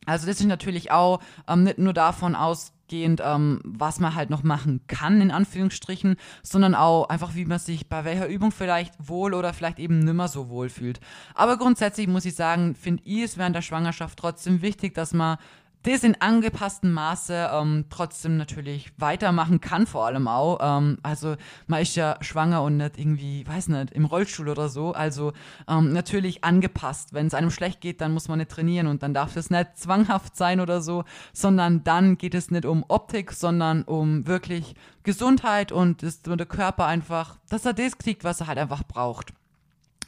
Also 0.06 0.26
das 0.26 0.40
ist 0.40 0.48
natürlich 0.48 0.92
auch 0.92 1.20
ähm, 1.48 1.64
nicht 1.64 1.78
nur 1.78 1.94
davon 1.94 2.36
aus 2.36 2.74
durchgehend, 2.92 3.22
ähm, 3.24 3.62
was 3.64 4.00
man 4.00 4.16
halt 4.16 4.30
noch 4.30 4.44
machen 4.44 4.82
kann, 4.88 5.22
in 5.22 5.32
Anführungsstrichen, 5.32 6.18
sondern 6.44 6.76
auch 6.76 7.10
einfach, 7.10 7.36
wie 7.36 7.46
man 7.46 7.60
sich 7.60 7.88
bei 7.88 8.04
welcher 8.04 8.28
Übung 8.28 8.52
vielleicht 8.52 8.94
wohl 9.00 9.34
oder 9.34 9.54
vielleicht 9.54 9.80
eben 9.80 10.00
nimmer 10.00 10.28
so 10.28 10.50
wohl 10.50 10.70
fühlt. 10.70 11.00
Aber 11.34 11.58
grundsätzlich 11.58 12.08
muss 12.08 12.26
ich 12.26 12.36
sagen, 12.36 12.76
finde 12.76 13.04
ich 13.06 13.24
es 13.24 13.38
während 13.38 13.56
der 13.56 13.62
Schwangerschaft 13.62 14.20
trotzdem 14.20 14.62
wichtig, 14.62 14.94
dass 14.94 15.14
man 15.14 15.38
das 15.84 16.04
in 16.04 16.20
angepasstem 16.22 16.92
Maße 16.92 17.50
ähm, 17.54 17.86
trotzdem 17.90 18.38
natürlich 18.38 18.92
weitermachen 18.98 19.62
kann, 19.62 19.88
vor 19.88 20.06
allem 20.06 20.28
auch. 20.28 20.60
Ähm, 20.62 20.98
also 21.02 21.36
man 21.68 21.82
ist 21.82 21.96
ja 21.96 22.18
schwanger 22.22 22.62
und 22.64 22.78
nicht 22.78 23.00
irgendwie, 23.00 23.48
weiß 23.48 23.70
nicht, 23.70 23.92
im 23.92 24.06
Rollstuhl 24.06 24.50
oder 24.50 24.70
so. 24.70 24.94
Also 24.94 25.34
ähm, 25.68 25.92
natürlich 25.92 26.44
angepasst. 26.44 27.14
Wenn 27.14 27.28
es 27.28 27.34
einem 27.34 27.52
schlecht 27.52 27.82
geht, 27.82 28.02
dann 28.02 28.14
muss 28.14 28.28
man 28.28 28.40
nicht 28.40 28.52
trainieren 28.52 28.88
und 28.88 29.02
dann 29.02 29.14
darf 29.14 29.36
es 29.36 29.50
nicht 29.50 29.78
zwanghaft 29.78 30.36
sein 30.36 30.60
oder 30.60 30.82
so, 30.82 31.04
sondern 31.34 31.84
dann 31.84 32.18
geht 32.18 32.36
es 32.36 32.52
nicht 32.52 32.66
um 32.66 32.86
Optik, 32.88 33.32
sondern 33.32 33.84
um 33.84 34.28
wirklich 34.28 34.76
Gesundheit 35.04 35.72
und 35.72 36.04
dass 36.04 36.22
der 36.22 36.46
Körper 36.46 36.86
einfach, 36.86 37.38
dass 37.50 37.66
er 37.66 37.74
das 37.74 37.98
kriegt, 37.98 38.24
was 38.24 38.42
er 38.42 38.48
halt 38.48 38.60
einfach 38.60 38.84
braucht. 38.84 39.34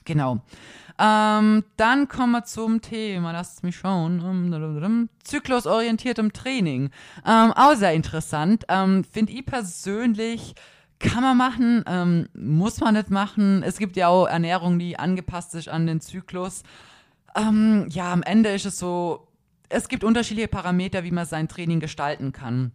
Genau. 0.05 0.41
Ähm, 0.99 1.63
dann 1.77 2.07
kommen 2.07 2.33
wir 2.33 2.43
zum 2.43 2.81
Thema, 2.81 3.31
lasst 3.31 3.63
mich 3.63 3.75
schauen. 3.75 5.09
Zyklusorientiertem 5.23 6.33
Training. 6.33 6.91
Ähm, 7.25 7.51
auch 7.53 7.75
sehr 7.75 7.93
interessant. 7.93 8.65
Ähm, 8.69 9.03
Finde 9.03 9.33
ich 9.33 9.45
persönlich 9.45 10.55
kann 10.99 11.21
man 11.21 11.37
machen, 11.37 11.83
ähm, 11.85 12.29
muss 12.33 12.79
man 12.79 12.93
nicht 12.93 13.09
machen. 13.09 13.61
Es 13.63 13.77
gibt 13.77 13.97
ja 13.97 14.07
auch 14.07 14.25
Ernährung, 14.25 14.79
die 14.79 14.97
angepasst 14.97 15.53
ist 15.53 15.67
an 15.67 15.85
den 15.85 15.99
Zyklus. 15.99 16.63
Ähm, 17.35 17.87
ja, 17.89 18.13
am 18.13 18.23
Ende 18.23 18.53
ist 18.53 18.65
es 18.65 18.79
so, 18.79 19.27
es 19.69 19.89
gibt 19.89 20.03
unterschiedliche 20.03 20.47
Parameter, 20.47 21.03
wie 21.03 21.11
man 21.11 21.25
sein 21.25 21.47
Training 21.47 21.79
gestalten 21.79 22.31
kann. 22.31 22.71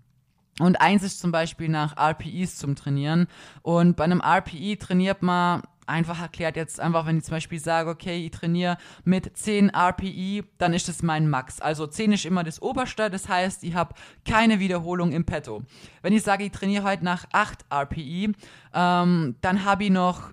Und 0.60 0.80
eins 0.80 1.02
ist 1.02 1.20
zum 1.20 1.30
Beispiel 1.30 1.68
nach 1.68 1.96
RPEs 1.96 2.56
zum 2.56 2.74
Trainieren. 2.74 3.28
Und 3.62 3.96
bei 3.96 4.04
einem 4.04 4.20
RPE 4.20 4.76
trainiert 4.78 5.22
man 5.22 5.62
einfach 5.88 6.20
erklärt 6.20 6.56
jetzt 6.56 6.80
einfach, 6.80 7.06
wenn 7.06 7.18
ich 7.18 7.24
zum 7.24 7.36
Beispiel 7.36 7.58
sage, 7.58 7.90
okay, 7.90 8.24
ich 8.24 8.30
trainiere 8.30 8.78
mit 9.04 9.36
10 9.36 9.70
RPI, 9.70 10.44
dann 10.58 10.72
ist 10.72 10.88
das 10.88 11.02
mein 11.02 11.28
Max. 11.28 11.60
Also 11.60 11.86
10 11.86 12.12
ist 12.12 12.24
immer 12.24 12.44
das 12.44 12.62
Oberste, 12.62 13.10
das 13.10 13.28
heißt, 13.28 13.64
ich 13.64 13.74
habe 13.74 13.94
keine 14.24 14.60
Wiederholung 14.60 15.12
im 15.12 15.24
Petto. 15.24 15.62
Wenn 16.02 16.12
ich 16.12 16.22
sage, 16.22 16.44
ich 16.44 16.52
trainiere 16.52 16.84
heute 16.84 17.04
nach 17.04 17.26
8 17.32 17.64
RPI, 17.70 18.32
ähm, 18.74 19.36
dann 19.40 19.64
habe 19.64 19.84
ich 19.84 19.90
noch 19.90 20.32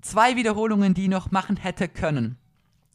zwei 0.00 0.36
Wiederholungen, 0.36 0.94
die 0.94 1.04
ich 1.04 1.08
noch 1.08 1.30
machen 1.30 1.56
hätte 1.56 1.88
können. 1.88 2.38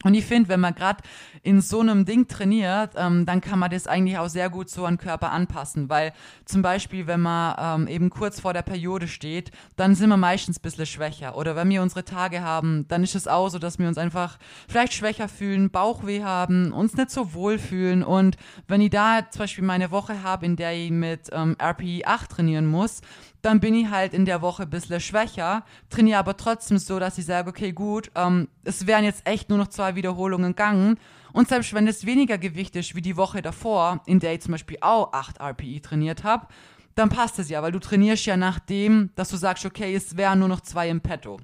Und 0.04 0.14
ich 0.14 0.26
finde, 0.26 0.50
wenn 0.50 0.60
man 0.60 0.76
gerade 0.76 1.04
in 1.44 1.62
so 1.62 1.80
einem 1.80 2.06
Ding 2.06 2.28
trainiert, 2.28 2.94
ähm, 2.96 3.26
dann 3.26 3.42
kann 3.42 3.60
man 3.60 3.70
das 3.70 3.88
eigentlich 3.88 4.18
auch 4.18 4.30
sehr 4.30 4.50
gut 4.50 4.70
so 4.70 4.86
an 4.86 4.98
Körper 4.98 5.32
anpassen, 5.32 5.90
weil 5.90 6.14
zum 6.46 6.62
Beispiel, 6.62 7.08
wenn 7.08 7.22
man 7.22 7.82
ähm, 7.82 7.88
eben 7.88 8.10
kurz 8.10 8.40
vor 8.40 8.54
der 8.54 8.62
Periode 8.62 9.08
steht, 9.08 9.52
dann 9.76 9.96
sind 9.96 10.10
wir 10.10 10.18
meistens 10.18 10.58
ein 10.58 10.62
bisschen 10.62 10.86
schwächer. 10.86 11.38
Oder 11.38 11.56
wenn 11.56 11.70
wir 11.70 11.82
unsere 11.82 12.06
Tage 12.06 12.42
haben, 12.42 12.88
dann 12.88 13.04
ist 13.04 13.16
es 13.16 13.28
auch 13.28 13.50
so, 13.50 13.60
dass 13.60 13.80
wir 13.80 13.88
uns 13.88 13.98
einfach 13.98 14.38
vielleicht 14.68 14.94
schwächer 14.94 15.28
fühlen, 15.28 15.70
Bauchweh 15.70 16.24
haben, 16.24 16.72
uns 16.72 16.96
nicht 16.96 17.12
so 17.12 17.34
wohl 17.34 17.60
fühlen. 17.60 18.04
Und 18.04 18.38
wenn 18.68 18.82
ich 18.82 18.90
da 18.90 19.30
zum 19.30 19.42
Beispiel 19.42 19.64
meine 19.64 19.92
Woche 19.92 20.24
habe, 20.24 20.46
in 20.46 20.56
der 20.56 20.74
ich 20.74 20.92
mit 20.92 21.30
ähm, 21.32 21.56
RPE 21.62 22.02
8 22.06 22.30
trainieren 22.30 22.66
muss, 22.66 23.02
dann 23.42 23.60
bin 23.60 23.74
ich 23.74 23.90
halt 23.90 24.14
in 24.14 24.26
der 24.26 24.42
Woche 24.42 24.64
ein 24.64 24.70
bisschen 24.70 25.00
schwächer, 25.00 25.64
trainiere 25.90 26.20
aber 26.20 26.38
trotzdem 26.38 26.78
so, 26.78 27.00
dass 27.00 27.18
ich 27.18 27.26
sage, 27.26 27.50
okay, 27.50 27.72
gut, 27.72 28.12
ähm, 28.16 28.48
es 28.64 28.88
wären 28.88 29.04
jetzt 29.04 29.26
echt 29.26 29.50
nur 29.50 29.58
noch 29.58 29.68
zwei 29.68 29.96
Wiederholungen 29.96 30.52
gegangen. 30.52 31.00
Und 31.34 31.48
selbst 31.48 31.74
wenn 31.74 31.88
es 31.88 32.06
weniger 32.06 32.38
Gewicht 32.38 32.76
ist 32.76 32.94
wie 32.94 33.02
die 33.02 33.18
Woche 33.18 33.42
davor, 33.42 34.02
in 34.06 34.20
der 34.20 34.34
ich 34.34 34.42
zum 34.42 34.52
Beispiel 34.52 34.78
auch 34.82 35.14
8 35.14 35.40
RPI 35.40 35.82
trainiert 35.82 36.24
habe, 36.24 36.48
dann 36.96 37.10
passt 37.10 37.40
es 37.40 37.50
ja, 37.50 37.64
weil 37.64 37.72
du 37.72 37.80
trainierst 37.80 38.26
ja 38.26 38.38
nach 38.38 38.60
dem, 38.60 39.12
dass 39.16 39.30
du 39.30 39.38
sagst, 39.38 39.66
okay, 39.66 39.96
es 39.96 40.18
wären 40.18 40.40
nur 40.40 40.50
noch 40.50 40.62
zwei 40.62 40.90
im 40.90 41.02
Petto. 41.02 41.40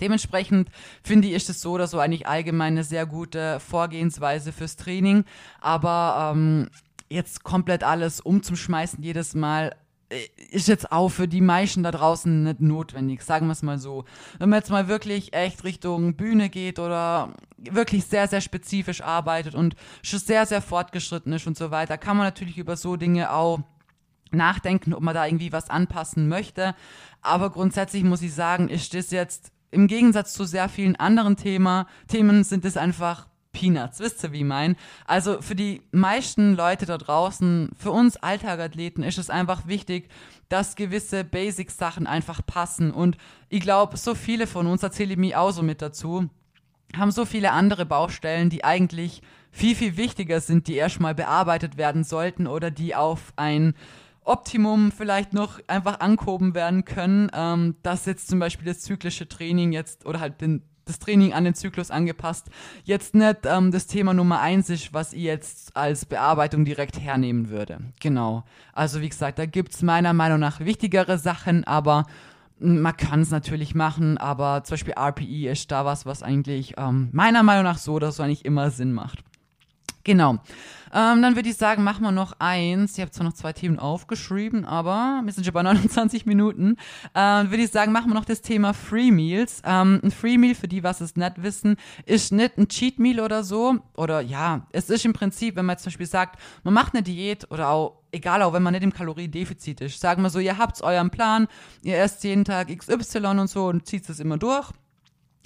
Dementsprechend 0.00 0.68
finde 1.02 1.28
ich, 1.28 1.34
ist 1.34 1.48
es 1.48 1.60
so 1.60 1.72
oder 1.72 1.86
so 1.86 2.00
eigentlich 2.00 2.26
allgemein 2.26 2.74
eine 2.74 2.84
sehr 2.84 3.06
gute 3.06 3.60
Vorgehensweise 3.60 4.52
fürs 4.52 4.74
Training. 4.74 5.24
Aber 5.60 6.32
ähm, 6.34 6.68
jetzt 7.08 7.44
komplett 7.44 7.84
alles 7.84 8.20
umzuschmeißen 8.20 9.02
jedes 9.02 9.34
Mal 9.34 9.76
ist 10.50 10.68
jetzt 10.68 10.92
auch 10.92 11.08
für 11.08 11.26
die 11.26 11.40
meisten 11.40 11.82
da 11.82 11.90
draußen 11.90 12.44
nicht 12.44 12.60
notwendig, 12.60 13.22
sagen 13.22 13.46
wir 13.46 13.52
es 13.52 13.62
mal 13.62 13.78
so. 13.78 14.04
Wenn 14.38 14.50
man 14.50 14.58
jetzt 14.58 14.70
mal 14.70 14.88
wirklich 14.88 15.32
echt 15.32 15.64
Richtung 15.64 16.14
Bühne 16.14 16.50
geht 16.50 16.78
oder 16.78 17.34
wirklich 17.56 18.04
sehr, 18.04 18.28
sehr 18.28 18.40
spezifisch 18.40 19.00
arbeitet 19.00 19.54
und 19.54 19.74
schon 20.02 20.20
sehr, 20.20 20.46
sehr 20.46 20.62
fortgeschritten 20.62 21.32
ist 21.32 21.46
und 21.46 21.56
so 21.56 21.70
weiter, 21.70 21.98
kann 21.98 22.16
man 22.16 22.26
natürlich 22.26 22.58
über 22.58 22.76
so 22.76 22.96
Dinge 22.96 23.32
auch 23.32 23.60
nachdenken, 24.30 24.92
ob 24.94 25.02
man 25.02 25.14
da 25.14 25.26
irgendwie 25.26 25.52
was 25.52 25.70
anpassen 25.70 26.28
möchte. 26.28 26.74
Aber 27.22 27.50
grundsätzlich 27.50 28.04
muss 28.04 28.22
ich 28.22 28.34
sagen, 28.34 28.68
ist 28.68 28.94
das 28.94 29.10
jetzt 29.10 29.52
im 29.70 29.86
Gegensatz 29.86 30.32
zu 30.34 30.44
sehr 30.44 30.68
vielen 30.68 30.96
anderen 30.96 31.36
Thema, 31.36 31.86
Themen 32.06 32.44
sind 32.44 32.64
es 32.64 32.76
einfach 32.76 33.26
Peanuts, 33.54 34.00
wisst 34.00 34.22
ihr, 34.22 34.32
wie 34.32 34.40
ich 34.40 34.44
mein? 34.44 34.76
Also 35.06 35.40
für 35.40 35.54
die 35.54 35.80
meisten 35.92 36.54
Leute 36.54 36.84
da 36.84 36.98
draußen, 36.98 37.70
für 37.78 37.90
uns 37.90 38.18
Alltagathleten 38.18 39.02
ist 39.02 39.16
es 39.16 39.30
einfach 39.30 39.66
wichtig, 39.66 40.10
dass 40.50 40.76
gewisse 40.76 41.24
Basic-Sachen 41.24 42.06
einfach 42.06 42.44
passen. 42.44 42.90
Und 42.90 43.16
ich 43.48 43.60
glaube, 43.60 43.96
so 43.96 44.14
viele 44.14 44.46
von 44.46 44.66
uns, 44.66 44.82
erzähle 44.82 45.12
ich 45.12 45.18
mir 45.18 45.40
auch 45.40 45.52
so 45.52 45.62
mit 45.62 45.80
dazu, 45.80 46.28
haben 46.94 47.10
so 47.10 47.24
viele 47.24 47.52
andere 47.52 47.86
Baustellen, 47.86 48.50
die 48.50 48.64
eigentlich 48.64 49.22
viel, 49.50 49.74
viel 49.74 49.96
wichtiger 49.96 50.40
sind, 50.40 50.68
die 50.68 50.74
erstmal 50.74 51.14
bearbeitet 51.14 51.76
werden 51.78 52.04
sollten 52.04 52.46
oder 52.46 52.70
die 52.70 52.94
auf 52.94 53.32
ein 53.36 53.74
Optimum 54.24 54.90
vielleicht 54.90 55.32
noch 55.32 55.60
einfach 55.66 56.00
angehoben 56.00 56.54
werden 56.54 56.84
können, 56.84 57.30
ähm, 57.34 57.76
dass 57.82 58.06
jetzt 58.06 58.28
zum 58.28 58.38
Beispiel 58.38 58.66
das 58.66 58.80
zyklische 58.80 59.28
Training 59.28 59.72
jetzt 59.72 60.06
oder 60.06 60.18
halt 60.18 60.40
den, 60.40 60.62
das 60.84 60.98
Training 60.98 61.32
an 61.32 61.44
den 61.44 61.54
Zyklus 61.54 61.90
angepasst, 61.90 62.48
jetzt 62.84 63.14
nicht 63.14 63.38
ähm, 63.44 63.70
das 63.70 63.86
Thema 63.86 64.14
Nummer 64.14 64.40
eins 64.40 64.70
ist, 64.70 64.92
was 64.92 65.12
ich 65.12 65.22
jetzt 65.22 65.76
als 65.76 66.04
Bearbeitung 66.04 66.64
direkt 66.64 67.00
hernehmen 67.00 67.50
würde. 67.50 67.78
Genau. 68.00 68.44
Also 68.72 69.00
wie 69.00 69.08
gesagt, 69.08 69.38
da 69.38 69.46
gibt 69.46 69.74
es 69.74 69.82
meiner 69.82 70.12
Meinung 70.12 70.40
nach 70.40 70.60
wichtigere 70.60 71.18
Sachen, 71.18 71.64
aber 71.64 72.04
man 72.58 72.96
kann 72.96 73.20
es 73.20 73.30
natürlich 73.30 73.74
machen, 73.74 74.16
aber 74.18 74.62
zum 74.64 74.74
Beispiel 74.74 74.94
RPE 74.96 75.50
ist 75.50 75.70
da 75.70 75.84
was, 75.84 76.06
was 76.06 76.22
eigentlich 76.22 76.74
ähm, 76.78 77.08
meiner 77.12 77.42
Meinung 77.42 77.64
nach 77.64 77.78
so 77.78 77.94
oder 77.94 78.12
so 78.12 78.22
eigentlich 78.22 78.44
immer 78.44 78.70
Sinn 78.70 78.92
macht. 78.92 79.24
Genau. 80.04 80.38
Ähm, 80.96 81.22
dann 81.22 81.34
würde 81.34 81.48
ich 81.48 81.56
sagen, 81.56 81.82
machen 81.82 82.04
wir 82.04 82.12
noch 82.12 82.34
eins. 82.38 82.96
Ich 82.96 83.00
habe 83.00 83.10
zwar 83.10 83.24
noch 83.24 83.32
zwei 83.32 83.52
Themen 83.52 83.80
aufgeschrieben, 83.80 84.64
aber 84.64 85.22
wir 85.24 85.32
sind 85.32 85.44
schon 85.44 85.52
bei 85.52 85.62
29 85.64 86.24
Minuten. 86.24 86.76
Ähm, 87.16 87.50
würde 87.50 87.64
ich 87.64 87.72
sagen, 87.72 87.90
machen 87.90 88.10
wir 88.10 88.14
noch 88.14 88.24
das 88.24 88.42
Thema 88.42 88.72
Free 88.74 89.10
Meals. 89.10 89.60
Ähm, 89.64 90.00
ein 90.04 90.12
Free 90.12 90.38
Meal, 90.38 90.54
für 90.54 90.68
die, 90.68 90.84
was 90.84 91.00
es 91.00 91.16
nicht 91.16 91.42
wissen, 91.42 91.76
ist 92.06 92.32
nicht 92.32 92.58
ein 92.58 92.68
Cheat 92.68 93.00
Meal 93.00 93.18
oder 93.18 93.42
so. 93.42 93.78
Oder 93.96 94.20
ja, 94.20 94.68
es 94.70 94.88
ist 94.88 95.04
im 95.04 95.14
Prinzip, 95.14 95.56
wenn 95.56 95.66
man 95.66 95.78
zum 95.78 95.86
Beispiel 95.86 96.06
sagt, 96.06 96.38
man 96.62 96.74
macht 96.74 96.94
eine 96.94 97.02
Diät 97.02 97.50
oder 97.50 97.70
auch 97.70 98.02
egal, 98.12 98.42
auch 98.42 98.52
wenn 98.52 98.62
man 98.62 98.74
nicht 98.74 98.84
im 98.84 98.92
Kaloriendefizit 98.92 99.80
ist. 99.80 100.00
Sagen 100.00 100.22
wir 100.22 100.30
so, 100.30 100.38
ihr 100.38 100.58
habt 100.58 100.80
euren 100.82 101.10
Plan, 101.10 101.48
ihr 101.82 101.98
esst 101.98 102.22
jeden 102.22 102.44
Tag 102.44 102.68
XY 102.68 103.26
und 103.26 103.48
so 103.48 103.66
und 103.66 103.84
zieht 103.86 104.08
es 104.08 104.20
immer 104.20 104.38
durch. 104.38 104.70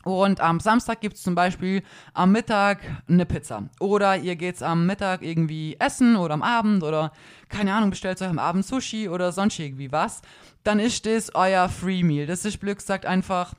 Und 0.04 0.40
am 0.40 0.60
Samstag 0.60 1.00
gibt 1.00 1.16
es 1.16 1.22
zum 1.22 1.34
Beispiel 1.34 1.82
am 2.14 2.32
Mittag 2.32 2.78
eine 3.08 3.26
Pizza. 3.26 3.68
Oder 3.80 4.16
ihr 4.16 4.36
geht 4.36 4.62
am 4.62 4.86
Mittag 4.86 5.22
irgendwie 5.22 5.76
essen 5.78 6.16
oder 6.16 6.34
am 6.34 6.42
Abend 6.42 6.82
oder 6.82 7.12
keine 7.48 7.74
Ahnung, 7.74 7.90
bestellt 7.90 8.22
euch 8.22 8.28
am 8.28 8.38
Abend 8.38 8.64
Sushi 8.64 9.08
oder 9.08 9.32
sonst 9.32 9.58
irgendwie 9.58 9.90
was. 9.90 10.22
Dann 10.62 10.78
ist 10.78 11.04
das 11.04 11.34
euer 11.34 11.68
Free 11.68 12.02
Meal. 12.02 12.26
Das 12.26 12.44
ist 12.44 12.60
Glück 12.60 12.80
sagt 12.80 13.06
einfach 13.06 13.54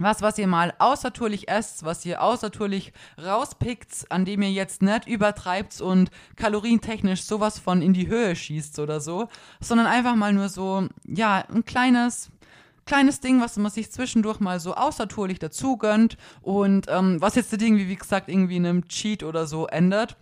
was, 0.00 0.22
was 0.22 0.38
ihr 0.38 0.46
mal 0.46 0.72
außertourlich 0.78 1.48
esst, 1.48 1.84
was 1.84 2.04
ihr 2.04 2.22
außertourlich 2.22 2.92
rauspickt, 3.22 4.06
an 4.08 4.24
dem 4.24 4.42
ihr 4.42 4.50
jetzt 4.50 4.82
nicht 4.82 5.06
übertreibt 5.06 5.80
und 5.80 6.10
kalorientechnisch 6.36 7.22
sowas 7.22 7.58
von 7.58 7.82
in 7.82 7.92
die 7.92 8.08
Höhe 8.08 8.34
schießt 8.34 8.78
oder 8.78 9.00
so, 9.00 9.28
sondern 9.60 9.86
einfach 9.86 10.16
mal 10.16 10.32
nur 10.32 10.48
so, 10.48 10.88
ja, 11.06 11.44
ein 11.52 11.64
kleines 11.64 12.30
kleines 12.90 13.20
Ding, 13.20 13.40
was 13.40 13.56
man 13.56 13.70
sich 13.70 13.92
zwischendurch 13.92 14.40
mal 14.40 14.58
so 14.58 14.74
außertourlich 14.74 15.38
dazu 15.38 15.76
gönnt 15.76 16.16
und 16.42 16.86
ähm, 16.88 17.20
was 17.20 17.36
jetzt 17.36 17.52
das 17.52 17.60
Ding, 17.60 17.76
wie, 17.76 17.88
wie 17.88 17.94
gesagt, 17.94 18.28
irgendwie 18.28 18.56
in 18.56 18.66
einem 18.66 18.88
Cheat 18.88 19.22
oder 19.22 19.46
so 19.46 19.68
ändert. 19.68 20.16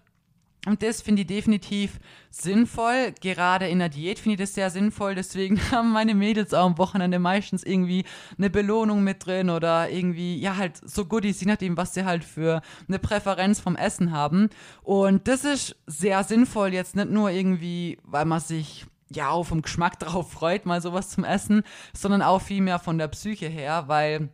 Und 0.66 0.82
das 0.82 1.00
finde 1.00 1.22
ich 1.22 1.28
definitiv 1.28 1.98
sinnvoll. 2.28 3.14
Gerade 3.22 3.68
in 3.68 3.78
der 3.78 3.88
Diät 3.88 4.18
finde 4.18 4.34
ich 4.34 4.40
das 4.40 4.54
sehr 4.54 4.68
sinnvoll. 4.68 5.14
Deswegen 5.14 5.58
haben 5.70 5.92
meine 5.92 6.14
Mädels 6.14 6.52
auch 6.52 6.66
am 6.66 6.76
Wochenende 6.76 7.18
meistens 7.18 7.62
irgendwie 7.62 8.04
eine 8.36 8.50
Belohnung 8.50 9.02
mit 9.02 9.24
drin 9.24 9.48
oder 9.48 9.88
irgendwie, 9.88 10.38
ja, 10.38 10.58
halt 10.58 10.76
so 10.84 11.06
Goodies, 11.06 11.40
je 11.40 11.46
nachdem, 11.46 11.78
was 11.78 11.94
sie 11.94 12.04
halt 12.04 12.22
für 12.22 12.60
eine 12.86 12.98
Präferenz 12.98 13.60
vom 13.60 13.76
Essen 13.76 14.12
haben. 14.12 14.50
Und 14.82 15.26
das 15.26 15.44
ist 15.46 15.74
sehr 15.86 16.22
sinnvoll, 16.22 16.74
jetzt 16.74 16.96
nicht 16.96 17.08
nur 17.08 17.30
irgendwie, 17.30 17.96
weil 18.02 18.26
man 18.26 18.40
sich 18.40 18.84
ja, 19.10 19.30
auch 19.30 19.44
vom 19.44 19.62
Geschmack 19.62 19.98
drauf 20.00 20.30
freut, 20.30 20.66
mal 20.66 20.80
sowas 20.80 21.10
zum 21.10 21.24
Essen, 21.24 21.62
sondern 21.92 22.22
auch 22.22 22.40
viel 22.40 22.62
mehr 22.62 22.78
von 22.78 22.98
der 22.98 23.08
Psyche 23.08 23.46
her, 23.46 23.84
weil 23.86 24.30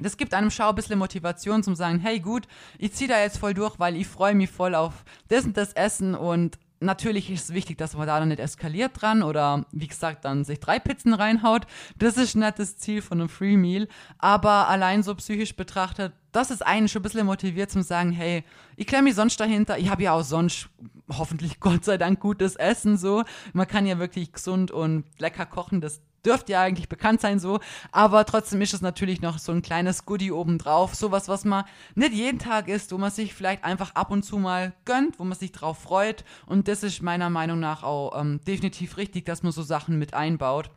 das 0.00 0.16
gibt 0.16 0.34
einem 0.34 0.50
Schau 0.50 0.70
ein 0.70 0.74
bisschen 0.74 0.98
Motivation 0.98 1.62
zum 1.62 1.76
sagen, 1.76 2.00
hey 2.00 2.18
gut, 2.18 2.48
ich 2.78 2.92
ziehe 2.94 3.08
da 3.08 3.20
jetzt 3.20 3.38
voll 3.38 3.54
durch, 3.54 3.78
weil 3.78 3.96
ich 3.96 4.08
freue 4.08 4.34
mich 4.34 4.50
voll 4.50 4.74
auf 4.74 5.04
das 5.28 5.44
und 5.44 5.56
das 5.56 5.72
Essen 5.72 6.14
und 6.14 6.58
natürlich 6.80 7.30
ist 7.30 7.44
es 7.44 7.54
wichtig, 7.54 7.78
dass 7.78 7.96
man 7.96 8.06
da 8.06 8.18
dann 8.18 8.28
nicht 8.28 8.40
eskaliert 8.40 9.00
dran 9.00 9.22
oder 9.22 9.66
wie 9.72 9.86
gesagt 9.86 10.24
dann 10.24 10.44
sich 10.44 10.60
drei 10.60 10.78
Pizzen 10.78 11.14
reinhaut. 11.14 11.66
Das 11.98 12.16
ist 12.16 12.34
nicht 12.34 12.58
das 12.58 12.76
Ziel 12.76 13.02
von 13.02 13.20
einem 13.20 13.28
Free 13.28 13.56
Meal, 13.56 13.88
aber 14.18 14.68
allein 14.68 15.02
so 15.02 15.14
psychisch 15.14 15.56
betrachtet, 15.56 16.12
das 16.32 16.50
ist 16.50 16.66
einen 16.66 16.88
schon 16.88 17.00
ein 17.00 17.04
bisschen 17.04 17.26
motiviert 17.26 17.70
zum 17.70 17.82
sagen, 17.82 18.10
hey, 18.10 18.44
ich 18.76 18.86
klemme 18.86 19.04
mich 19.04 19.14
sonst 19.14 19.38
dahinter, 19.38 19.78
ich 19.78 19.88
habe 19.88 20.02
ja 20.02 20.12
auch 20.12 20.24
sonst 20.24 20.68
hoffentlich 21.10 21.60
Gott 21.60 21.84
sei 21.84 21.96
Dank 21.96 22.20
gutes 22.20 22.56
Essen 22.56 22.96
so. 22.96 23.24
Man 23.52 23.68
kann 23.68 23.86
ja 23.86 23.98
wirklich 23.98 24.32
gesund 24.32 24.70
und 24.70 25.04
lecker 25.18 25.46
kochen, 25.46 25.80
das 25.80 26.00
dürfte 26.24 26.52
ja 26.52 26.62
eigentlich 26.62 26.88
bekannt 26.88 27.20
sein 27.20 27.38
so, 27.38 27.60
aber 27.92 28.24
trotzdem 28.24 28.60
ist 28.62 28.74
es 28.74 28.80
natürlich 28.80 29.20
noch 29.20 29.38
so 29.38 29.52
ein 29.52 29.62
kleines 29.62 30.04
Goodie 30.06 30.32
obendrauf, 30.32 30.94
sowas, 30.94 31.28
was 31.28 31.44
man 31.44 31.64
nicht 31.94 32.12
jeden 32.12 32.38
Tag 32.38 32.68
isst, 32.68 32.92
wo 32.92 32.98
man 32.98 33.10
sich 33.10 33.34
vielleicht 33.34 33.64
einfach 33.64 33.94
ab 33.94 34.10
und 34.10 34.24
zu 34.24 34.38
mal 34.38 34.72
gönnt, 34.84 35.18
wo 35.18 35.24
man 35.24 35.38
sich 35.38 35.52
drauf 35.52 35.78
freut 35.78 36.24
und 36.46 36.68
das 36.68 36.82
ist 36.82 37.02
meiner 37.02 37.30
Meinung 37.30 37.60
nach 37.60 37.82
auch 37.82 38.20
ähm, 38.20 38.40
definitiv 38.46 38.96
richtig, 38.96 39.24
dass 39.24 39.42
man 39.42 39.52
so 39.52 39.62
Sachen 39.62 39.98
mit 39.98 40.14
einbaut. 40.14 40.70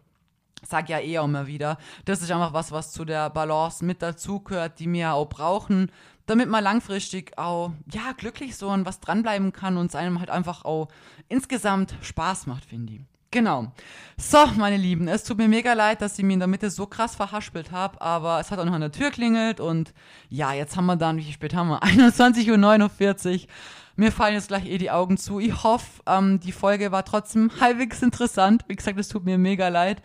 Sag 0.67 0.89
ja 0.89 0.99
eh 0.99 1.19
auch 1.19 1.25
immer 1.25 1.45
wieder, 1.45 1.77
das 2.05 2.21
ist 2.23 2.31
einfach 2.31 2.51
was, 2.51 2.71
was 2.71 2.91
zu 2.91 3.05
der 3.05 3.29
Balance 3.29 3.85
mit 3.85 4.01
dazugehört, 4.01 4.79
die 4.79 4.91
wir 4.91 5.13
auch 5.13 5.29
brauchen, 5.29 5.91
damit 6.25 6.49
man 6.49 6.63
langfristig 6.63 7.37
auch, 7.37 7.73
ja, 7.91 8.11
glücklich 8.15 8.55
so 8.55 8.69
und 8.69 8.85
was 8.85 8.99
dranbleiben 8.99 9.53
kann 9.53 9.77
und 9.77 9.87
es 9.87 9.95
einem 9.95 10.19
halt 10.19 10.29
einfach 10.29 10.65
auch 10.65 10.89
insgesamt 11.29 11.95
Spaß 12.01 12.47
macht, 12.47 12.65
finde 12.65 12.93
ich. 12.93 13.01
Genau. 13.31 13.71
So, 14.15 14.47
meine 14.55 14.77
Lieben, 14.77 15.07
es 15.07 15.23
tut 15.23 15.37
mir 15.37 15.47
mega 15.47 15.73
leid, 15.73 16.01
dass 16.01 16.17
ich 16.17 16.23
mich 16.23 16.35
in 16.35 16.39
der 16.39 16.47
Mitte 16.47 16.69
so 16.69 16.87
krass 16.87 17.15
verhaspelt 17.15 17.71
habe, 17.71 18.01
aber 18.01 18.39
es 18.39 18.51
hat 18.51 18.59
auch 18.59 18.65
noch 18.65 18.73
an 18.73 18.81
der 18.81 18.91
Tür 18.91 19.11
klingelt 19.11 19.59
und 19.59 19.93
ja, 20.29 20.53
jetzt 20.53 20.77
haben 20.77 20.85
wir 20.85 20.95
dann, 20.95 21.17
wie 21.17 21.31
spät 21.31 21.53
haben 21.53 21.69
wir? 21.69 21.83
21.49 21.83 23.41
Uhr. 23.41 23.47
Mir 23.95 24.11
fallen 24.11 24.35
jetzt 24.35 24.47
gleich 24.47 24.65
eh 24.67 24.77
die 24.77 24.91
Augen 24.91 25.17
zu. 25.17 25.39
Ich 25.39 25.63
hoffe, 25.63 26.01
ähm, 26.05 26.39
die 26.39 26.51
Folge 26.51 26.91
war 26.91 27.03
trotzdem 27.03 27.51
halbwegs 27.59 28.01
interessant. 28.01 28.63
Wie 28.67 28.75
gesagt, 28.75 28.97
es 28.99 29.09
tut 29.09 29.25
mir 29.25 29.37
mega 29.37 29.67
leid. 29.67 30.01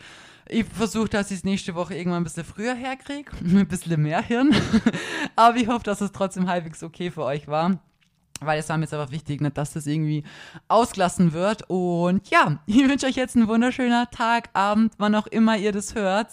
Ich 0.48 0.66
versuche, 0.66 1.08
dass 1.08 1.30
ich 1.30 1.38
es 1.38 1.44
nächste 1.44 1.74
Woche 1.74 1.94
irgendwann 1.94 2.22
ein 2.22 2.24
bisschen 2.24 2.44
früher 2.44 2.74
herkriege, 2.74 3.30
mit 3.40 3.62
ein 3.62 3.68
bisschen 3.68 4.02
mehr 4.02 4.20
Hirn. 4.20 4.54
aber 5.37 5.56
ich 5.56 5.68
hoffe, 5.68 5.85
dass 5.85 6.00
es 6.00 6.11
trotzdem 6.11 6.48
halbwegs 6.48 6.82
okay 6.82 7.11
für 7.11 7.22
euch 7.22 7.46
war 7.46 7.78
weil 8.44 8.59
es 8.59 8.68
war 8.68 8.76
mir 8.76 8.85
jetzt 8.85 8.94
einfach 8.94 9.12
wichtig, 9.12 9.40
nicht, 9.40 9.57
dass 9.57 9.72
das 9.72 9.87
irgendwie 9.87 10.24
ausgelassen 10.68 11.33
wird. 11.33 11.64
Und 11.68 12.28
ja, 12.31 12.59
ich 12.66 12.88
wünsche 12.88 13.07
euch 13.07 13.16
jetzt 13.16 13.37
einen 13.37 13.48
wunderschönen 13.48 14.07
Tag, 14.11 14.50
Abend, 14.52 14.94
wann 14.98 15.14
auch 15.14 15.26
immer 15.26 15.57
ihr 15.57 15.72
das 15.72 15.94
hört. 15.94 16.28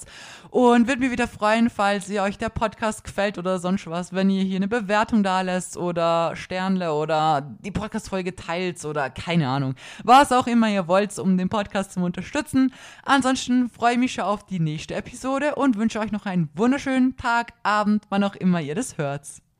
Und 0.49 0.87
würde 0.87 1.01
mich 1.01 1.11
wieder 1.11 1.27
freuen, 1.27 1.69
falls 1.69 2.09
ihr 2.09 2.23
euch 2.23 2.37
der 2.37 2.49
Podcast 2.49 3.03
gefällt 3.03 3.37
oder 3.37 3.59
sonst 3.59 3.85
was, 3.87 4.13
wenn 4.13 4.29
ihr 4.29 4.43
hier 4.43 4.55
eine 4.55 4.67
Bewertung 4.67 5.21
da 5.21 5.41
lässt 5.41 5.77
oder 5.77 6.35
Sternle 6.35 6.93
oder 6.93 7.41
die 7.59 7.71
Podcast-Folge 7.71 8.35
teilt 8.35 8.83
oder 8.85 9.09
keine 9.09 9.47
Ahnung. 9.47 9.75
Was 10.03 10.31
auch 10.31 10.47
immer 10.47 10.69
ihr 10.69 10.87
wollt, 10.87 11.17
um 11.19 11.37
den 11.37 11.49
Podcast 11.49 11.93
zu 11.93 11.99
unterstützen. 11.99 12.73
Ansonsten 13.03 13.69
freue 13.69 13.93
ich 13.93 13.99
mich 13.99 14.13
schon 14.13 14.23
auf 14.23 14.45
die 14.45 14.59
nächste 14.59 14.95
Episode 14.95 15.55
und 15.55 15.77
wünsche 15.77 15.99
euch 15.99 16.11
noch 16.11 16.25
einen 16.25 16.49
wunderschönen 16.55 17.17
Tag, 17.17 17.53
Abend, 17.63 18.03
wann 18.09 18.23
auch 18.23 18.35
immer 18.35 18.61
ihr 18.61 18.75
das 18.75 18.97
hört. 18.97 19.23